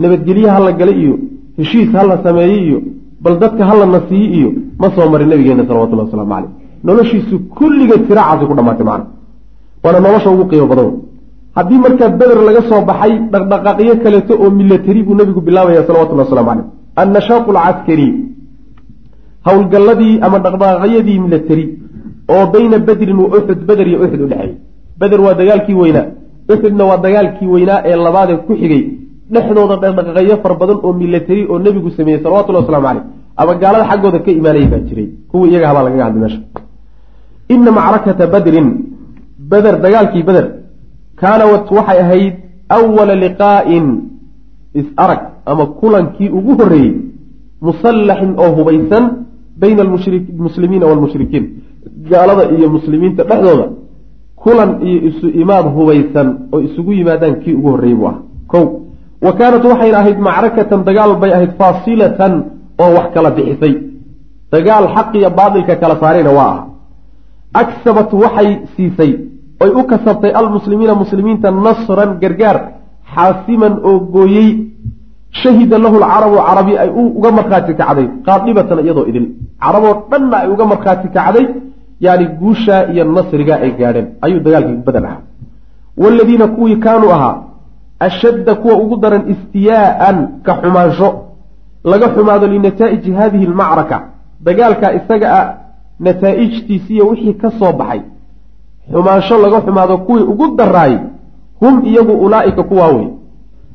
nabadgelye 0.00 0.48
hala 0.56 0.70
gala 0.80 0.92
iyo 1.02 1.14
heshiis 1.58 1.90
hala 1.98 2.14
sameeye 2.24 2.58
iyo 2.66 2.78
bal 3.24 3.34
dadka 3.42 3.62
hala 3.70 3.84
nasiye 3.94 4.26
iyo 4.38 4.50
ma 4.80 4.86
soo 4.94 5.06
marin 5.12 5.28
nabigeena 5.32 5.62
salawatullahi 5.68 6.08
wasalaamu 6.08 6.32
caleyh 6.34 6.50
noloshiisu 6.86 7.34
kulligeed 7.58 8.02
siraacaasi 8.08 8.44
ku 8.48 8.54
dhamaatay 8.58 8.86
macna. 8.90 9.06
Waana 9.84 9.98
nolosha 10.06 10.28
ugu 10.34 10.44
qiimo 10.50 10.66
badan 10.72 10.88
haddii 11.58 11.80
markaa 11.84 12.10
beder 12.20 12.38
laga 12.48 12.62
soo 12.70 12.80
baxay 12.90 13.12
dhaqdhaqaaqyo 13.32 13.94
kaleeto 14.04 14.34
oo 14.42 14.50
milatari 14.58 15.00
buu 15.06 15.16
nabigu 15.20 15.40
bilaabaya 15.48 15.82
salawatullahi 15.88 16.26
waslamu 16.28 16.48
caleyh 16.50 16.66
annashaaqu 17.02 17.50
alcaskari 17.54 18.08
howlgalladii 19.46 20.14
ama 20.26 20.38
dhaqdhaqaaqyadii 20.44 21.18
milatari 21.24 21.64
oo 22.34 22.44
bayna 22.54 22.76
bedrin 22.88 23.18
wa 23.22 23.28
uxud 23.38 23.60
beder 23.68 23.86
iyo 23.90 23.98
uxud 24.04 24.20
u 24.24 24.28
dhexeeyey 24.32 24.56
beder 25.00 25.20
waa 25.26 25.34
dagaalkii 25.40 25.76
weynaa 25.82 26.06
uxudna 26.52 26.84
waa 26.90 26.98
dagaalkii 27.06 27.48
weynaa 27.54 27.80
ee 27.90 27.96
labaadee 28.06 28.38
ku 28.46 28.52
xigay 28.60 28.82
dhexdooda 29.34 29.74
dhaqdhaqaaqyo 29.82 30.36
fara 30.42 30.54
badan 30.62 30.78
oo 30.86 30.92
milatari 31.02 31.42
oo 31.52 31.58
nebigu 31.66 31.90
sameeyey 31.98 32.20
salawatullahi 32.24 32.64
waslamu 32.64 32.86
caleyh 32.88 33.04
ama 33.40 33.52
gaalada 33.62 33.84
xaggooda 33.90 34.18
ka 34.24 34.30
imaanaya 34.40 34.68
baa 34.72 34.82
jiray. 34.88 35.08
Kuwii 35.30 35.50
iyaga 35.52 35.66
habaa 35.70 35.84
lagaga 35.86 36.04
hadlay 36.06 36.20
meesha. 36.24 36.40
Ina 37.54 37.70
macrakata 37.78 38.26
badrin. 38.34 38.68
Beder 39.50 39.74
dagaalkii 39.84 40.22
beder 40.28 40.46
kaanawat 41.20 41.66
waxay 41.70 41.98
ahayd 42.04 42.34
awala 42.68 43.14
liqaa'in 43.24 43.86
is-arag 44.80 45.22
ama 45.46 45.66
kulankii 45.80 46.28
ugu 46.38 46.52
horreeyey 46.60 46.92
musallaxin 47.60 48.32
oo 48.42 48.50
hubaysan 48.58 49.04
bayna 49.62 49.82
almuslimiina 49.82 50.86
waalmushrikiin 50.86 51.44
gaalada 52.10 52.44
iyo 52.56 52.68
muslimiinta 52.76 53.24
dhexdooda 53.30 53.66
kulan 54.44 54.70
iyo 54.86 54.98
isu 55.10 55.26
imaad 55.42 55.66
hubaysan 55.76 56.28
oo 56.52 56.60
isugu 56.60 56.92
yimaadaan 56.92 57.34
kii 57.42 57.54
ugu 57.58 57.68
horreeyey 57.74 57.96
buu 58.00 58.08
ah 58.12 58.16
kow 58.52 58.64
wa 59.26 59.32
kaanat 59.38 59.64
waxayna 59.64 59.98
ahayd 59.98 60.18
macrakatan 60.28 60.84
dagaal 60.88 61.12
bay 61.22 61.32
ahayd 61.36 61.52
faasilatan 61.60 62.32
oo 62.78 62.90
wax 62.96 63.06
kala 63.14 63.30
bixisay. 63.30 63.74
Dagaal 64.52 64.84
xaqiyo 64.94 65.30
baatilka 65.38 65.74
kala 65.82 65.94
saarayna 66.00 66.30
waa 66.38 66.52
ah 66.54 66.64
aksabat 67.62 68.10
waxay 68.12 68.50
siisay 68.76 69.27
oy 69.60 69.70
u 69.80 69.82
kasabtay 69.90 70.32
almuslimiina 70.40 70.94
muslimiinta 70.94 71.50
nasran 71.50 72.10
gargaar 72.22 72.58
xaasiman 73.14 73.74
oo 73.88 73.98
gooyey 74.14 74.48
shahida 75.42 75.78
lahu 75.78 75.96
lcarabu 76.02 76.36
carabi 76.48 76.78
ay 76.82 76.88
uga 76.88 77.30
markhaati 77.38 77.72
kacday 77.80 78.06
qaadibatan 78.26 78.78
iyadoo 78.84 79.06
idil. 79.10 79.26
Caraboo 79.62 79.94
dhanna 80.10 80.36
ay 80.42 80.48
uga 80.54 80.64
markhaati 80.72 81.08
kacday 81.16 81.46
yani 82.00 82.26
guushaa 82.40 82.82
iyo 82.92 83.04
nasrigaa 83.04 83.58
ay 83.64 83.70
gaadheen. 83.80 84.06
Ayuu 84.24 84.40
dagaalkii 84.46 84.82
badan 84.86 85.04
ahaa. 85.04 85.22
Waaladiina 86.02 86.46
kuwii 86.56 86.76
kaanuu 86.76 87.12
ahaa 87.16 87.36
ashadda 88.00 88.54
kuwa 88.54 88.74
ugu 88.82 88.96
daran 88.96 89.24
istiyaa'an 89.32 90.18
ka 90.46 90.52
xumaansho 90.62 91.08
laga 91.84 92.06
xumaado 92.14 92.46
linataa'iji 92.46 93.10
hadihi 93.12 93.46
almacraka. 93.50 93.96
Dagaalkaa 94.46 94.92
isaga 94.98 95.28
ah 95.40 95.46
nataa'ijtiisiiyo 96.00 97.04
wixii 97.10 97.34
ka 97.42 97.50
soo 97.58 97.72
baxay 97.72 98.00
xumaansho 98.92 99.38
laga 99.38 99.60
xumaado 99.60 99.98
kuwii 99.98 100.22
ugu 100.32 100.56
daraayay 100.56 100.98
hum 101.60 101.74
iyagu 101.84 102.12
ulaa'ika 102.12 102.62
kuwaa 102.62 102.92
wey 102.96 103.08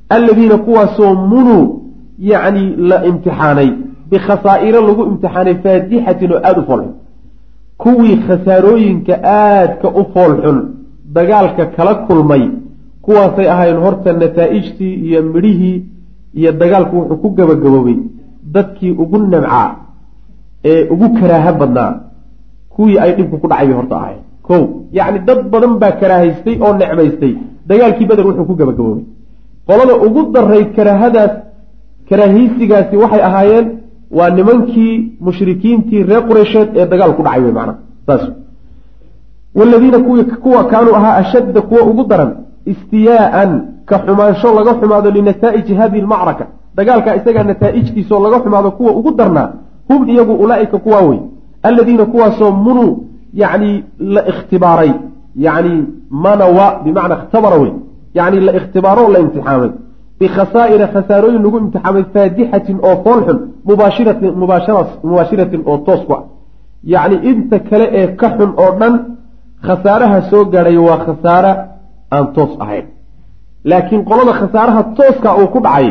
alladiina 0.09 0.57
kuwaasoo 0.57 1.14
munuu 1.16 1.82
yacni 2.20 2.76
la 2.76 3.05
imtixaanay. 3.05 3.70
Bikhasaa'iro 4.09 4.82
lagu 4.88 5.01
imtixaanay 5.11 5.55
faadixatin 5.64 6.32
oo 6.32 6.39
aada 6.43 6.61
u 6.61 6.66
foolxun. 6.66 6.93
Kuwii 7.78 8.18
khasaarooyinka 8.28 9.14
aadka 9.24 9.88
u 9.89 10.03
foolxun 10.14 10.57
dagaalka 11.16 11.66
kala 11.66 11.95
kulmay 11.95 12.43
kuwaasay 13.01 13.47
ahayn 13.49 13.78
horta 13.86 14.14
nataa'ijtii 14.14 14.93
iyo 15.07 15.24
midhihii 15.24 15.86
iyo 16.34 16.51
dagaalku 16.51 16.97
wuxuu 16.97 17.18
ku 17.18 17.30
gabagaboobay 17.30 17.97
dadkii 18.53 18.91
ugu 18.91 19.18
namcaa 19.18 19.76
ee 20.66 20.89
ugu 20.93 21.07
karaaha 21.20 21.53
badnaa. 21.53 21.93
Kuwii 22.70 22.99
ay 22.99 23.11
dhibku 23.18 23.38
ku 23.38 23.47
dhacay 23.47 23.68
bay 23.68 23.76
horta 23.76 23.95
ahayn 23.95 24.22
ko 24.47 24.55
yacni 24.97 25.19
dad 25.27 25.39
badan 25.53 25.73
baa 25.81 25.93
karaahaystay 26.01 26.55
oo 26.65 26.73
necmaystay 26.81 27.33
dagaalkii 27.69 28.07
beder 28.09 28.25
wuxuu 28.27 28.45
ku 28.49 28.55
gabagaboobay. 28.59 29.05
Qolada 29.67 29.93
ugu 30.05 30.21
darayd 30.35 30.69
karaahadaas 30.77 31.33
karaahiysigaasi 32.09 32.95
waxay 33.03 33.21
ahaayeen 33.29 33.67
waa 34.17 34.29
nimankii 34.37 34.93
mushrikiintii 35.25 36.03
reer 36.09 36.23
qureysheed 36.29 36.69
ee 36.79 36.85
dagaal 36.91 37.11
ku 37.17 37.23
dhacay 37.23 37.41
wey 37.45 37.53
macnaha 37.57 37.79
saas. 38.07 38.23
Waladiina 39.55 39.99
kuwa 40.43 40.63
kaanuu 40.71 40.95
ahaa 40.99 41.15
ashadda 41.23 41.61
kuwa 41.61 41.81
ugu 41.91 42.03
daran 42.11 42.31
istiyaaan 42.65 43.51
ka 43.85 43.99
xumaansho 44.05 44.53
laga 44.57 44.73
xumaado 44.79 45.09
linataa'iji 45.11 45.73
hadihi 45.73 46.01
lmacraka 46.05 46.45
dagaalka 46.75 47.15
isagaa 47.15 47.43
nataa'ijtiisoo 47.43 48.19
laga 48.25 48.39
xumaado 48.43 48.71
kuwa 48.71 48.91
ugu 48.91 49.11
darnaa 49.19 49.49
hum 49.87 50.09
iyagu 50.09 50.33
ulaa'ika 50.43 50.77
kuwaa 50.77 51.01
wey 51.01 51.19
alladiina 51.63 52.05
kuwaasoo 52.05 52.51
munuu 52.51 52.91
yacni 53.41 53.71
la 54.15 54.21
ikhtibaaray 54.31 54.91
yacni 55.45 55.73
manawa 56.23 56.67
bimacnaa 56.84 57.17
ikhtabara 57.23 57.57
wey 57.63 57.71
yacni 58.17 58.39
la 58.47 58.51
ikhtibaaro 58.59 59.03
la 59.13 59.19
imtixaamay 59.23 59.71
bikhasaa'ira 60.19 60.86
khasaarooyin 60.93 61.41
lagu 61.45 61.57
imtixaamay 61.63 62.03
faadixatin 62.13 62.77
oo 62.88 62.95
foolxun 63.05 63.38
mubaashiratin 63.69 64.31
mubaashiratin 65.09 65.61
oo 65.71 65.77
toos 65.88 66.01
ku 66.07 66.13
ah 66.17 66.23
yacni 66.93 67.15
inta 67.29 67.57
kale 67.69 67.86
ee 67.99 68.07
ka 68.19 68.27
xun 68.38 68.51
oo 68.63 68.71
dhan 68.79 68.93
khasaaraha 69.67 70.17
soo 70.29 70.43
gaadhay 70.53 70.77
waa 70.88 70.97
khasaare 71.05 71.51
aan 72.15 72.25
toos 72.36 72.53
ahayn 72.63 72.86
laakiin 73.69 74.01
qolada 74.09 74.34
khasaaraha 74.41 74.81
tooska 74.97 75.29
uu 75.41 75.47
ku 75.53 75.59
dhacay 75.65 75.88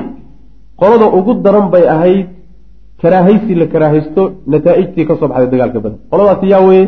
qolada 0.80 1.06
ugu 1.18 1.32
daran 1.44 1.66
bay 1.74 1.84
ahayd 1.94 2.26
karaahaysi 3.02 3.52
la 3.60 3.66
karaahaysto 3.72 4.22
nataa'ijtii 4.52 5.04
ka 5.08 5.14
soo 5.18 5.28
baxday 5.30 5.50
dagaalka 5.54 5.78
badan 5.84 5.98
qoladaasi 6.10 6.46
yaa 6.52 6.62
weye 6.68 6.84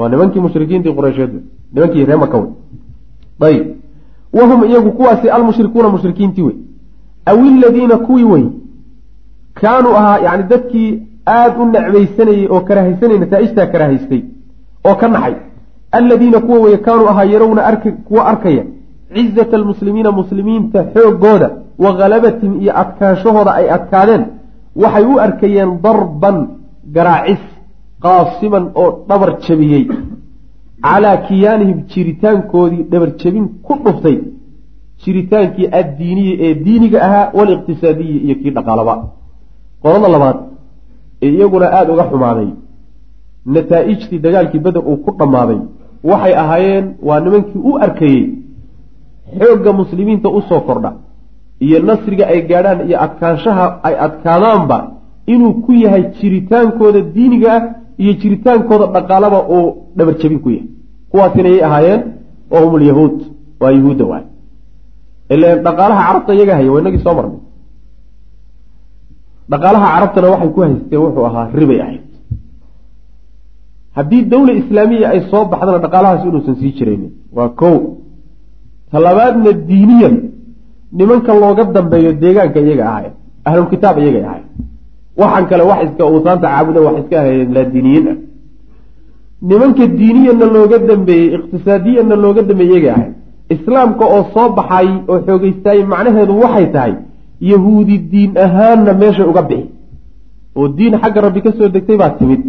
waa 0.00 0.08
nimankii 0.08 0.40
mushrikiintii 0.46 0.96
qureysheed 0.98 1.32
nimankii 1.74 2.04
ree 2.10 2.16
maka 2.24 2.38
wey 2.38 2.50
ayb 3.48 3.66
wahum 4.38 4.64
iyagu 4.64 4.90
kuwaasi 4.98 5.30
almushrikuuna 5.36 5.88
mushrikiintii 5.94 6.42
wey 6.48 6.56
aw 7.30 7.38
iladiina 7.50 7.96
kuwii 8.06 8.24
wey 8.32 8.44
kaanuu 9.60 9.94
ahaa 10.00 10.18
yani 10.26 10.42
dadkii 10.52 10.90
aada 11.36 11.62
u 11.62 11.66
necmaysanayey 11.76 12.46
oo 12.54 12.60
karaahaysanayay 12.68 13.20
nataa'ijtaa 13.24 13.66
karaahaystay 13.72 14.22
oo 14.84 14.94
ka 14.94 15.08
naxay. 15.08 15.34
Alladiina 15.92 16.40
kuwa 16.40 16.58
weye 16.58 16.76
kaanuu 16.86 17.08
ahaa 17.08 17.24
yarawna 17.24 17.64
ark 17.64 17.84
kuwa 18.04 18.26
arkaya. 18.26 18.64
Cizata 19.14 19.56
almuslimiina 19.56 20.12
muslimiinta 20.12 20.84
xoogooda 20.94 21.50
wa 21.78 21.96
khalabatihim 21.98 22.60
iyo 22.62 22.78
adkaanshahooda 22.82 23.54
ay 23.54 23.70
adkaadeen. 23.76 24.24
Waxay 24.76 25.04
u 25.04 25.20
arkayeen 25.20 25.78
darban 25.82 26.48
garaacis 26.94 27.42
qaasiman 28.04 28.64
oo 28.82 28.88
dhabar 29.08 29.30
jabiyey 29.46 29.84
calaa 30.86 31.16
kiyaanihim 31.26 31.78
jiritaankoodii 31.92 32.82
dhabar 32.92 33.10
jabin 33.22 33.46
ku 33.66 33.72
dhuftay. 33.84 34.16
Jiritaankii 35.02 35.68
addiiniyi 35.80 36.32
ee 36.46 36.54
diiniga 36.64 36.98
ahaa 37.06 37.30
waliqtisaadiyi 37.38 38.16
iyo 38.26 38.34
kii 38.40 38.52
dhaqaalaba. 38.56 38.94
Qolada 39.82 40.08
labaad 40.14 40.38
ee 41.24 41.30
iyaguna 41.36 41.66
aada 41.76 41.92
uga 41.94 42.04
xumaaday 42.10 42.48
nataa'ijtii 43.54 44.18
dagaalkii 44.24 44.60
beder 44.66 44.82
uu 44.90 44.96
ku 45.04 45.10
dhammaaday. 45.18 45.58
Waxay 46.10 46.34
ahaayeen 46.42 46.86
waa 47.08 47.20
nimankii 47.24 47.60
u 47.70 47.72
arkayey. 47.84 48.22
Xoogga 49.38 49.72
muslimiinta 49.80 50.28
u 50.38 50.40
soo 50.48 50.60
kordha. 50.68 50.90
Iyo 51.64 51.78
nasriga 51.88 52.24
ay 52.32 52.40
gaadhaan 52.50 52.80
iyo 52.88 52.96
adkaanshaha 53.04 53.66
ay 53.88 53.94
adkaadaanba 54.06 54.78
inuu 55.32 55.52
ku 55.64 55.72
yahay 55.84 56.04
jiritaankooda 56.18 57.00
diiniga 57.14 57.50
ah 57.56 57.62
iyo 58.02 58.12
jiritaankooda 58.20 58.86
dhaqaalaba 58.96 59.38
uu 59.56 59.66
dhabar 59.96 60.14
jabin 60.22 60.40
ku 60.44 60.48
yahay. 60.54 60.66
Kuwaasina 61.10 61.48
yay 61.54 61.62
ahaayeen 61.68 62.00
oo 62.54 62.60
hum 62.64 62.74
lyahuud 62.82 63.16
waa 63.60 63.72
yahuudda 63.76 64.04
waay. 64.10 64.24
Ilan 65.34 65.58
dhaqaalaha 65.66 66.02
carabta 66.08 66.32
iyaga 66.36 66.54
haya 66.58 66.70
waa 66.72 66.80
inagii 66.82 67.02
soo 67.06 67.14
marnay. 67.18 67.40
Dhaqaalaha 69.52 69.86
carabtana 69.94 70.28
waxay 70.32 70.50
ku 70.54 70.60
haysteen 70.64 71.00
wuxuu 71.04 71.24
ahaa 71.28 71.46
ribay 71.60 71.80
ahayd. 71.84 72.02
Haddii 73.96 74.22
dawla 74.32 74.52
islaamiya 74.60 75.06
ay 75.14 75.20
soo 75.30 75.44
baxdana 75.52 75.78
dhaqaalahaas 75.84 76.22
inuusan 76.28 76.56
sii 76.60 76.72
jiraynin 76.78 77.12
waa 77.36 77.48
ko 77.60 77.70
talabaadna 78.92 79.50
diiniyan 79.68 80.16
nimanka 80.98 81.32
looga 81.42 81.64
dambeeyo 81.76 82.10
deegaanka 82.22 82.58
iyaga 82.66 82.84
ahayn 82.92 83.12
ahlulkitaab 83.48 83.96
iyagay 84.02 84.24
ahayn 84.30 84.46
waxaan 85.16 85.46
kale 85.50 85.62
wax 85.70 85.80
iska 85.88 86.04
uusaanta 86.12 86.46
caabuda 86.48 86.80
wax 86.86 86.96
iska 87.02 87.16
ahayeen 87.20 87.52
laadiiniyiin 87.56 88.06
ah 88.12 88.16
nimanka 89.48 89.86
diiniyanna 89.98 90.46
looga 90.56 90.78
dambeeyey 90.90 91.28
iqtisaadiyanna 91.36 92.16
looga 92.24 92.42
dambeeyey 92.50 92.72
iyagay 92.74 92.90
ahayn 92.96 93.12
islaamka 93.54 94.04
oo 94.16 94.22
soo 94.34 94.48
baxay 94.58 94.88
oo 95.10 95.18
xoogeystaayey 95.26 95.84
macnaheedu 95.92 96.34
waxay 96.42 96.66
tahay 96.74 96.92
yahuudi 97.50 97.96
diin 98.12 98.32
ahaanna 98.46 98.92
meeshay 99.02 99.26
uga 99.32 99.42
bixi. 99.50 99.68
Oo 100.56 100.68
diin 100.68 100.94
xagga 101.02 101.20
rabbi 101.26 101.40
ka 101.44 101.50
soo 101.58 101.68
degtay 101.74 101.96
baa 102.02 102.10
timid. 102.18 102.42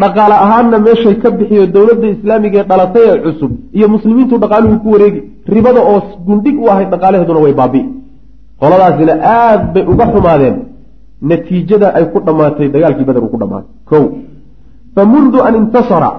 Dhaqaale 0.00 0.36
ahaanna 0.44 0.78
meeshay 0.86 1.14
ka 1.22 1.30
bixiyo 1.38 1.66
dowladda 1.74 2.06
islaamiga 2.14 2.58
ee 2.60 2.66
dhalatay 2.70 3.04
ee 3.10 3.18
cusub 3.24 3.52
iyo 3.76 3.86
muslimiintu 3.94 4.34
dhaqaaluhu 4.42 4.76
ku 4.82 4.88
wareegi. 4.94 5.20
Ribada 5.54 5.80
oo 5.90 6.00
gundhig 6.26 6.56
u 6.64 6.66
ahayd 6.72 6.88
dhaqaalaheeduna 6.92 7.40
way 7.44 7.54
baabi. 7.60 7.82
Qoladaasina 8.60 9.14
aada 9.34 9.64
bay 9.74 9.84
uga 9.92 10.04
xumaadeen 10.12 10.56
natiijada 11.22 11.88
ay 11.94 12.04
ku 12.12 12.18
dhammaatay 12.26 12.68
dagaalkii 12.74 13.04
beder 13.08 13.22
uu 13.24 13.32
ku 13.34 13.38
dhammaatay 13.42 13.70
ko 13.88 13.98
fa 14.94 15.04
mundu 15.04 15.38
an 15.46 15.54
intasara 15.60 16.10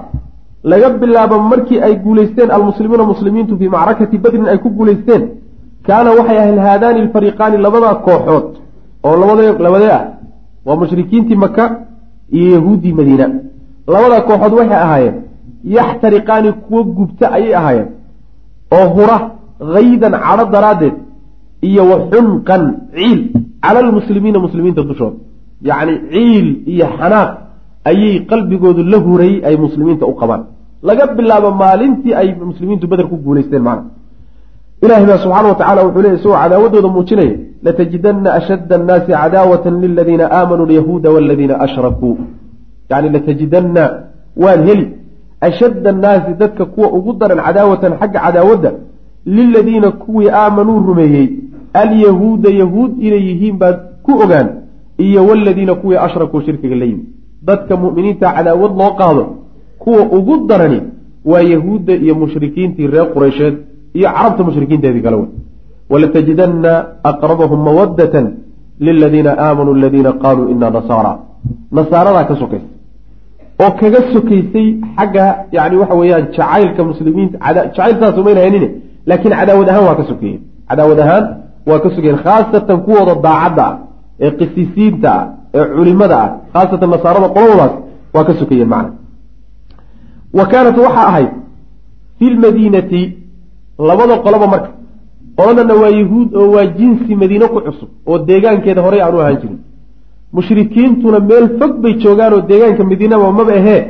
laga 0.70 0.88
bilaabo 1.00 1.38
markii 1.50 1.80
ay 1.86 1.94
guulaysteen 2.04 2.50
almuslimuuna 2.50 3.04
muslimiintu 3.12 3.58
fii 3.58 3.68
macrakati 3.68 4.18
badrin 4.18 4.48
ay 4.52 4.58
ku 4.58 4.68
guulaysteen 4.70 5.22
kaana 5.86 6.10
waxay 6.18 6.38
ahayn 6.38 6.58
haadaani 6.66 7.00
alfariiqaani 7.04 7.56
labadaa 7.66 7.94
kooxood 8.06 8.48
oo 9.06 9.16
labad 9.20 9.60
labadee 9.66 9.92
ah 9.98 10.04
waa 10.66 10.76
mushrikiintii 10.82 11.36
maka 11.44 11.64
iyo 12.30 12.48
yahuuddii 12.54 12.92
madiina. 12.92 13.26
Labadaa 13.86 14.20
kooxood 14.28 14.52
waxay 14.58 14.80
ahaayeen 14.86 15.16
yaxtariqaani 15.76 16.52
kuwo 16.52 16.84
gubta 16.96 17.26
ayay 17.36 17.54
ahaayeen 17.60 17.88
oo 18.76 18.86
hura 18.96 19.16
haydan 19.74 20.14
cadho 20.24 20.44
daraaddeed 20.54 20.96
iyo 21.68 21.82
wa 21.90 21.96
xunqan 22.10 22.62
ciil 22.94 23.20
cala 23.64 23.78
almuslimiina 23.84 24.38
muslimiinta 24.46 24.82
dushooda 24.90 25.18
yacni 25.70 25.94
ciil 26.12 26.46
iyo 26.72 26.86
xanaaq 26.98 27.30
ayay 27.90 28.14
qalbigoodu 28.30 28.82
la 28.92 28.98
huray 29.06 29.34
ay 29.48 29.54
muslimiinta 29.64 30.04
u 30.12 30.14
qabaan 30.20 30.42
laga 30.88 31.04
bilaabo 31.16 31.50
maalintii 31.62 32.14
ay 32.20 32.28
muslimiintu 32.50 32.86
beder 32.90 33.06
ku 33.10 33.16
guulaysteen 33.24 33.62
macna 33.68 33.90
ilahi 34.84 35.04
baa 35.10 35.18
subxaana 35.24 35.48
wa 35.52 35.58
tacala 35.60 35.80
wuxuu 35.86 36.02
leey 36.02 36.14
isagoo 36.18 36.36
cadaawadooda 36.42 36.88
muujinaya 36.96 37.36
latajidanna 37.66 38.28
ashadda 38.38 38.74
annaasi 38.80 39.10
cadaawatan 39.12 39.80
liladiina 39.84 40.24
aamanuu 40.38 40.66
alyahuuda 40.68 41.10
waladiina 41.10 41.60
ashrakuu 41.66 42.18
yani 42.90 43.08
latajidanna 43.16 43.84
waad 44.42 44.60
heli 44.68 44.86
ashadda 45.48 45.90
annaasi 45.94 46.34
dadka 46.42 46.64
kuwa 46.64 46.88
ugu 46.98 47.12
daran 47.20 47.40
cadaawatan 47.46 47.92
xagga 48.00 48.20
cadaawadda 48.26 48.70
liladiina 49.36 49.90
kuwii 49.90 50.30
aamanuu 50.42 50.78
rumeeyey 50.88 51.28
alyahuuda 51.72 52.50
yahuud 52.50 52.92
inay 53.06 53.22
yihiin 53.28 53.58
baad 53.58 53.76
ku 54.02 54.12
ogaan 54.24 54.48
iyo 54.98 55.26
waladiina 55.26 55.74
kuwii 55.74 55.96
ashrakuu 56.06 56.40
shirkiga 56.40 56.76
la 56.76 56.84
yimi 56.84 57.04
dadka 57.42 57.76
mu'miniinta 57.76 58.32
cadaawad 58.36 58.72
loo 58.80 58.92
qaado 59.00 59.24
kuwa 59.78 60.02
ugu 60.18 60.46
darani 60.46 60.80
waa 61.24 61.40
yahuudda 61.40 61.94
iyo 61.94 62.14
mushrikiintii 62.14 62.86
reer 62.86 63.12
qureysheed 63.14 63.54
iyo 63.94 64.08
carabta 64.16 64.44
mushrikiinteedii 64.44 65.02
kale 65.06 65.16
wey 65.16 65.28
walatajidanna 65.90 66.72
aqrabahum 67.10 67.60
mawaddatan 67.68 68.26
liladiina 68.86 69.30
aamanuu 69.38 69.74
aladiina 69.74 70.12
qaaluu 70.12 70.48
inaa 70.54 70.70
nasaara. 70.70 71.12
Nasaaradaa 71.72 72.24
ka 72.24 72.36
sokaysa 72.36 72.68
oo 73.62 73.70
kaga 73.80 74.00
sokaysay 74.12 74.68
xagga 74.96 75.24
yani 75.52 75.76
waxa 75.76 75.94
weeyaan 76.00 76.26
jacaylka 76.36 76.84
muslimiinta 76.90 77.38
jacayl 77.54 77.94
saas 78.00 78.18
umayna 78.22 78.40
haynine 78.40 78.68
laakiin 79.06 79.34
cadaawad 79.40 79.68
ahaan 79.68 79.84
waa 79.88 79.96
ka 80.00 80.04
sokeeyeen 80.10 80.42
cadaawad 80.68 81.00
ahaan 81.04 81.24
waa 81.66 81.78
ka 81.82 81.88
sokeeyeen 81.90 82.18
khaasatan 82.26 82.78
kuwooda 82.86 83.14
daacadda 83.26 83.64
ah 83.66 83.76
ee 84.20 84.30
qisiisiinta 84.38 85.10
ah 85.18 85.24
ee 85.54 85.64
culimada 85.76 86.16
ah 86.24 86.30
khaasatan 86.54 86.90
nasaarada 86.94 87.28
qoladoodaas 87.36 87.72
waa 88.14 88.24
ka 88.24 88.32
sokayeen 88.40 88.68
macna. 88.68 88.92
Wa 90.38 90.44
kaanat 90.52 90.76
waxaa 90.86 91.06
ahayd 91.10 91.30
fi 92.18 92.26
lmadiinati 92.34 93.02
labada 93.88 94.14
qoloba 94.24 94.46
marka 94.54 94.70
qoladana 95.38 95.74
waa 95.82 95.92
yahuud 96.00 96.28
oo 96.40 96.48
waa 96.54 96.66
jinsi 96.78 97.14
madiine 97.22 97.46
ku 97.52 97.60
cusub 97.66 97.88
oo 98.06 98.18
deegaankeeda 98.28 98.82
horey 98.86 99.00
aan 99.02 99.14
u 99.14 99.20
ahaan 99.20 99.36
jirin. 99.42 99.58
Mushrikiintuna 100.32 101.18
meel 101.20 101.46
fog 101.58 101.72
bay 101.82 101.94
joogaan 102.02 102.32
oo 102.34 102.40
deegaanka 102.50 102.84
madiinaba 102.84 103.32
maba 103.38 103.52
ahee 103.60 103.82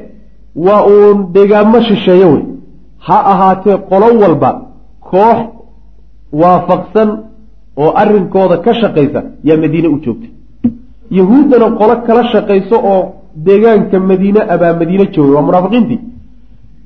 waa 0.66 0.82
uun 0.92 1.18
deegaamo 1.34 1.80
shisheeye 1.88 2.24
wey 2.32 2.42
ha 3.06 3.16
ahaatee 3.32 3.76
qolo 3.90 4.06
walba 4.22 4.50
koox 5.10 5.38
waafaqsan 6.40 7.08
oo 7.82 7.90
arrinkooda 8.02 8.56
ka 8.64 8.72
shaqaysa 8.80 9.20
yaa 9.48 9.58
madiine 9.64 9.88
u 9.94 9.98
joogtay. 10.04 10.30
Yahuuddana 11.18 11.66
qolo 11.80 11.94
kala 12.06 12.22
shaqayso 12.32 12.76
oo 12.92 13.00
deegaanka 13.46 13.96
madiine 14.10 14.40
abaa 14.54 14.72
madiine 14.80 15.04
joogay 15.14 15.34
waa 15.36 15.46
munaafiqiintii 15.48 16.00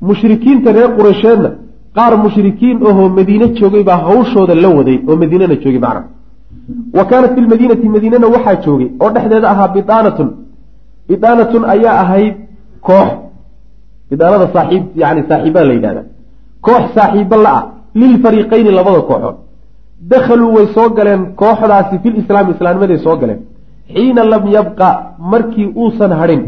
mushrikiinta 0.09 0.69
reer 0.77 0.91
qureysheedna 0.99 1.51
qaar 1.97 2.13
mushrikiin 2.25 2.77
ahoo 2.91 3.09
madiine 3.19 3.47
joogay 3.59 3.83
baa 3.89 4.01
hawshooda 4.07 4.55
la 4.65 4.69
waday 4.79 4.99
oo 5.09 5.17
madiinana 5.23 5.57
joogay 5.63 5.81
macna 5.87 6.03
wa 6.97 7.05
kaanat 7.11 7.31
fi 7.35 7.41
lmadiinati 7.47 7.87
madiinana 7.95 8.27
waxaa 8.35 8.57
joogay 8.65 8.89
oo 9.03 9.11
dhexdeeda 9.15 9.47
ahaa 9.53 9.69
bidaanatun. 9.77 10.29
Bidaanatun 11.09 11.63
ayaa 11.75 11.97
ahayd 12.03 12.35
koox. 12.89 13.09
Bidaanada 14.11 14.47
saaxiib 14.55 14.85
yani 15.03 15.21
saaxiibada 15.29 15.67
la 15.71 15.75
yidhahda 15.79 16.03
koox 16.67 16.85
saaxiibo 16.97 17.37
la-ah 17.45 17.63
lilfariiqayni 18.01 18.71
labada 18.79 19.01
kooxood 19.11 19.37
dakhaluu 20.11 20.55
way 20.57 20.67
soo 20.75 20.89
galeen 20.99 21.23
kooxdaasi 21.41 21.99
filislaami 22.03 22.53
islaamnimaday 22.55 22.99
soo 23.07 23.17
galeen 23.17 23.41
xiina 23.95 24.25
lam 24.25 24.45
yabqa 24.57 24.89
markii 25.33 25.67
uusan 25.83 26.13
hadhin 26.21 26.43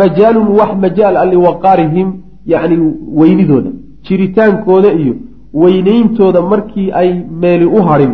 majaalun 0.00 0.48
wax 0.58 0.70
majaal 0.84 1.16
a 1.16 1.24
liwaqaarihim 1.32 2.08
yacni 2.52 2.76
weynidooda 3.18 3.70
jiritaankooda 4.06 4.90
iyo 4.92 5.14
weyneyntooda 5.62 6.40
markii 6.52 6.92
ay 7.00 7.10
meeli 7.42 7.66
u 7.78 7.82
hadhin 7.88 8.12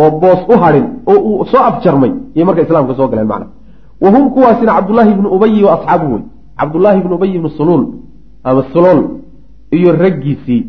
oo 0.00 0.10
boos 0.22 0.40
u 0.52 0.58
hadhin 0.62 0.84
oo 1.06 1.18
uu 1.28 1.44
soo 1.52 1.62
afjarmay 1.70 2.12
iyo 2.34 2.44
marka 2.46 2.62
islaamka 2.62 2.94
soo 2.94 3.08
galeen 3.08 3.26
macna 3.32 3.46
wa 4.02 4.10
hum 4.14 4.30
kuwaasina 4.30 4.72
cabdullaahi 4.76 5.10
ibnu 5.16 5.28
ubayi 5.36 5.64
wa 5.64 5.72
asxaabuhu 5.78 6.12
wey 6.14 6.22
cabdullaahi 6.60 6.98
ibnu 7.00 7.14
ubayi 7.14 7.34
ibnu 7.34 7.50
suluul 7.58 7.84
ama 8.44 8.62
sulool 8.72 9.00
iyo 9.76 9.92
raggiisii 10.04 10.66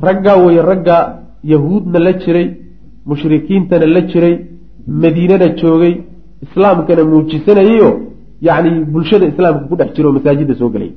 raggaa 0.00 0.36
weye 0.36 0.62
ragga 0.62 0.96
yahuudna 1.44 1.98
la 1.98 2.12
jiray 2.12 2.46
mushrikiintana 3.10 3.86
la 3.94 4.00
jiray 4.10 4.34
madiinana 5.02 5.48
joogay 5.60 5.94
islaamkana 6.44 7.02
muujisanayeyo 7.10 7.90
yacni 8.48 8.70
bulshada 8.94 9.26
islaamka 9.32 9.64
ku 9.70 9.74
dhex 9.80 9.90
jiro 9.96 10.06
oo 10.10 10.16
masaajidda 10.18 10.54
soo 10.60 10.70
gelay 10.74 10.90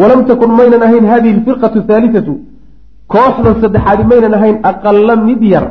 walam 0.00 0.20
takun 0.30 0.50
maynan 0.60 0.82
ahayn 0.86 1.04
hadihi 1.12 1.34
alfirqatu 1.38 1.78
haalitatu 1.88 2.32
kooxdan 3.14 3.54
saddexaadi 3.62 4.02
maynan 4.12 4.34
ahayn 4.38 4.56
aqala 4.70 5.14
mid 5.28 5.42
yar 5.54 5.64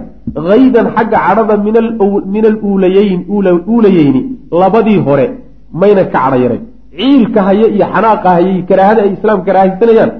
haydan 0.49 0.85
xagga 0.95 1.17
cadhada 1.27 1.55
min 2.35 2.43
aluulayeyn 2.51 3.21
uulayeyni 3.73 4.21
labadii 4.61 4.99
hore 5.07 5.25
maynan 5.81 6.05
ka 6.13 6.19
cadho 6.23 6.37
yarayn 6.45 6.63
ciilka 6.97 7.39
haye 7.47 7.65
iyo 7.75 7.85
xanaaqa 7.93 8.29
haye 8.35 8.49
iyo 8.55 8.63
karaahada 8.69 9.01
ay 9.05 9.11
islaam 9.17 9.39
karaahisanayaan 9.47 10.11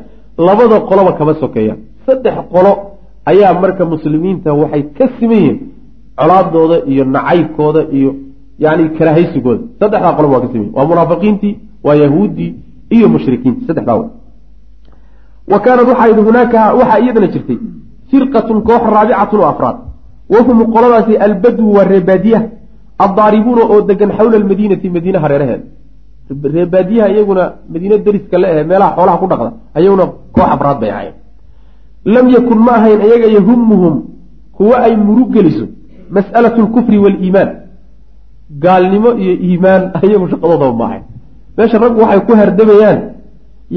labada 0.48 0.78
qoloba 0.90 1.12
kama 1.20 1.34
sokeeyaan. 1.42 1.80
Saddex 2.06 2.36
qolo 2.54 2.72
ayaa 3.32 3.54
marka 3.64 3.84
muslimiinta 3.94 4.50
waxay 4.62 4.84
ka 4.98 5.06
siman 5.20 5.38
yihiin 5.44 5.58
colaadooda 6.20 6.78
iyo 6.92 7.04
nacaybkooda 7.16 7.82
iyo 7.98 8.10
yani 8.64 8.84
karaahaysigooda 8.98 9.64
saddexdaa 9.80 10.14
qoloba 10.18 10.34
waa 10.36 10.44
ka 10.46 10.48
siman 10.52 10.64
yihiin 10.66 10.76
waa 10.78 10.86
munaafiqiintii 10.92 11.54
waa 11.86 11.96
yahuuddii 12.04 12.52
iyo 12.96 13.08
mushrikiintii. 13.14 13.66
Saddexdaa 13.70 13.96
wey 14.00 14.10
wa 15.52 15.58
kaanat 15.66 15.88
waxaa 15.92 16.08
yidhi 16.12 16.22
hunaaka 16.30 16.60
waxaa 16.80 17.00
iyadana 17.04 17.28
jirtay 17.34 17.58
firqatun 18.12 18.58
koox 18.68 18.84
raabicatun 18.96 19.40
oo 19.44 19.50
afraad. 19.54 19.78
Wahum 20.34 20.58
qoladaasi 20.74 21.14
albadwu 21.26 21.68
waa 21.78 21.86
reebaadiyaha 21.94 22.46
addaaribuuna 23.06 23.64
oo 23.74 23.80
degan 23.90 24.12
xawla 24.18 24.36
almadiinati 24.42 24.88
madiine 24.96 25.20
hareeraheeda 25.24 25.66
reebaadiyaha 26.56 27.10
iyaguna 27.14 27.44
madiine 27.74 27.98
deriska 28.06 28.38
la 28.42 28.48
ahe 28.54 28.64
meelaha 28.72 28.92
xoolaha 28.98 29.18
ku 29.22 29.28
dhaqda 29.32 29.50
ayaguna 29.78 30.06
koox 30.36 30.48
afraad 30.56 30.78
bay 30.82 30.92
ahayen 30.96 31.14
lam 32.16 32.26
yakun 32.36 32.60
ma 32.68 32.72
ahayn 32.80 33.00
iyaga 33.08 33.28
yahumuhum 33.38 33.96
kuwa 34.58 34.76
ay 34.86 34.94
murug 35.08 35.30
geliso 35.36 35.66
mas'alatu 36.16 36.60
lkufri 36.66 36.98
waaliimaan 37.04 37.50
gaalnimo 38.64 39.10
iyo 39.24 39.34
iimaan 39.48 39.84
ayagu 40.02 40.26
shaqadoodaba 40.32 40.74
ma 40.80 40.86
ahayn. 40.90 41.04
Meesha 41.58 41.78
raggu 41.84 42.00
waxay 42.04 42.22
ku 42.28 42.34
hardamayaan 42.40 43.00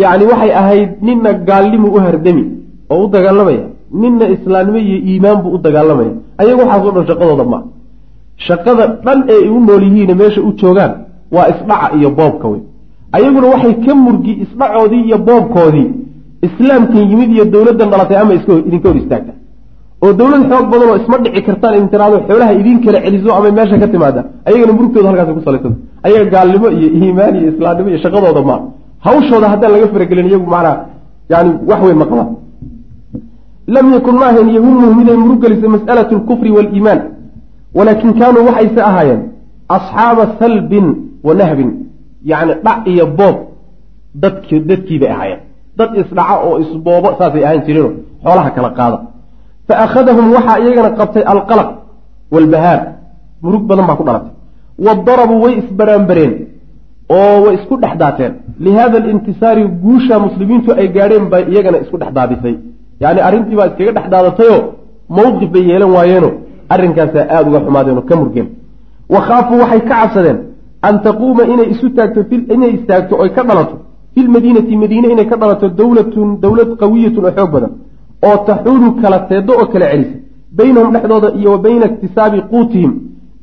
yacni 0.02 0.24
waxay 0.30 0.52
ahayd 0.60 0.90
nina 1.06 1.30
gaalnimu 1.48 1.88
u 1.96 1.98
hardami 2.06 2.44
oo 2.92 3.04
u 3.04 3.08
dagaalamaya 3.14 3.64
nina 4.02 4.24
islaamnimo 4.34 4.78
iyo 4.86 4.98
iimaan 5.10 5.38
buu 5.42 5.52
u 5.56 5.58
dagaalamaya 5.66 6.12
ayagu 6.40 6.60
waxaasoo 6.62 6.92
dhan 6.96 7.06
shaqadooda 7.10 7.44
maa 7.52 7.62
shaqada 8.46 8.84
dhan 9.04 9.18
ee 9.34 9.48
u 9.56 9.58
nool 9.66 9.82
yihiine 9.88 10.14
meesha 10.20 10.40
u 10.48 10.50
joogaan 10.60 10.92
waa 11.34 11.46
isdhaca 11.52 11.86
iyo 11.98 12.10
boobka 12.18 12.46
wey 12.52 12.60
ayaguna 13.16 13.46
waxay 13.54 13.74
ka 13.84 13.92
murgi 14.04 14.32
isdhacoodii 14.44 15.02
iyo 15.08 15.18
boobkoodii 15.28 15.88
islaamkan 16.46 17.02
yimid 17.10 17.30
iyo 17.36 17.44
dowladdan 17.54 17.88
dhalatay 17.92 18.16
ama 18.22 18.32
idinka 18.68 18.88
hor 18.90 18.98
istaagta. 19.02 19.32
oo 20.04 20.12
dowlad 20.20 20.42
xoog 20.50 20.66
badan 20.72 20.88
oo 20.92 20.96
isma 21.02 21.16
dhici 21.24 21.40
kartaan 21.48 21.72
idin 21.78 21.88
tiraado 21.92 22.16
xoolaha 22.28 22.52
idin 22.60 22.76
kala 22.84 22.98
celiso 23.04 23.30
ama 23.38 23.48
meesha 23.58 23.76
ka 23.82 23.88
timaada 23.94 24.20
ayagana 24.48 24.72
murugtooda 24.76 25.08
halkaas 25.10 25.28
ku 25.36 25.42
salaysan. 25.48 25.74
Ayaga 26.06 26.26
gaalnimo 26.34 26.68
iyo 26.76 26.88
iimaan 26.98 27.34
iyo 27.40 27.48
islaamnimo 27.52 27.88
iyo 27.92 27.98
shaqadooda 28.04 28.42
maa 28.48 28.60
hawshooda 29.06 29.46
haddaan 29.52 29.72
laga 29.74 29.86
faragelin 29.94 30.26
iyagu 30.30 30.46
macnaa 30.54 30.76
yani 31.32 31.50
wax 31.70 31.80
weyn 31.86 31.98
ma 32.02 32.06
qabaan 32.10 32.28
lam 33.74 33.86
yakun 33.96 34.14
ma 34.20 34.26
ahayn 34.30 34.48
yahumuhu 34.56 34.94
miday 34.98 35.16
murug 35.24 35.38
gelisay 35.42 35.70
mas'alatu 35.76 36.12
lkufri 36.20 36.50
waaliimaan 36.56 37.00
walaakin 37.78 38.10
kaanuu 38.18 38.42
waxayse 38.48 38.80
ahaayeen 38.90 39.20
asxaaba 39.76 40.24
salbin 40.40 40.86
wa 41.26 41.32
nahbin 41.40 41.70
yacni 42.30 42.52
dhac 42.66 42.78
iyo 42.92 43.04
boob 43.18 43.36
dadk 44.22 44.48
dadkiibay 44.68 45.10
ahaayeen 45.16 45.40
dad 45.78 45.90
isdhaca 46.00 46.34
oo 46.46 46.54
isboobo 46.64 47.08
saasay 47.18 47.42
ahaan 47.46 47.62
jireenoo 47.66 47.92
xoolaha 48.24 48.50
kala 48.56 48.70
qaada. 48.78 48.98
Fa 49.68 49.74
akhadahum 49.84 50.26
waxaa 50.36 50.58
iyagana 50.62 50.90
qabtay 50.98 51.22
alqalaq 51.32 51.68
waalbahaar 52.34 52.80
murug 53.42 53.64
badan 53.70 53.86
baa 53.88 53.96
ku 54.00 54.04
dhalatay. 54.08 54.32
Wadarabuu 54.86 55.40
way 55.44 55.52
isbaraanbareen 55.62 56.32
oo 57.16 57.34
way 57.44 57.54
isku 57.58 57.74
dhex 57.82 57.94
daateen. 58.02 58.32
Lihada 58.64 58.96
alintisaari 59.02 59.62
guusha 59.84 60.14
muslimiintu 60.26 60.70
ay 60.80 60.88
gaadheen 60.96 61.24
bay 61.32 61.42
iyagana 61.52 61.78
isku 61.84 61.96
dhex 62.00 62.10
daadisay. 62.18 62.54
Yacni 63.02 63.20
arrintii 63.28 63.56
baa 63.60 63.68
iskaga 63.70 63.92
dhex 63.96 64.06
daadatayoo 64.14 64.60
mawqif 65.16 65.50
bay 65.54 65.64
yeelan 65.70 65.90
waayeeno. 65.96 66.30
Arrinkaasaa 66.72 67.24
aada 67.34 67.48
uga 67.50 67.60
xumaadeen 67.66 68.02
ka 68.08 68.14
murgeen. 68.20 68.48
Wa 69.12 69.20
khaafuu 69.26 69.58
waxay 69.62 69.80
ka 69.88 69.94
cabsadeen 70.00 70.38
an 70.88 70.94
taquuma 71.06 71.42
inay 71.52 71.68
isu 71.74 71.86
taagto 71.96 72.20
inay 72.54 72.70
istaagto 72.78 73.14
oy 73.22 73.30
ka 73.36 73.42
dhalato 73.48 73.76
fi 74.14 74.20
lmadiinati 74.26 74.76
madiine 74.82 75.06
inay 75.14 75.26
ka 75.30 75.36
dhalato 75.40 75.66
dowlatun 75.80 76.28
dowlad 76.44 76.70
qawiyatun 76.82 77.24
oo 77.24 77.32
xoog 77.36 77.50
badan 77.54 77.72
oo 78.28 78.36
taxuulu 78.48 78.88
kala 79.02 79.18
teedo 79.30 79.52
oo 79.60 79.66
kala 79.72 79.86
celisa. 79.92 80.16
Baynahum 80.58 80.92
dhexdooda 80.94 81.28
iyo 81.40 81.50
wa 81.54 81.58
bayna 81.66 81.86
iktisaabi 81.90 82.38
quutihim 82.52 82.92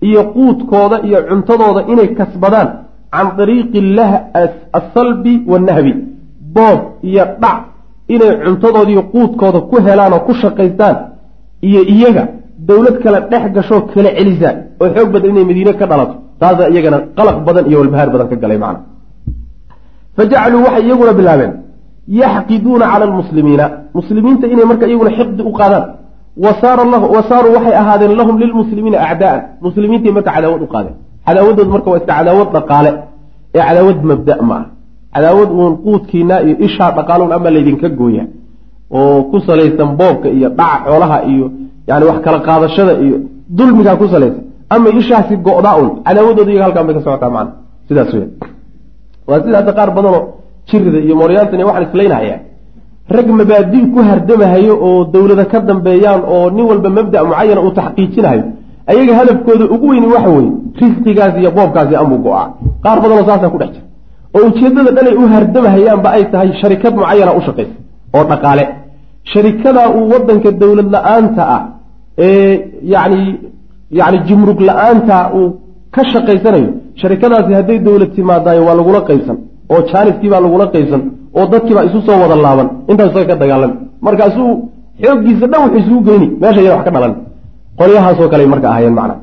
iyo 0.07 0.21
quudkooda 0.35 0.97
iyo 1.07 1.17
cuntadooda 1.29 1.81
inay 1.91 2.07
kasbadaan 2.19 2.69
can 3.13 3.27
dariiqi 3.37 3.79
asalbi 4.79 5.33
wannahbi 5.51 5.93
boob 6.55 6.79
iyo 7.09 7.23
dhac 7.41 7.59
inay 8.13 8.31
cuntadoodiiyo 8.45 9.03
quudkooda 9.13 9.59
ku 9.69 9.75
helaan 9.85 10.13
oo 10.13 10.21
ku 10.27 10.33
shaqaystaan 10.41 10.95
iyo 11.67 11.81
iyaga 11.95 12.23
dowlad 12.69 12.95
kale 13.03 13.19
dhex 13.31 13.43
gashoo 13.55 13.81
kala 13.93 14.09
celisa 14.17 14.49
oo 14.81 14.87
xoog 14.95 15.09
badan 15.13 15.29
inay 15.33 15.45
madiine 15.49 15.73
ka 15.79 15.85
dhalato. 15.91 16.15
Taasaa 16.41 16.69
iyagana 16.73 16.97
qalaq 17.17 17.37
badan 17.47 17.65
iyo 17.69 17.77
walbahaar 17.81 18.09
badan 18.13 18.27
ka 18.31 18.35
galay 18.43 18.59
macna 18.63 18.79
fa 20.17 20.23
jacaluu 20.31 20.63
waxay 20.65 20.83
iyaguna 20.87 21.13
bilaabeen 21.19 21.53
yaxqiduuna 22.21 22.85
cala 22.91 23.05
almuslimiina 23.09 23.65
muslimiinta 23.97 24.45
inay 24.53 24.65
marka 24.71 24.85
iyaguna 24.87 25.11
xiqdi 25.17 25.41
u 25.49 25.51
qaadaan 25.59 25.85
wa 26.45 26.51
saaruu 26.61 27.53
waxay 27.55 27.75
ahaadeen 27.81 28.13
lahum 28.19 28.35
lilmuslimiina 28.43 28.97
acdaa'an 29.09 29.41
muslimiintay 29.65 30.11
marka 30.17 30.31
cadaawad 30.35 30.61
u 30.61 30.67
qaadeen 30.73 30.95
cadaawadood 31.25 31.69
marka 31.75 31.87
waa 31.91 31.97
iska 31.97 32.13
cadaawad 32.19 32.49
dhaqaale 32.55 32.91
ee 33.55 33.61
cadaawad 33.67 33.97
mabda 34.11 34.35
ma 34.49 34.55
ah 34.55 34.65
cadaawad 35.15 35.49
uun 35.59 35.73
quudkiina 35.85 36.35
iyo 36.45 36.55
ishaa 36.67 36.91
dhaqaaluun 36.97 37.31
ama 37.37 37.49
laydinka 37.55 37.89
gooya 37.99 38.23
oo 38.97 39.23
ku 39.31 39.37
salaysan 39.47 39.89
boobka 39.99 40.27
iyo 40.37 40.49
dhaca 40.59 40.77
xoolaha 40.85 41.17
iyo 41.31 41.45
yani 41.87 42.05
wax 42.09 42.17
kala 42.25 42.39
qaadashada 42.47 42.93
iyo 43.05 43.17
dulmigaa 43.57 43.95
ku 44.01 44.07
salaysan 44.13 44.43
ama 44.69 44.89
ishaasi 44.99 45.33
go-daa 45.47 45.75
un 45.81 45.89
cadaawadooda 46.05 46.51
iyaga 46.51 46.65
halkaan 46.67 46.85
bay 46.87 46.95
ka 46.97 47.01
socotaa 47.05 47.29
macana 47.35 47.51
sidaas 47.87 48.13
wey 48.13 48.27
waa 49.29 49.39
sida 49.43 49.57
hadda 49.59 49.71
qaar 49.79 49.89
badanoo 49.97 50.21
jirida 50.69 50.99
iyo 51.05 51.15
mooryaantan 51.21 51.61
waxaan 51.69 51.85
islaynahayaa 51.89 52.39
rag 53.17 53.27
mabaadi 53.39 53.79
ku 53.93 53.99
hardamahayo 54.09 54.73
oo 54.87 54.99
dowladda 55.13 55.45
ka 55.51 55.57
dambeeyaan 55.69 56.21
oo 56.35 56.45
nin 56.55 56.65
walba 56.71 56.89
mabda 56.97 57.17
mucayana 57.29 57.61
uu 57.65 57.71
taxqiijinahayo 57.79 58.43
ayaga 58.91 59.13
hadafkooda 59.19 59.65
ugu 59.75 59.85
weyni 59.91 60.07
waxa 60.15 60.29
weeye 60.37 60.51
risqigaas 60.81 61.33
iyo 61.41 61.49
boobkaasi 61.57 61.93
amuu 62.01 62.19
go'aa. 62.25 62.45
Qaar 62.83 62.97
badanoo 63.03 63.25
saasaa 63.29 63.49
ku 63.53 63.57
dhex 63.61 63.71
jira. 63.75 63.85
Oo 64.35 64.41
ujeeddada 64.49 64.91
dhanay 64.97 65.15
u 65.21 65.23
hardamahayaanba 65.33 66.09
ay 66.17 66.23
tahay 66.33 66.49
sharikad 66.61 66.93
mucayana 67.01 67.31
u 67.39 67.41
shaqaysa 67.47 67.75
oo 68.17 68.23
dhaqaale. 68.31 68.63
Sharikadaa 69.31 69.87
uu 69.97 70.05
waddanka 70.13 70.49
dowlad 70.61 70.87
la'aanta 70.95 71.41
ah 71.55 71.61
ee 72.27 72.51
yacni 72.93 73.21
yacni 73.99 74.17
jimrug 74.27 74.59
la'aanta 74.69 75.15
uu 75.39 75.47
ka 75.95 76.01
shaqaysanayo 76.13 76.69
sharikadaasi 77.01 77.51
hadday 77.59 77.79
dowlad 77.87 78.11
timaadaayo 78.17 78.61
waa 78.67 78.75
lagula 78.79 79.01
qaybsan 79.09 79.37
oo 79.73 79.79
jaaniskii 79.91 80.29
baa 80.33 80.41
lagula 80.45 80.65
qaybsan 80.75 81.01
oo 81.37 81.45
dadkiibaa 81.53 81.85
isu 81.89 81.99
soo 82.07 82.17
wada 82.23 82.35
laaban 82.45 82.67
intaas 82.91 83.09
isaga 83.11 83.27
ka 83.31 83.35
dagaalami 83.41 83.75
markaasuu 84.05 84.51
xooggiisa 85.03 85.45
dhan 85.51 85.61
wuxuu 85.63 85.79
isugu 85.83 86.01
geyni 86.07 86.27
meesha 86.41 86.61
yada 86.65 86.75
wax 86.77 86.85
ka 86.87 86.91
dhalan. 86.95 87.13
Qolyahaasoo 87.79 88.27
kale 88.31 88.45
marka 88.53 88.67
ahayeen 88.71 88.95
macna. 88.99 89.15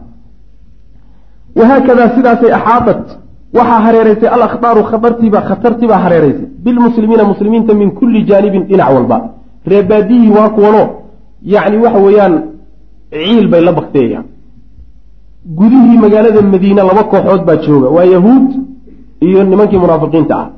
Wahaakadaa 1.59 2.09
sidaasay 2.17 2.53
axaadat 2.59 3.03
waxaa 3.57 3.81
hareeraysay 3.87 4.29
alakhbaaru 4.37 4.83
khatartiibaa 4.91 5.43
khatartiibaa 5.49 6.01
hareeraysay. 6.05 6.47
Bilmuslimiina 6.65 7.25
muslimiinta 7.33 7.73
min 7.81 7.89
kulli 7.99 8.21
jaanibin 8.31 8.63
dhinac 8.71 8.89
walba. 8.97 9.17
Reebaadiyii 9.73 10.31
waa 10.37 10.49
kuwanoo 10.57 10.87
yacni 11.55 11.77
waxa 11.85 11.99
weeyaan 12.07 12.35
ciil 13.13 13.47
bay 13.53 13.61
la 13.69 13.73
bakteeyayaan 13.79 14.25
gudihii 15.47 15.99
magaalada 16.05 16.43
madiine 16.43 16.83
laba 16.83 17.05
kooxood 17.05 17.43
baa 17.45 17.57
jooga. 17.57 17.89
Waa 17.97 18.05
yahuud 18.05 18.49
iyo 19.21 19.45
nimankii 19.45 19.79
munaafiqiinta 19.79 20.35
ah. 20.39 20.49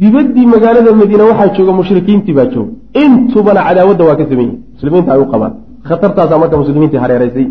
Dibaddii 0.00 0.46
magaalada 0.46 0.92
madiine 0.92 1.22
waxaa 1.30 1.54
jooga 1.56 1.72
mushrikiintii 1.72 2.34
baa 2.38 2.46
jooga. 2.46 2.72
Intubana 3.02 3.60
cadaawadda 3.66 4.04
waa 4.04 4.16
ka 4.16 4.24
saman 4.30 4.44
yihiin 4.44 4.62
muslimiinta 4.74 5.12
ay 5.12 5.20
u 5.20 5.26
qabaan. 5.32 5.52
Khatartaasaa 5.88 6.38
marka 6.38 6.56
muslimiintii 6.56 7.00
hareeraysay. 7.04 7.46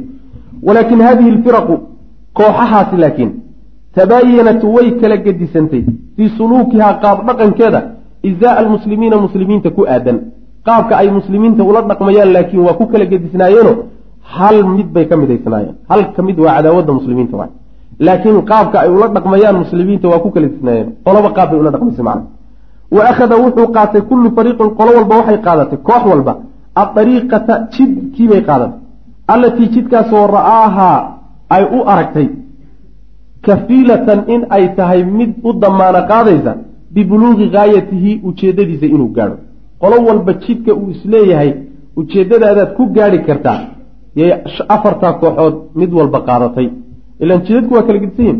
Walaakin 0.67 1.01
hadihi 1.07 1.29
alfiraqu 1.35 1.75
kooxahaasi 2.33 2.97
laakiin 3.03 3.31
tabaayanat 3.95 4.63
way 4.75 4.91
kala 5.01 5.17
gedisantay 5.25 5.83
fii 6.15 6.29
suluukihaa 6.37 6.93
qaab 7.03 7.17
dhaqankeeda 7.27 7.81
izaa'a 8.29 8.57
almuslimiina 8.61 9.17
muslimiinta 9.25 9.69
ku 9.69 9.81
aadan. 9.95 10.17
Qaabka 10.67 10.97
ay 11.01 11.09
muslimiinta 11.17 11.63
ula 11.63 11.81
dhaqmayaan 11.89 12.33
laakiin 12.35 12.61
waa 12.67 12.73
ku 12.79 12.85
kala 12.91 13.05
gedisnaayeeno 13.05 13.73
hal 14.33 14.57
mid 14.75 14.87
bay 14.95 15.05
ka 15.09 15.15
midaysnaayeen 15.21 15.75
hal 15.89 16.01
ka 16.15 16.21
mid 16.27 16.37
waa 16.39 16.55
cadaawadda 16.57 16.93
muslimiinta 16.99 17.35
waay. 17.39 17.51
Laakiin 18.05 18.41
qaabka 18.51 18.77
ay 18.83 18.89
ula 18.95 19.07
dhaqmayaan 19.15 19.57
muslimiinta 19.63 20.07
waa 20.11 20.19
ku 20.23 20.29
kala 20.31 20.47
gedisnaayeen 20.47 20.87
qoloba 21.05 21.29
qaab 21.37 21.49
bay 21.51 21.59
ula 21.59 21.71
dhaqmaysay 21.75 22.05
macna. 22.09 22.23
Wa 22.95 23.01
akhada 23.11 23.35
wuxuu 23.43 23.67
qaatay 23.77 24.01
kullu 24.09 24.27
fariiqin 24.37 24.69
qolo 24.79 24.91
walba 24.97 25.13
waxay 25.19 25.39
qaadatay. 25.47 25.77
Koox 25.87 26.03
walba. 26.11 26.33
Adariiqata 26.81 27.53
jidkiibay 27.73 28.41
qaadatay. 28.49 28.79
Allatii 29.33 29.67
jidkaasoo 29.75 30.25
ra'aahaa 30.37 30.97
ay 31.55 31.63
u 31.77 31.79
aragtay 31.93 32.27
kafiilatan 33.45 34.19
in 34.33 34.41
ay 34.49 34.63
tahay 34.77 35.01
mid 35.17 35.31
u 35.47 35.53
damaano 35.63 36.01
qaadaysa 36.11 36.51
bibuluuqi 36.93 37.45
gaayatihi 37.55 38.11
ujeeddadiisa 38.27 38.85
inuu 38.95 39.11
gaadho. 39.17 39.37
Qolo 39.81 39.95
walba 40.07 40.33
jidka 40.43 40.71
uu 40.73 40.89
is 40.93 41.01
leeyahay 41.13 41.51
ujeeddadaadaad 41.99 42.69
ku 42.77 42.83
gaadhi 42.95 43.19
kartaa 43.27 43.59
yay 44.19 44.31
afartaa 44.75 45.13
kooxood 45.21 45.55
mid 45.79 45.91
walba 45.93 46.19
qaadatay. 46.27 46.67
Ilaan 47.21 47.41
jidadku 47.47 47.73
waa 47.75 47.85
kala 47.87 47.99
gedisan 48.03 48.25
yihiin 48.25 48.39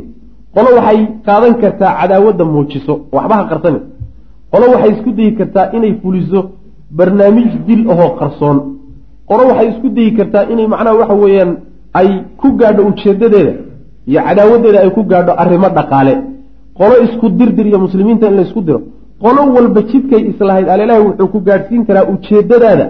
qolo 0.56 0.70
waxay 0.78 1.00
qaadan 1.28 1.54
kartaa 1.62 1.92
cadaawadda 2.00 2.44
muujiso 2.54 2.94
waxba 3.16 3.36
ha 3.40 3.44
qolo 4.52 4.66
waxay 4.74 4.92
isku 4.96 5.12
dayi 5.18 5.32
kartaa 5.40 5.66
inay 5.78 5.94
fuliso 6.02 6.40
barnaamij 6.98 7.52
dil 7.68 7.82
ahoo 7.92 8.12
qarsoon. 8.20 8.58
Qolo 9.30 9.44
waxay 9.50 9.68
isku 9.74 9.88
dayi 9.96 10.12
kartaa 10.18 10.44
inay 10.52 10.68
macnaha 10.74 10.96
waxa 11.02 11.16
weeyaan 11.24 11.52
ay 12.00 12.10
ku 12.40 12.48
gaadho 12.60 12.82
ujeedadeeda 12.90 13.54
iyo 14.10 14.20
cadaawadeeda 14.28 14.80
ay 14.84 14.90
ku 14.98 15.02
gaadho 15.12 15.32
arrimo 15.42 15.70
dhaqaale. 15.78 16.14
Qolo 16.80 16.96
isku 17.06 17.26
dirdir 17.40 17.68
iyo 17.68 17.80
muslimiinta 17.86 18.28
in 18.30 18.36
laysku 18.40 18.62
diro. 18.68 18.82
Qolo 19.24 19.42
walba 19.56 19.82
jidkay 19.92 20.22
islahayd 20.32 20.68
alelahi 20.74 21.02
wuxuu 21.08 21.28
ku 21.34 21.40
gaadhsiin 21.48 21.84
karaa 21.88 22.06
ujeedadaada 22.14 22.86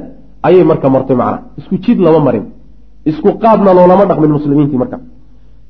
ayay 0.48 0.64
marka 0.72 0.88
martay 0.96 1.16
macnaha. 1.22 1.40
Isku 1.60 1.76
jid 1.84 2.00
lama 2.06 2.20
marin 2.28 2.46
isku 3.10 3.30
qaabna 3.44 3.72
loolama 3.78 4.06
dhaqmin 4.10 4.32
muslimiintii 4.38 4.78
marka. 4.84 4.98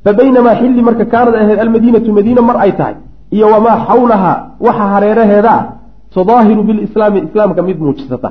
Fa 0.03 0.11
baynamaa 0.19 0.55
xilli 0.61 0.81
marka 0.87 1.05
kaanad 1.13 1.35
ahayd 1.41 1.59
almadiinatu 1.65 2.09
madiina 2.17 2.41
mar 2.49 2.57
ay 2.65 2.71
tahay 2.79 2.95
iyo 3.35 3.45
wamaa 3.53 3.77
xawlahaa 3.87 4.37
waxa 4.65 4.85
hareeraheeda 4.93 5.51
ah 5.57 5.63
tudaahiru 6.15 6.61
bilislaami 6.67 7.19
islaamka 7.27 7.61
mid 7.67 7.77
muujisata. 7.85 8.29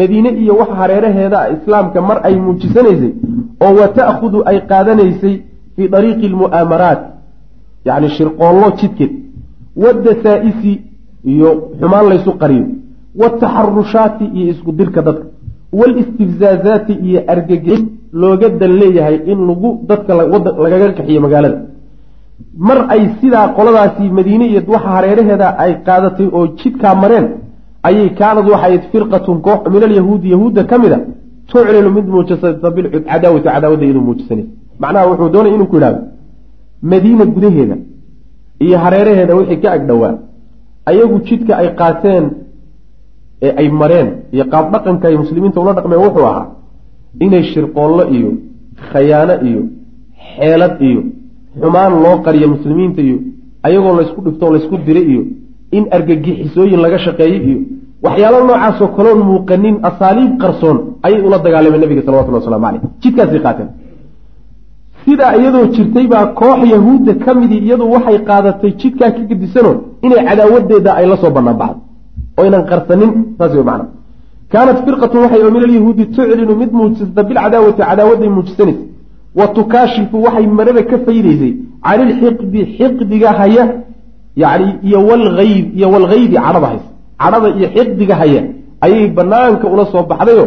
Madiine 0.00 0.30
iyo 0.42 0.52
waxa 0.60 0.74
hareeraheeda 0.82 1.36
ah 1.42 1.48
islaamka 1.56 1.98
mar 2.08 2.18
ay 2.28 2.34
muujisanaysay 2.44 3.12
oo 3.64 3.72
wa 3.80 3.88
ta'khudu 3.98 4.38
ay 4.50 4.58
qaadanaysay 4.70 5.34
fii 5.74 5.88
dariiqi 5.94 6.26
almu'aamaraat 6.32 7.00
yacni 7.88 8.08
shirqoollo 8.16 8.68
jidkeed. 8.80 9.12
Wadasaa'isi 9.82 10.72
iyo 11.32 11.50
xumaan 11.80 12.06
laysu 12.12 12.30
qariyo. 12.42 12.66
Wataxarushaati 13.20 14.24
iyo 14.38 14.46
isku 14.52 14.70
dirka 14.78 15.00
dadka 15.06 15.26
walistifzaazaati 15.80 16.92
iyo 17.08 17.20
argagix 17.34 17.80
looga 18.22 18.48
dan 18.60 18.72
leeyahay 18.80 19.16
in 19.32 19.38
lagu 19.48 19.68
dadka 19.88 20.12
lagaga 20.64 20.88
kaxiyo 20.98 21.20
magaalada. 21.26 21.58
Mar 22.68 22.78
ay 22.94 23.02
sidaa 23.20 23.46
qoladaasi 23.56 24.04
madiine 24.18 24.44
iyo 24.52 24.60
waxa 24.74 24.88
hareeraheeda 24.96 25.48
ay 25.64 25.72
qaadatay 25.86 26.28
oo 26.38 26.44
jidkaa 26.60 26.94
mareen 27.02 27.26
ayay 27.88 28.08
kaanad 28.20 28.46
waxayd 28.54 28.82
firqatun 28.92 29.38
koox 29.46 29.60
min 29.74 29.82
alyahuudi 29.88 30.28
yahuudda 30.34 30.62
ka 30.70 30.76
mid 30.82 30.92
a 30.96 30.98
tuclinu 31.50 31.90
mid 31.96 32.06
muujisata 32.14 32.68
bilcadaawati 32.76 33.44
cadaawadda 33.48 33.84
iyadoo 33.86 34.04
muujisanaysa 34.08 34.50
macnaha 34.82 35.04
wuxuu 35.10 35.28
doonay 35.34 35.52
inuu 35.56 35.68
ku 35.72 35.76
yidhahdo 35.76 36.00
madiina 36.92 37.24
gudaheeda 37.34 37.76
iyo 38.64 38.76
hareeraheeda 38.84 39.32
wixii 39.38 39.60
ka 39.64 39.68
agdhowaa 39.76 40.14
ayagu 40.90 41.16
jidka 41.28 41.52
ay 41.60 41.68
qaateen 41.80 42.24
ee 43.44 43.50
ay 43.60 43.68
mareen 43.80 44.08
iyo 44.34 44.44
qaab 44.52 44.66
dhaqanka 44.72 45.04
ay 45.10 45.16
muslimiinta 45.22 45.58
ula 45.62 45.72
dhaqmeen 45.78 46.00
wuxuu 46.06 46.26
ahaa 46.32 46.46
inay 47.24 47.42
shirqoollo 47.52 48.04
iyo 48.16 48.30
khayaano 48.90 49.34
iyo 49.48 49.60
xeelad 50.36 50.74
iyo 50.88 51.00
xumaan 51.60 51.92
loo 52.04 52.16
qariyo 52.26 52.46
muslimiinta 52.54 53.00
iyo 53.08 53.16
ayagoo 53.66 53.94
laysku 53.98 54.20
dhifto 54.26 54.44
laysku 54.54 54.76
diray 54.86 55.06
iyo 55.12 55.22
in 55.76 55.84
argagixisooyin 55.96 56.80
laga 56.84 56.98
shaqeeyo 57.06 57.38
iyo 57.48 57.58
waxyaalo 58.06 58.38
noocaasoo 58.48 58.88
kaloon 58.96 59.20
muuqanin 59.30 59.74
asaaliib 59.88 60.32
qarsoon 60.42 60.76
ayay 61.06 61.20
ula 61.28 61.38
dagaalameen 61.46 61.80
nabiga 61.84 62.02
salawatullah 62.06 62.40
waslamu 62.42 62.64
caleyh 62.66 62.82
jidkaasay 63.02 63.40
qaateen. 63.46 63.68
Sidaa 65.04 65.32
iyadoo 65.40 65.66
jirtay 65.74 66.06
baa 66.12 66.26
koox 66.40 66.60
yahuudda 66.74 67.12
ka 67.24 67.30
midii 67.40 67.60
iyadu 67.66 67.84
waxay 67.94 68.18
qaadatay 68.28 68.70
jidkaa 68.80 69.10
ka 69.16 69.22
gedisano 69.30 69.72
inay 70.06 70.20
cadaawadeeda 70.28 70.90
ay 70.98 71.06
la 71.10 71.16
soo 71.22 71.30
bannaan 71.36 71.56
baxdo 71.62 71.80
oynan 72.40 72.62
qarsanin 72.70 73.10
saas 73.38 73.52
wey 73.56 73.64
macana 73.70 73.86
kaanat 74.52 74.78
firqatun 74.86 75.20
waxay 75.24 75.40
oo 75.46 75.50
min 75.56 75.62
alyahuudi 75.68 76.04
tuclinu 76.16 76.54
mid 76.62 76.70
muujisata 76.78 77.22
bilcadaawati 77.28 77.82
cadaawadday 77.88 78.30
muujisanaysa 78.36 78.84
wa 79.38 79.46
tukaashifu 79.56 80.16
waxay 80.26 80.46
marada 80.58 80.82
ka 80.90 80.96
faydaysay 81.06 81.52
cani 81.86 82.02
ilxiqdi 82.10 82.60
xiqdiga 82.76 83.30
haya 83.40 83.64
yani 84.42 84.68
iyo 84.88 84.98
walgayb 85.08 85.66
iyo 85.78 85.86
walgaydi 85.94 86.34
cadhada 86.44 86.66
haysa. 86.72 86.88
Cadhada 87.22 87.48
iyo 87.58 87.68
xiqdiga 87.76 88.14
haya 88.20 88.42
ayay 88.84 89.04
banaanka 89.16 89.66
ula 89.74 89.84
soo 89.92 90.02
baxdayo 90.10 90.44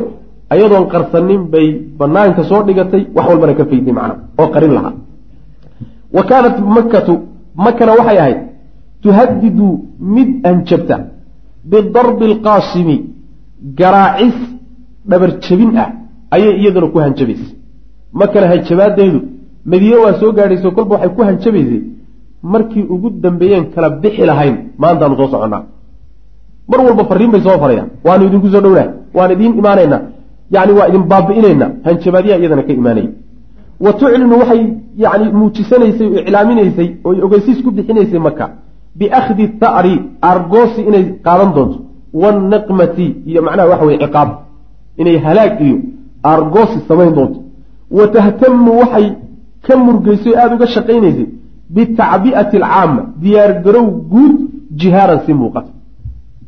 ayadoon 0.53 0.85
qarsanin 0.93 1.41
bay 1.53 1.67
banaanka 1.99 2.41
soo 2.49 2.61
dhigatay 2.67 3.03
wax 3.15 3.25
walbana 3.29 3.53
ka 3.59 3.65
fayday 3.71 3.93
macna 3.97 4.15
oo 4.39 4.47
qarin 4.53 4.73
lahaa. 4.77 4.93
Wa 6.15 6.23
kaanat 6.29 6.55
makkatu 6.75 7.13
makana 7.65 7.91
waxay 7.99 8.17
ahayd 8.23 8.39
tuhadidu 9.03 9.67
mid 10.15 10.29
anjabta 10.49 10.97
bidarbi 11.71 12.25
alqaasimi 12.31 12.97
garaacis 13.79 14.37
dhabar 15.09 15.29
jebin 15.45 15.71
ah 15.83 15.89
ayay 16.35 16.53
iyaduna 16.61 16.87
ku 16.93 16.97
hanjabaysay 17.05 17.51
makana 18.19 18.45
hanjabaadeedu 18.51 19.19
madiine 19.71 19.97
waa 20.05 20.13
soo 20.21 20.31
gaadhayso 20.37 20.69
kolba 20.77 20.93
waxay 20.95 21.11
ku 21.15 21.21
hanjabaysay. 21.29 21.81
Markii 22.53 22.85
ugu 22.93 23.07
dambeeyeen 23.23 23.65
kala 23.73 23.89
bixi 24.01 24.23
lahayn 24.29 24.55
maantaanu 24.81 25.15
soo 25.19 25.27
soconnaa. 25.33 25.63
Mar 26.69 26.79
walba 26.85 27.03
fariin 27.09 27.31
bay 27.33 27.41
soo 27.45 27.57
farayaan. 27.63 27.89
Waanu 28.05 28.23
idinku 28.27 28.47
soo 28.53 28.61
dhownahay 28.65 28.89
waan 29.17 29.31
idiin 29.35 29.53
imaanaynaa 29.61 30.01
yani 30.55 30.71
waa 30.77 30.87
idin 30.89 31.03
baabi'inaynaa 31.11 31.69
hanjabaadyaa 31.85 32.37
iyadana 32.41 32.63
ka 32.67 32.73
imaanaya. 32.81 33.09
Wa 33.85 33.91
tuclinu 33.99 34.35
waxay 34.41 34.61
yani 35.03 35.25
muujisanaysay 35.39 36.07
oo 36.13 36.19
iclaaminaysay 36.21 36.89
oo 37.07 37.13
ogeysiis 37.25 37.59
ku 37.65 37.69
bixinaysay 37.77 38.19
maka 38.27 38.45
biakhdi 38.99 39.45
tha'ri 39.61 39.93
argoosi 40.31 40.81
inay 40.89 41.03
qaadan 41.25 41.49
doonto 41.55 41.77
wannaqmati 42.21 43.05
iyo 43.29 43.41
macnaha 43.45 43.67
waxa 43.71 43.85
weye 43.89 43.99
ciqaab 44.03 44.29
inay 45.01 45.17
halaag 45.25 45.53
iyo 45.67 45.77
argoosi 46.33 46.77
samayn 46.89 47.11
doonto. 47.17 47.39
Wa 47.97 48.05
tahtamu 48.15 48.71
waxay 48.81 49.07
ka 49.65 49.73
murgeysay 49.85 50.31
o 50.33 50.37
aada 50.41 50.55
uga 50.55 50.67
shaqaynaysay 50.75 51.27
bitacbi'ati 51.75 52.55
alcaama 52.61 53.01
diyaargarow 53.23 53.87
guud 54.13 54.35
jihaaran 54.79 55.19
si 55.25 55.33
muuqata. 55.41 55.71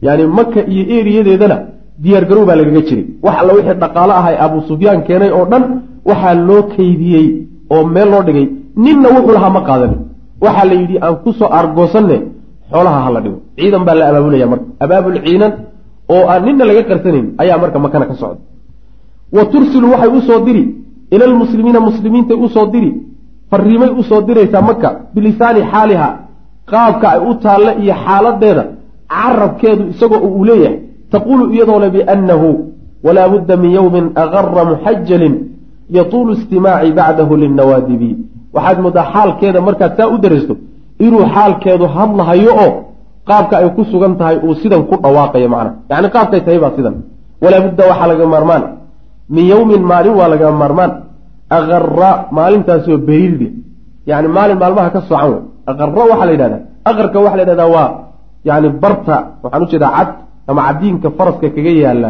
Yani 0.06 0.24
maka 0.38 0.60
iyo 0.74 0.84
eriyadeedana 0.98 1.58
diyaargarow 2.04 2.44
baa 2.50 2.58
lagaga 2.60 2.82
jiray. 2.88 3.06
Wax 3.26 3.36
alla 3.42 3.54
wixii 3.58 3.80
dhaqaalo 3.84 4.14
ahay 4.20 4.36
abuu 4.46 4.62
sufyaan 4.70 5.00
keenay 5.08 5.32
oo 5.38 5.46
dhan 5.52 5.64
waxaa 6.10 6.36
loo 6.48 6.62
kaydiyey 6.76 7.26
oo 7.74 7.84
meel 7.94 8.10
loo 8.14 8.24
dhigay. 8.28 8.48
Ninna 8.86 9.08
wuxuu 9.16 9.34
lahaa 9.38 9.54
ma 9.58 9.62
qaadanin 9.70 10.00
waxaa 10.46 10.66
la 10.72 10.76
yidhi 10.82 10.98
aan 11.06 11.16
ku 11.24 11.30
soo 11.40 11.50
aargoosanne 11.58 12.18
xoolaha 12.72 13.00
hala 13.06 13.20
dhigo. 13.24 13.38
Ciidan 13.58 13.84
baa 13.88 13.96
la 14.00 14.06
abaabulaya 14.10 14.48
marka. 14.52 14.66
Abaabul 14.84 15.18
ciidan 15.26 15.52
oo 16.14 16.24
aan 16.32 16.42
ninna 16.46 16.64
laga 16.70 16.84
qarsanayn 16.90 17.28
ayaa 17.42 17.58
marka 17.64 17.80
makana 17.86 18.06
ka 18.10 18.16
socda. 18.22 18.42
Wa 19.36 19.44
tursilu 19.52 19.88
waxay 19.94 20.10
u 20.18 20.22
soo 20.28 20.40
diri. 20.48 20.64
Ila 21.14 21.26
lmuslimiina 21.28 21.80
muslimiintay 21.80 22.38
u 22.46 22.48
soo 22.56 22.66
diri. 22.74 22.92
Fariimay 23.52 23.92
u 24.00 24.04
soo 24.10 24.22
diraysaa 24.28 24.62
maka 24.70 24.90
bilisaani 25.14 25.62
xaaliha. 25.72 26.10
Qaabka 26.72 27.06
ay 27.14 27.20
u 27.30 27.34
taalla 27.44 27.72
iyo 27.84 27.94
xaaladeeda 28.06 28.64
carabkeedu 29.14 29.84
isagoo 29.94 30.20
uu 30.28 30.44
leeyahay. 30.50 30.78
Taquulu 31.12 31.44
iyadoo 31.54 31.80
le 31.84 31.90
biannahu 31.96 32.50
walaa 33.06 33.30
budda 33.30 33.56
min 33.58 33.72
yowmin 33.78 34.06
agara 34.24 34.64
muxajalin 34.72 35.36
yatuulu 35.98 36.32
istimaaci 36.38 36.92
bacdahu 37.00 37.34
linnawaadibi 37.42 38.10
waxaad 38.56 38.78
moodaa 38.86 39.06
xaalkeeda 39.14 39.60
markaad 39.68 39.92
saa 39.98 40.08
u 40.14 40.18
daraysto 40.24 40.56
inuu 41.06 41.26
xaalkeedu 41.36 41.86
hadlahayo 41.96 42.52
oo 42.66 42.72
qaabka 43.30 43.54
ay 43.62 43.68
ku 43.76 43.82
sugan 43.92 44.14
tahay 44.20 44.38
uu 44.46 44.54
sidan 44.62 44.82
ku 44.90 44.96
dhawaaqayo 45.04 45.48
macna. 45.54 45.72
Yacni 45.92 46.08
qaabkay 46.16 46.42
tahay 46.46 46.60
baa 46.64 46.74
sidan. 46.78 46.96
Walaa 47.44 47.62
budda 47.66 47.84
waxaa 47.92 48.08
laga 48.12 48.26
maarmaan. 48.34 48.64
Min 49.36 49.44
yowmin 49.54 49.84
maalin 49.92 50.14
waa 50.20 50.30
laga 50.34 50.48
maarmaan. 50.62 50.92
Akara 51.58 52.12
maalintaasoo 52.38 52.98
beriirde 53.08 53.48
yani 54.10 54.28
maalin 54.38 54.58
maalmaha 54.62 54.90
ka 54.96 55.00
soocan 55.10 55.30
wey 55.34 55.42
akara 55.72 56.02
waxaa 56.12 56.26
la 56.30 56.34
yidhahdaa. 56.36 56.62
Aqarka 56.90 57.18
waxaa 57.26 57.38
la 57.40 57.44
yidhahdaa 57.44 57.70
waa 57.76 57.90
yani 58.50 58.68
barta 58.84 59.16
waxaan 59.44 59.62
u 59.66 59.68
jeedaa 59.72 59.92
cad 59.98 60.10
ama 60.50 60.62
cadiinka 60.68 61.08
faraska 61.18 61.48
kaga 61.56 61.72
yaalla 61.84 62.10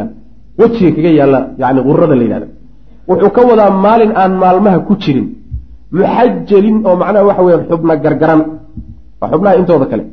wejiga 0.60 0.92
kaga 0.98 1.12
yaalla 1.20 1.40
yani 1.62 1.80
qurada 1.88 2.16
la 2.20 2.24
yidhahda 2.26 2.48
wuxuu 3.10 3.32
ka 3.36 3.42
wadaa 3.50 3.70
maalin 3.86 4.12
aan 4.22 4.32
maalmaha 4.44 4.78
ku 4.88 4.94
jirin. 5.04 5.28
Muxajalin 5.98 6.78
oo 6.88 6.96
macnaha 7.02 7.26
waxa 7.30 7.44
weya 7.48 7.58
xubna 7.70 7.94
gargaran 8.04 8.42
waa 9.22 9.30
xubnaha 9.32 9.56
intooda 9.62 9.86
kale. 9.92 10.04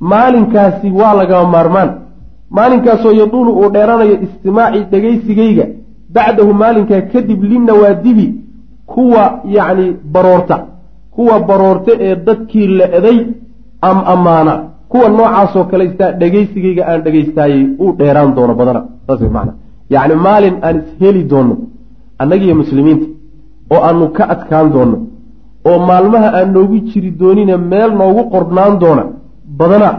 Maalinkaasi 0.00 0.90
waa 1.00 1.14
lagama 1.20 1.48
maarmaan. 1.54 1.90
Maalinkaasoo 2.56 3.12
yaduulu 3.12 3.50
uu 3.60 3.68
dheeranayo 3.74 4.16
istimaaci 4.26 4.80
dhegaysigayga 4.92 5.66
bacdahu 6.14 6.52
maalinkaa 6.62 7.00
kadib 7.12 7.42
linawaadibi 7.44 8.26
kuwa 8.86 9.24
yacni 9.56 9.86
baroorta 10.12 10.56
kuwa 11.14 11.40
baroorta 11.40 11.92
ee 12.00 12.14
dadkii 12.16 12.66
la 12.78 12.86
eday 12.98 13.18
am 13.88 13.98
ammaana 14.14 14.54
kuwa 14.88 15.08
noocaasoo 15.08 15.64
kalaystaa 15.64 16.12
dhegaysigayga 16.20 16.82
aan 16.90 17.00
dhegaystaayey 17.04 17.62
uu 17.82 17.92
dheeraan 17.98 18.34
doono 18.34 18.54
badana. 18.54 18.82
Saas 19.06 19.20
way 19.20 19.30
macana 19.30 19.52
yacni 19.90 20.14
maalin 20.26 20.54
aan 20.66 20.76
isheli 20.88 21.22
doonno 21.30 21.56
annagiiyo 22.22 22.54
muslimiinta 22.62 23.06
oo 23.74 23.80
aanu 23.88 24.08
ka 24.16 24.24
adkaan 24.34 24.72
doonno 24.74 24.98
oo 25.68 25.78
maalmaha 25.88 26.28
aan 26.38 26.48
noogu 26.54 26.76
jiri 26.88 27.10
doonine 27.20 27.56
meel 27.56 27.90
noogu 28.00 28.22
qornaan 28.34 28.78
doona. 28.82 29.04
Badana 29.58 29.90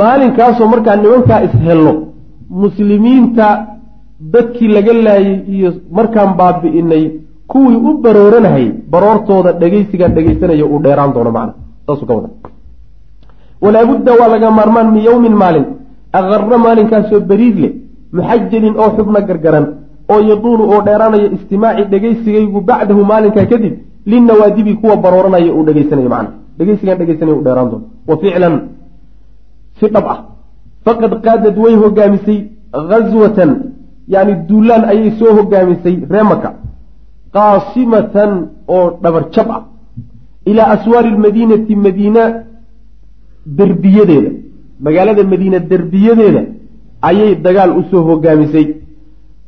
maalinkaasoo 0.00 0.66
markaa 0.72 0.96
nimankaa 0.96 1.40
ishelno 1.46 1.92
muslimiinta 2.62 3.46
dadkii 4.32 4.68
laga 4.76 4.92
laayay 5.06 5.36
iyo 5.54 5.70
markaan 5.98 6.30
baabi'inay 6.38 7.04
kuwii 7.50 7.76
u 7.88 7.90
barooranahayay 8.04 8.70
baroortooda 8.92 9.52
dhegaysigaan 9.60 10.14
dhegaysanaya 10.16 10.64
uu 10.66 10.78
dheeraan 10.84 11.12
doono 11.14 11.30
macna. 11.36 11.52
Saasuu 11.86 12.06
ka 12.08 12.14
wada 12.14 12.28
walaabudda 13.62 14.12
waa 14.20 14.28
laga 14.34 14.50
maarmaan 14.58 14.88
min 14.94 15.02
yowmin 15.08 15.34
maalin. 15.42 15.64
Aqarra 16.18 16.58
maalinkaasoo 16.66 17.20
beriid 17.30 17.56
leh 17.62 17.72
muxajalin 18.16 18.74
oo 18.82 18.90
xubna 18.96 19.20
gargaran 19.28 19.66
oo 20.12 20.20
yaduulu 20.30 20.64
oo 20.72 20.80
dheeraanaya 20.86 21.28
istimaaci 21.36 21.82
dhegaysigaygu 21.92 22.60
bacdahu 22.68 23.02
maalinkaa 23.10 23.46
kadib 23.52 23.74
linawaadibi 24.06 24.74
kuwa 24.82 24.96
barooranaya 24.96 25.52
uu 25.54 25.64
dhegaysanayo 25.68 26.08
macna 26.14 26.30
dhegaysigaan 26.58 26.98
dhegaysanaya 27.00 27.36
u 27.40 27.44
dheeraan 27.46 27.70
doono 27.70 27.86
wa 28.08 28.16
ficlan 28.22 28.54
si 29.78 29.86
dhab 29.94 30.06
ah 30.14 30.18
faqad 30.84 31.12
qaadad 31.26 31.56
way 31.64 31.74
hogaamisay 31.82 32.38
ghaswatan 32.90 33.50
yani 34.14 34.32
duulaan 34.48 34.84
ayay 34.92 35.10
soo 35.18 35.32
hogaamisay 35.38 35.96
reemaka 36.14 36.48
qaasimatan 37.34 38.30
oo 38.74 38.86
dhabar 39.02 39.24
jab 39.34 39.48
ah 39.56 39.62
ilaa 40.50 40.68
aswaari 40.76 41.10
lmadiinati 41.16 41.76
madiina 41.86 42.22
derbiyadeeda 43.58 44.30
magaalada 44.86 45.22
madiina 45.32 45.58
derbiyadeeda 45.70 46.42
ayay 47.08 47.30
dagaal 47.46 47.70
u 47.80 47.82
soo 47.90 48.02
hogaamisay 48.10 48.66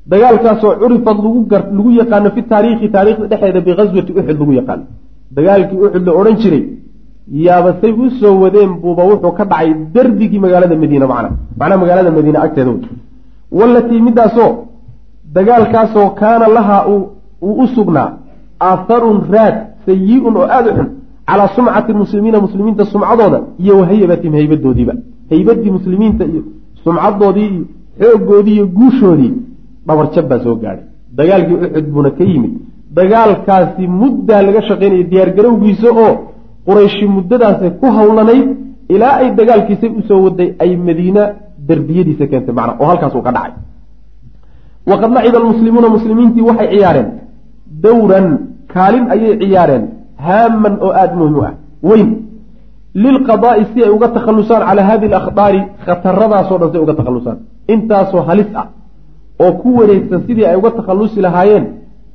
dagaalkaasoo 0.06 0.74
curifad 0.82 1.16
lagu 1.76 1.90
yaqaano 2.00 2.30
fi 2.34 2.42
taariikhi 2.42 2.88
taarikhda 2.96 3.26
dhexeeda 3.32 3.60
bighaswati 3.66 4.12
uxud 4.12 4.38
lagu 4.40 4.52
yaqaano 4.60 4.84
dagaalkii 5.36 5.78
uxud 5.86 6.06
la 6.06 6.12
odhan 6.20 6.36
jiray 6.42 6.64
yaaba 7.46 7.76
say 7.80 7.92
u 7.92 8.10
soo 8.20 8.34
wadeen 8.42 8.70
buuba 8.82 9.02
wuxuu 9.10 9.32
ka 9.38 9.44
dhacay 9.44 9.74
derbigii 9.94 10.38
magaalada 10.44 10.76
madiina 10.76 11.06
macna 11.06 11.30
macnaha 11.58 11.80
magaalada 11.82 12.10
madiina 12.10 12.42
agteeda 12.42 12.70
wey. 12.70 12.80
Walatii 13.58 14.00
midaasoo 14.00 14.50
dagaalkaasoo 15.34 16.08
kaana 16.20 16.46
lahaa 16.56 16.82
uu 16.88 17.54
u 17.62 17.66
sugnaa 17.76 18.10
aatharun 18.60 19.18
raad 19.32 19.56
sayi-un 19.86 20.36
oo 20.36 20.46
aada 20.56 20.70
u 20.72 20.74
xun 20.76 20.88
calaa 21.28 21.48
sumcati 21.56 21.92
muslimiina 22.02 22.40
muslimiinta 22.40 22.84
sumcadooda 22.84 23.38
iyo 23.58 23.78
wahayabatihim 23.80 24.34
haybadoodiiba. 24.38 24.94
Haybadii 25.30 25.70
muslimiinta 25.70 26.24
iyo 26.24 26.42
sumcadoodii 26.84 27.48
iyo 27.54 27.64
xoogoodii 28.00 28.54
iyo 28.58 28.66
guushoodii 28.66 29.32
dhabarjab 29.86 30.24
baa 30.30 30.40
soo 30.44 30.56
gaadhay 30.62 30.86
dagaalkii 31.18 31.56
uxud 31.64 31.86
buuna 31.94 32.10
ka 32.18 32.24
yimid. 32.30 32.52
Dagaalkaasi 32.98 33.84
muddaa 34.00 34.42
laga 34.46 34.60
shaqaynaya 34.68 35.04
diyaargarowgiisa 35.12 35.88
oo 36.04 36.12
qurayshi 36.66 37.06
muddadaasay 37.16 37.70
ku 37.80 37.86
hawlanayd 37.98 38.46
ilaa 38.94 39.14
ay 39.22 39.28
dagaalkiisay 39.38 39.90
u 39.98 40.02
soo 40.08 40.20
waday 40.26 40.48
ay 40.62 40.70
madiina 40.88 41.22
derbiyadiisa 41.68 42.24
keentay 42.30 42.54
macna 42.58 42.72
oo 42.80 42.86
halkaas 42.90 43.14
uu 43.16 43.24
ka 43.26 43.32
dhacay. 43.36 43.52
Waqad 44.90 45.10
laciba 45.16 45.38
almuslimuuna 45.42 45.88
muslimiintii 45.96 46.44
waxay 46.48 46.68
ciyaareen. 46.74 47.08
Dowran 47.84 48.26
kaalin 48.74 49.04
ayay 49.14 49.34
ciyaareen. 49.42 49.84
Haaman 50.26 50.74
oo 50.84 50.92
aada 51.00 51.14
muhiim 51.18 51.36
u 51.38 51.42
ah. 51.48 51.54
Weyn. 51.88 52.08
Lilqadaa'i 53.04 53.64
si 53.72 53.78
ay 53.86 53.90
uga 53.96 54.08
takhallusaan 54.16 54.62
calaa 54.68 54.86
hadihi 54.90 55.08
alakhdaari 55.12 55.60
khataradaasoo 55.84 56.58
dhan 56.60 56.70
si 56.72 56.76
ay 56.78 56.82
uga 56.86 56.94
takhallusaan. 57.00 57.38
Intaasoo 57.74 58.22
halis 58.28 58.50
ah 58.60 58.66
oo 59.40 59.52
ku 59.62 59.68
wareegsan 59.78 60.20
sidii 60.26 60.46
ay 60.50 60.56
uga 60.60 60.70
takhallusi 60.78 61.20
lahaayeen 61.26 61.64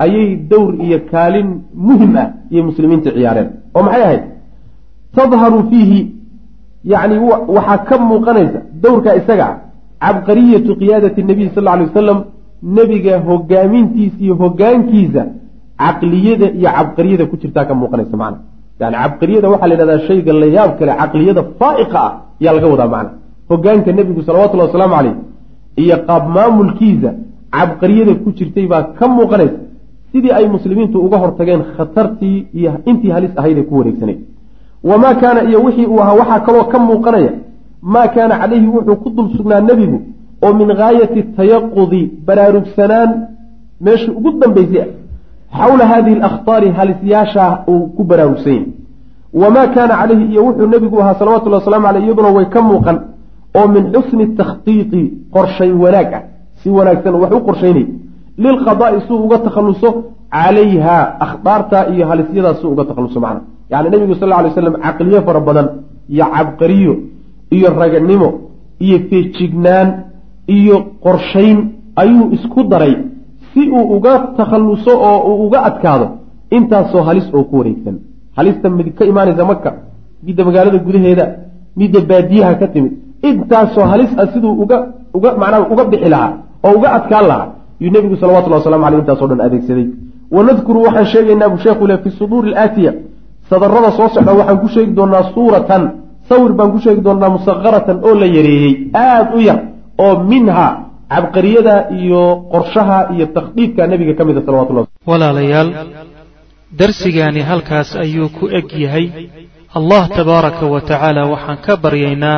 ayay 0.04 0.36
dowr 0.52 0.74
iyo 0.86 0.98
kaalin 1.12 1.48
muhiim 1.88 2.14
ah 2.24 2.28
iyay 2.52 2.64
muslimiinta 2.70 3.10
ciyaareen. 3.16 3.50
oo 3.76 3.84
maxay 3.84 4.04
ahayd? 4.08 4.24
Tadharu 5.16 5.60
fiihi 5.70 6.00
yacni 6.92 7.16
waxaa 7.56 7.78
ka 7.90 7.96
muuqanaysa 8.10 8.60
dowrkaa 8.84 9.16
isaga 9.22 9.48
ah 9.50 9.56
cabqariyatu 10.04 10.72
qiyaadati 10.82 11.22
nabiy 11.30 11.48
sal 11.56 11.68
alay 11.74 11.86
wasalam 11.90 12.20
nebiga 12.78 13.14
hogaamintiisa 13.28 14.18
iyo 14.26 14.36
hogaankiisa 14.42 15.22
caqliyada 15.82 16.48
iyo 16.60 16.70
cabqariyada 16.78 17.24
ku 17.32 17.36
jirtaa 17.42 17.66
ka 17.70 17.74
muuqanaysa 17.82 18.16
macna. 18.22 18.40
Yani 18.82 18.96
cabqariyada 19.04 19.48
waxaa 19.54 19.68
la 19.70 19.74
yidhahdaa 19.76 20.06
shayga 20.08 20.32
la 20.42 20.48
yaab 20.58 20.72
kale 20.80 20.92
caqliyada 21.02 21.42
faa'iqa 21.60 21.98
ah 22.08 22.14
ayaa 22.42 22.54
laga 22.58 22.68
wadaa 22.74 22.90
macna. 22.96 23.12
Hogaanka 23.52 23.90
nebigu 24.00 24.22
salawatullahi 24.28 24.70
wasalaamu 24.70 24.96
caleyh 24.98 25.16
iyo 25.84 25.98
qaab 26.08 26.24
maamulkiisa 26.36 27.10
cabqariyada 27.56 28.14
ku 28.24 28.30
jirtay 28.38 28.66
baa 28.72 28.84
ka 29.00 29.08
muuqanaysa. 29.08 29.60
Sidii 30.12 30.34
ay 30.40 30.46
muslimiintu 30.56 30.98
uga 31.06 31.18
hortageen 31.24 31.62
khatartii 31.76 32.38
iyo 32.60 32.72
intii 32.90 33.12
halis 33.16 33.34
ahayd 33.40 33.58
ee 33.58 33.68
ku 33.70 33.74
wareegsanayd 33.80 34.20
wamaa 34.84 35.16
kaana 35.16 35.44
iyo 35.50 35.60
wixii 35.66 35.86
uu 35.86 36.00
ahaa 36.02 36.14
waxaa 36.14 36.40
kaloo 36.40 36.64
ka 36.64 36.80
muuqanaya 36.80 37.32
maa 37.82 38.08
kaana 38.08 38.40
calayhi 38.42 38.68
wuxuu 38.68 38.96
ku 38.96 39.10
dul 39.10 39.28
sugnaa 39.38 39.62
nebigu 39.62 40.02
oo 40.46 40.54
min 40.54 40.68
gaayati 40.82 41.24
tayaqudi 41.24 42.02
baraarugsanaan 42.28 43.10
meeshii 43.82 44.16
ugu 44.20 44.32
dambaysay 44.42 44.82
ah 44.82 44.90
xawla 45.60 45.86
hadihi 45.92 46.16
alakhtaari 46.20 46.70
halisyaashaa 46.78 47.52
uu 47.72 47.82
ku 47.98 48.04
baraarugsan 48.04 48.54
yahay 48.54 48.66
wamaa 49.42 49.68
kaana 49.76 49.94
calayhi 50.02 50.26
iyo 50.32 50.46
wuxuu 50.48 50.68
nebigu 50.68 51.02
ahaa 51.02 51.20
salawatullahi 51.20 51.64
waslamu 51.64 51.88
caleyh 51.88 52.04
iyaduna 52.06 52.30
way 52.38 52.46
ka 52.46 52.62
muuqan 52.62 52.98
oo 53.60 53.68
min 53.74 53.84
xusni 53.94 54.26
takhtiiti 54.40 55.02
qorshayn 55.36 55.74
wanaag 55.84 56.12
ah. 56.18 56.22
Si 56.62 56.68
wanaagsan 56.78 57.14
wax 57.22 57.32
u 57.38 57.40
qorshaynay. 57.48 57.86
Lilqadaa'i 58.44 58.98
suu 59.08 59.18
uga 59.26 59.38
takhalluso 59.46 59.90
calayha 60.36 60.98
akhdaartaa 61.26 61.84
iyo 61.94 62.04
halisyadaas 62.10 62.58
suu 62.62 62.72
uga 62.76 62.84
takhalluso 62.90 63.20
macna. 63.26 63.42
Yacni 63.72 63.90
nebigu 63.94 64.16
sal 64.20 64.30
lla 64.30 64.38
alay 64.42 64.52
slam 64.58 64.76
caqliyo 64.86 65.20
fara 65.28 65.40
badan 65.48 65.68
iyo 66.14 66.26
cabqariyo 66.36 66.94
iyo 67.56 67.68
raganimo 67.82 68.30
iyo 68.86 68.98
feejignaan 69.10 69.88
iyo 70.58 70.76
qorshayn 71.06 71.58
ayuu 72.02 72.26
isku 72.36 72.60
daray. 72.72 72.94
Si 73.54 73.62
uu 73.78 73.86
uga 73.96 74.14
takhalluso 74.38 74.92
oo 75.10 75.20
uu 75.30 75.38
uga 75.48 75.60
adkaado 75.70 76.08
intaasoo 76.58 77.04
halis 77.08 77.28
oo 77.34 77.44
ku 77.50 77.56
wareegsan. 77.60 77.96
Halista 78.38 78.70
mid 78.78 78.88
ka 78.98 79.04
imaanaysa 79.12 79.44
maka 79.52 79.70
midda 80.26 80.42
magaalada 80.48 80.78
gudaheeda 80.88 81.26
midda 81.80 82.00
baadiyaha 82.10 82.54
ka 82.62 82.68
timid 82.74 82.94
intaasoo 83.30 83.86
halis 83.92 84.12
ah 84.22 84.28
siduu 84.34 84.54
uga 84.64 84.78
uga 85.18 85.30
macnaha 85.42 85.68
uga 85.74 85.84
bixi 85.92 86.10
lahaa 86.10 86.32
oo 86.66 86.72
uga 86.78 86.90
adkaan 86.98 87.26
lahaa 87.32 87.48
yuu 87.82 87.92
nebigu 87.96 88.16
salawatullahi 88.22 88.62
waslamu 88.62 88.86
aleyh 88.88 89.00
intaaso 89.04 89.28
dhan 89.28 89.42
adeegsaday. 89.48 89.88
Wanadkuru 90.36 90.80
waxaan 90.86 91.06
sheegaynaa 91.14 91.50
buu 91.50 91.62
sheekhu 91.66 91.88
le 91.88 91.98
fi 92.04 92.10
suduuri 92.20 92.50
alaatiya. 92.52 92.94
Sadarada 93.50 93.92
soo 93.98 94.08
socda 94.16 94.34
waxaan 94.40 94.60
ku 94.64 94.68
sheegi 94.76 94.92
doonaa 94.98 95.24
suuratan 95.34 95.84
sawir 96.30 96.52
baan 96.58 96.72
ku 96.74 96.80
sheegi 96.86 97.02
doonaa 97.08 97.30
musakaratan 97.36 97.98
oo 98.08 98.14
la 98.22 98.26
yareeyey 98.38 98.74
aada 98.94 99.32
u 99.38 99.40
yar 99.48 99.60
oo 100.06 100.14
minha 100.32 100.66
cabqariyada 101.14 101.76
iyo 102.02 102.22
qorshaha 102.54 102.98
iyo 103.16 103.26
takhdiidka 103.36 103.82
nebiga 103.92 104.14
ka 104.18 104.24
mida 104.28 104.42
salawatullah 104.48 104.86
walaalayaal 105.10 105.70
darsigaani 106.80 107.42
halkaas 107.50 107.90
ayuu 108.04 108.30
ku 108.38 108.46
eg 108.60 108.68
yahay. 108.84 109.06
Allah 109.78 110.04
tabaaraka 110.18 110.66
wa 110.74 110.82
tacaala 110.82 111.22
waxaan 111.34 111.58
ka 111.66 111.74
baryaynaa 111.84 112.38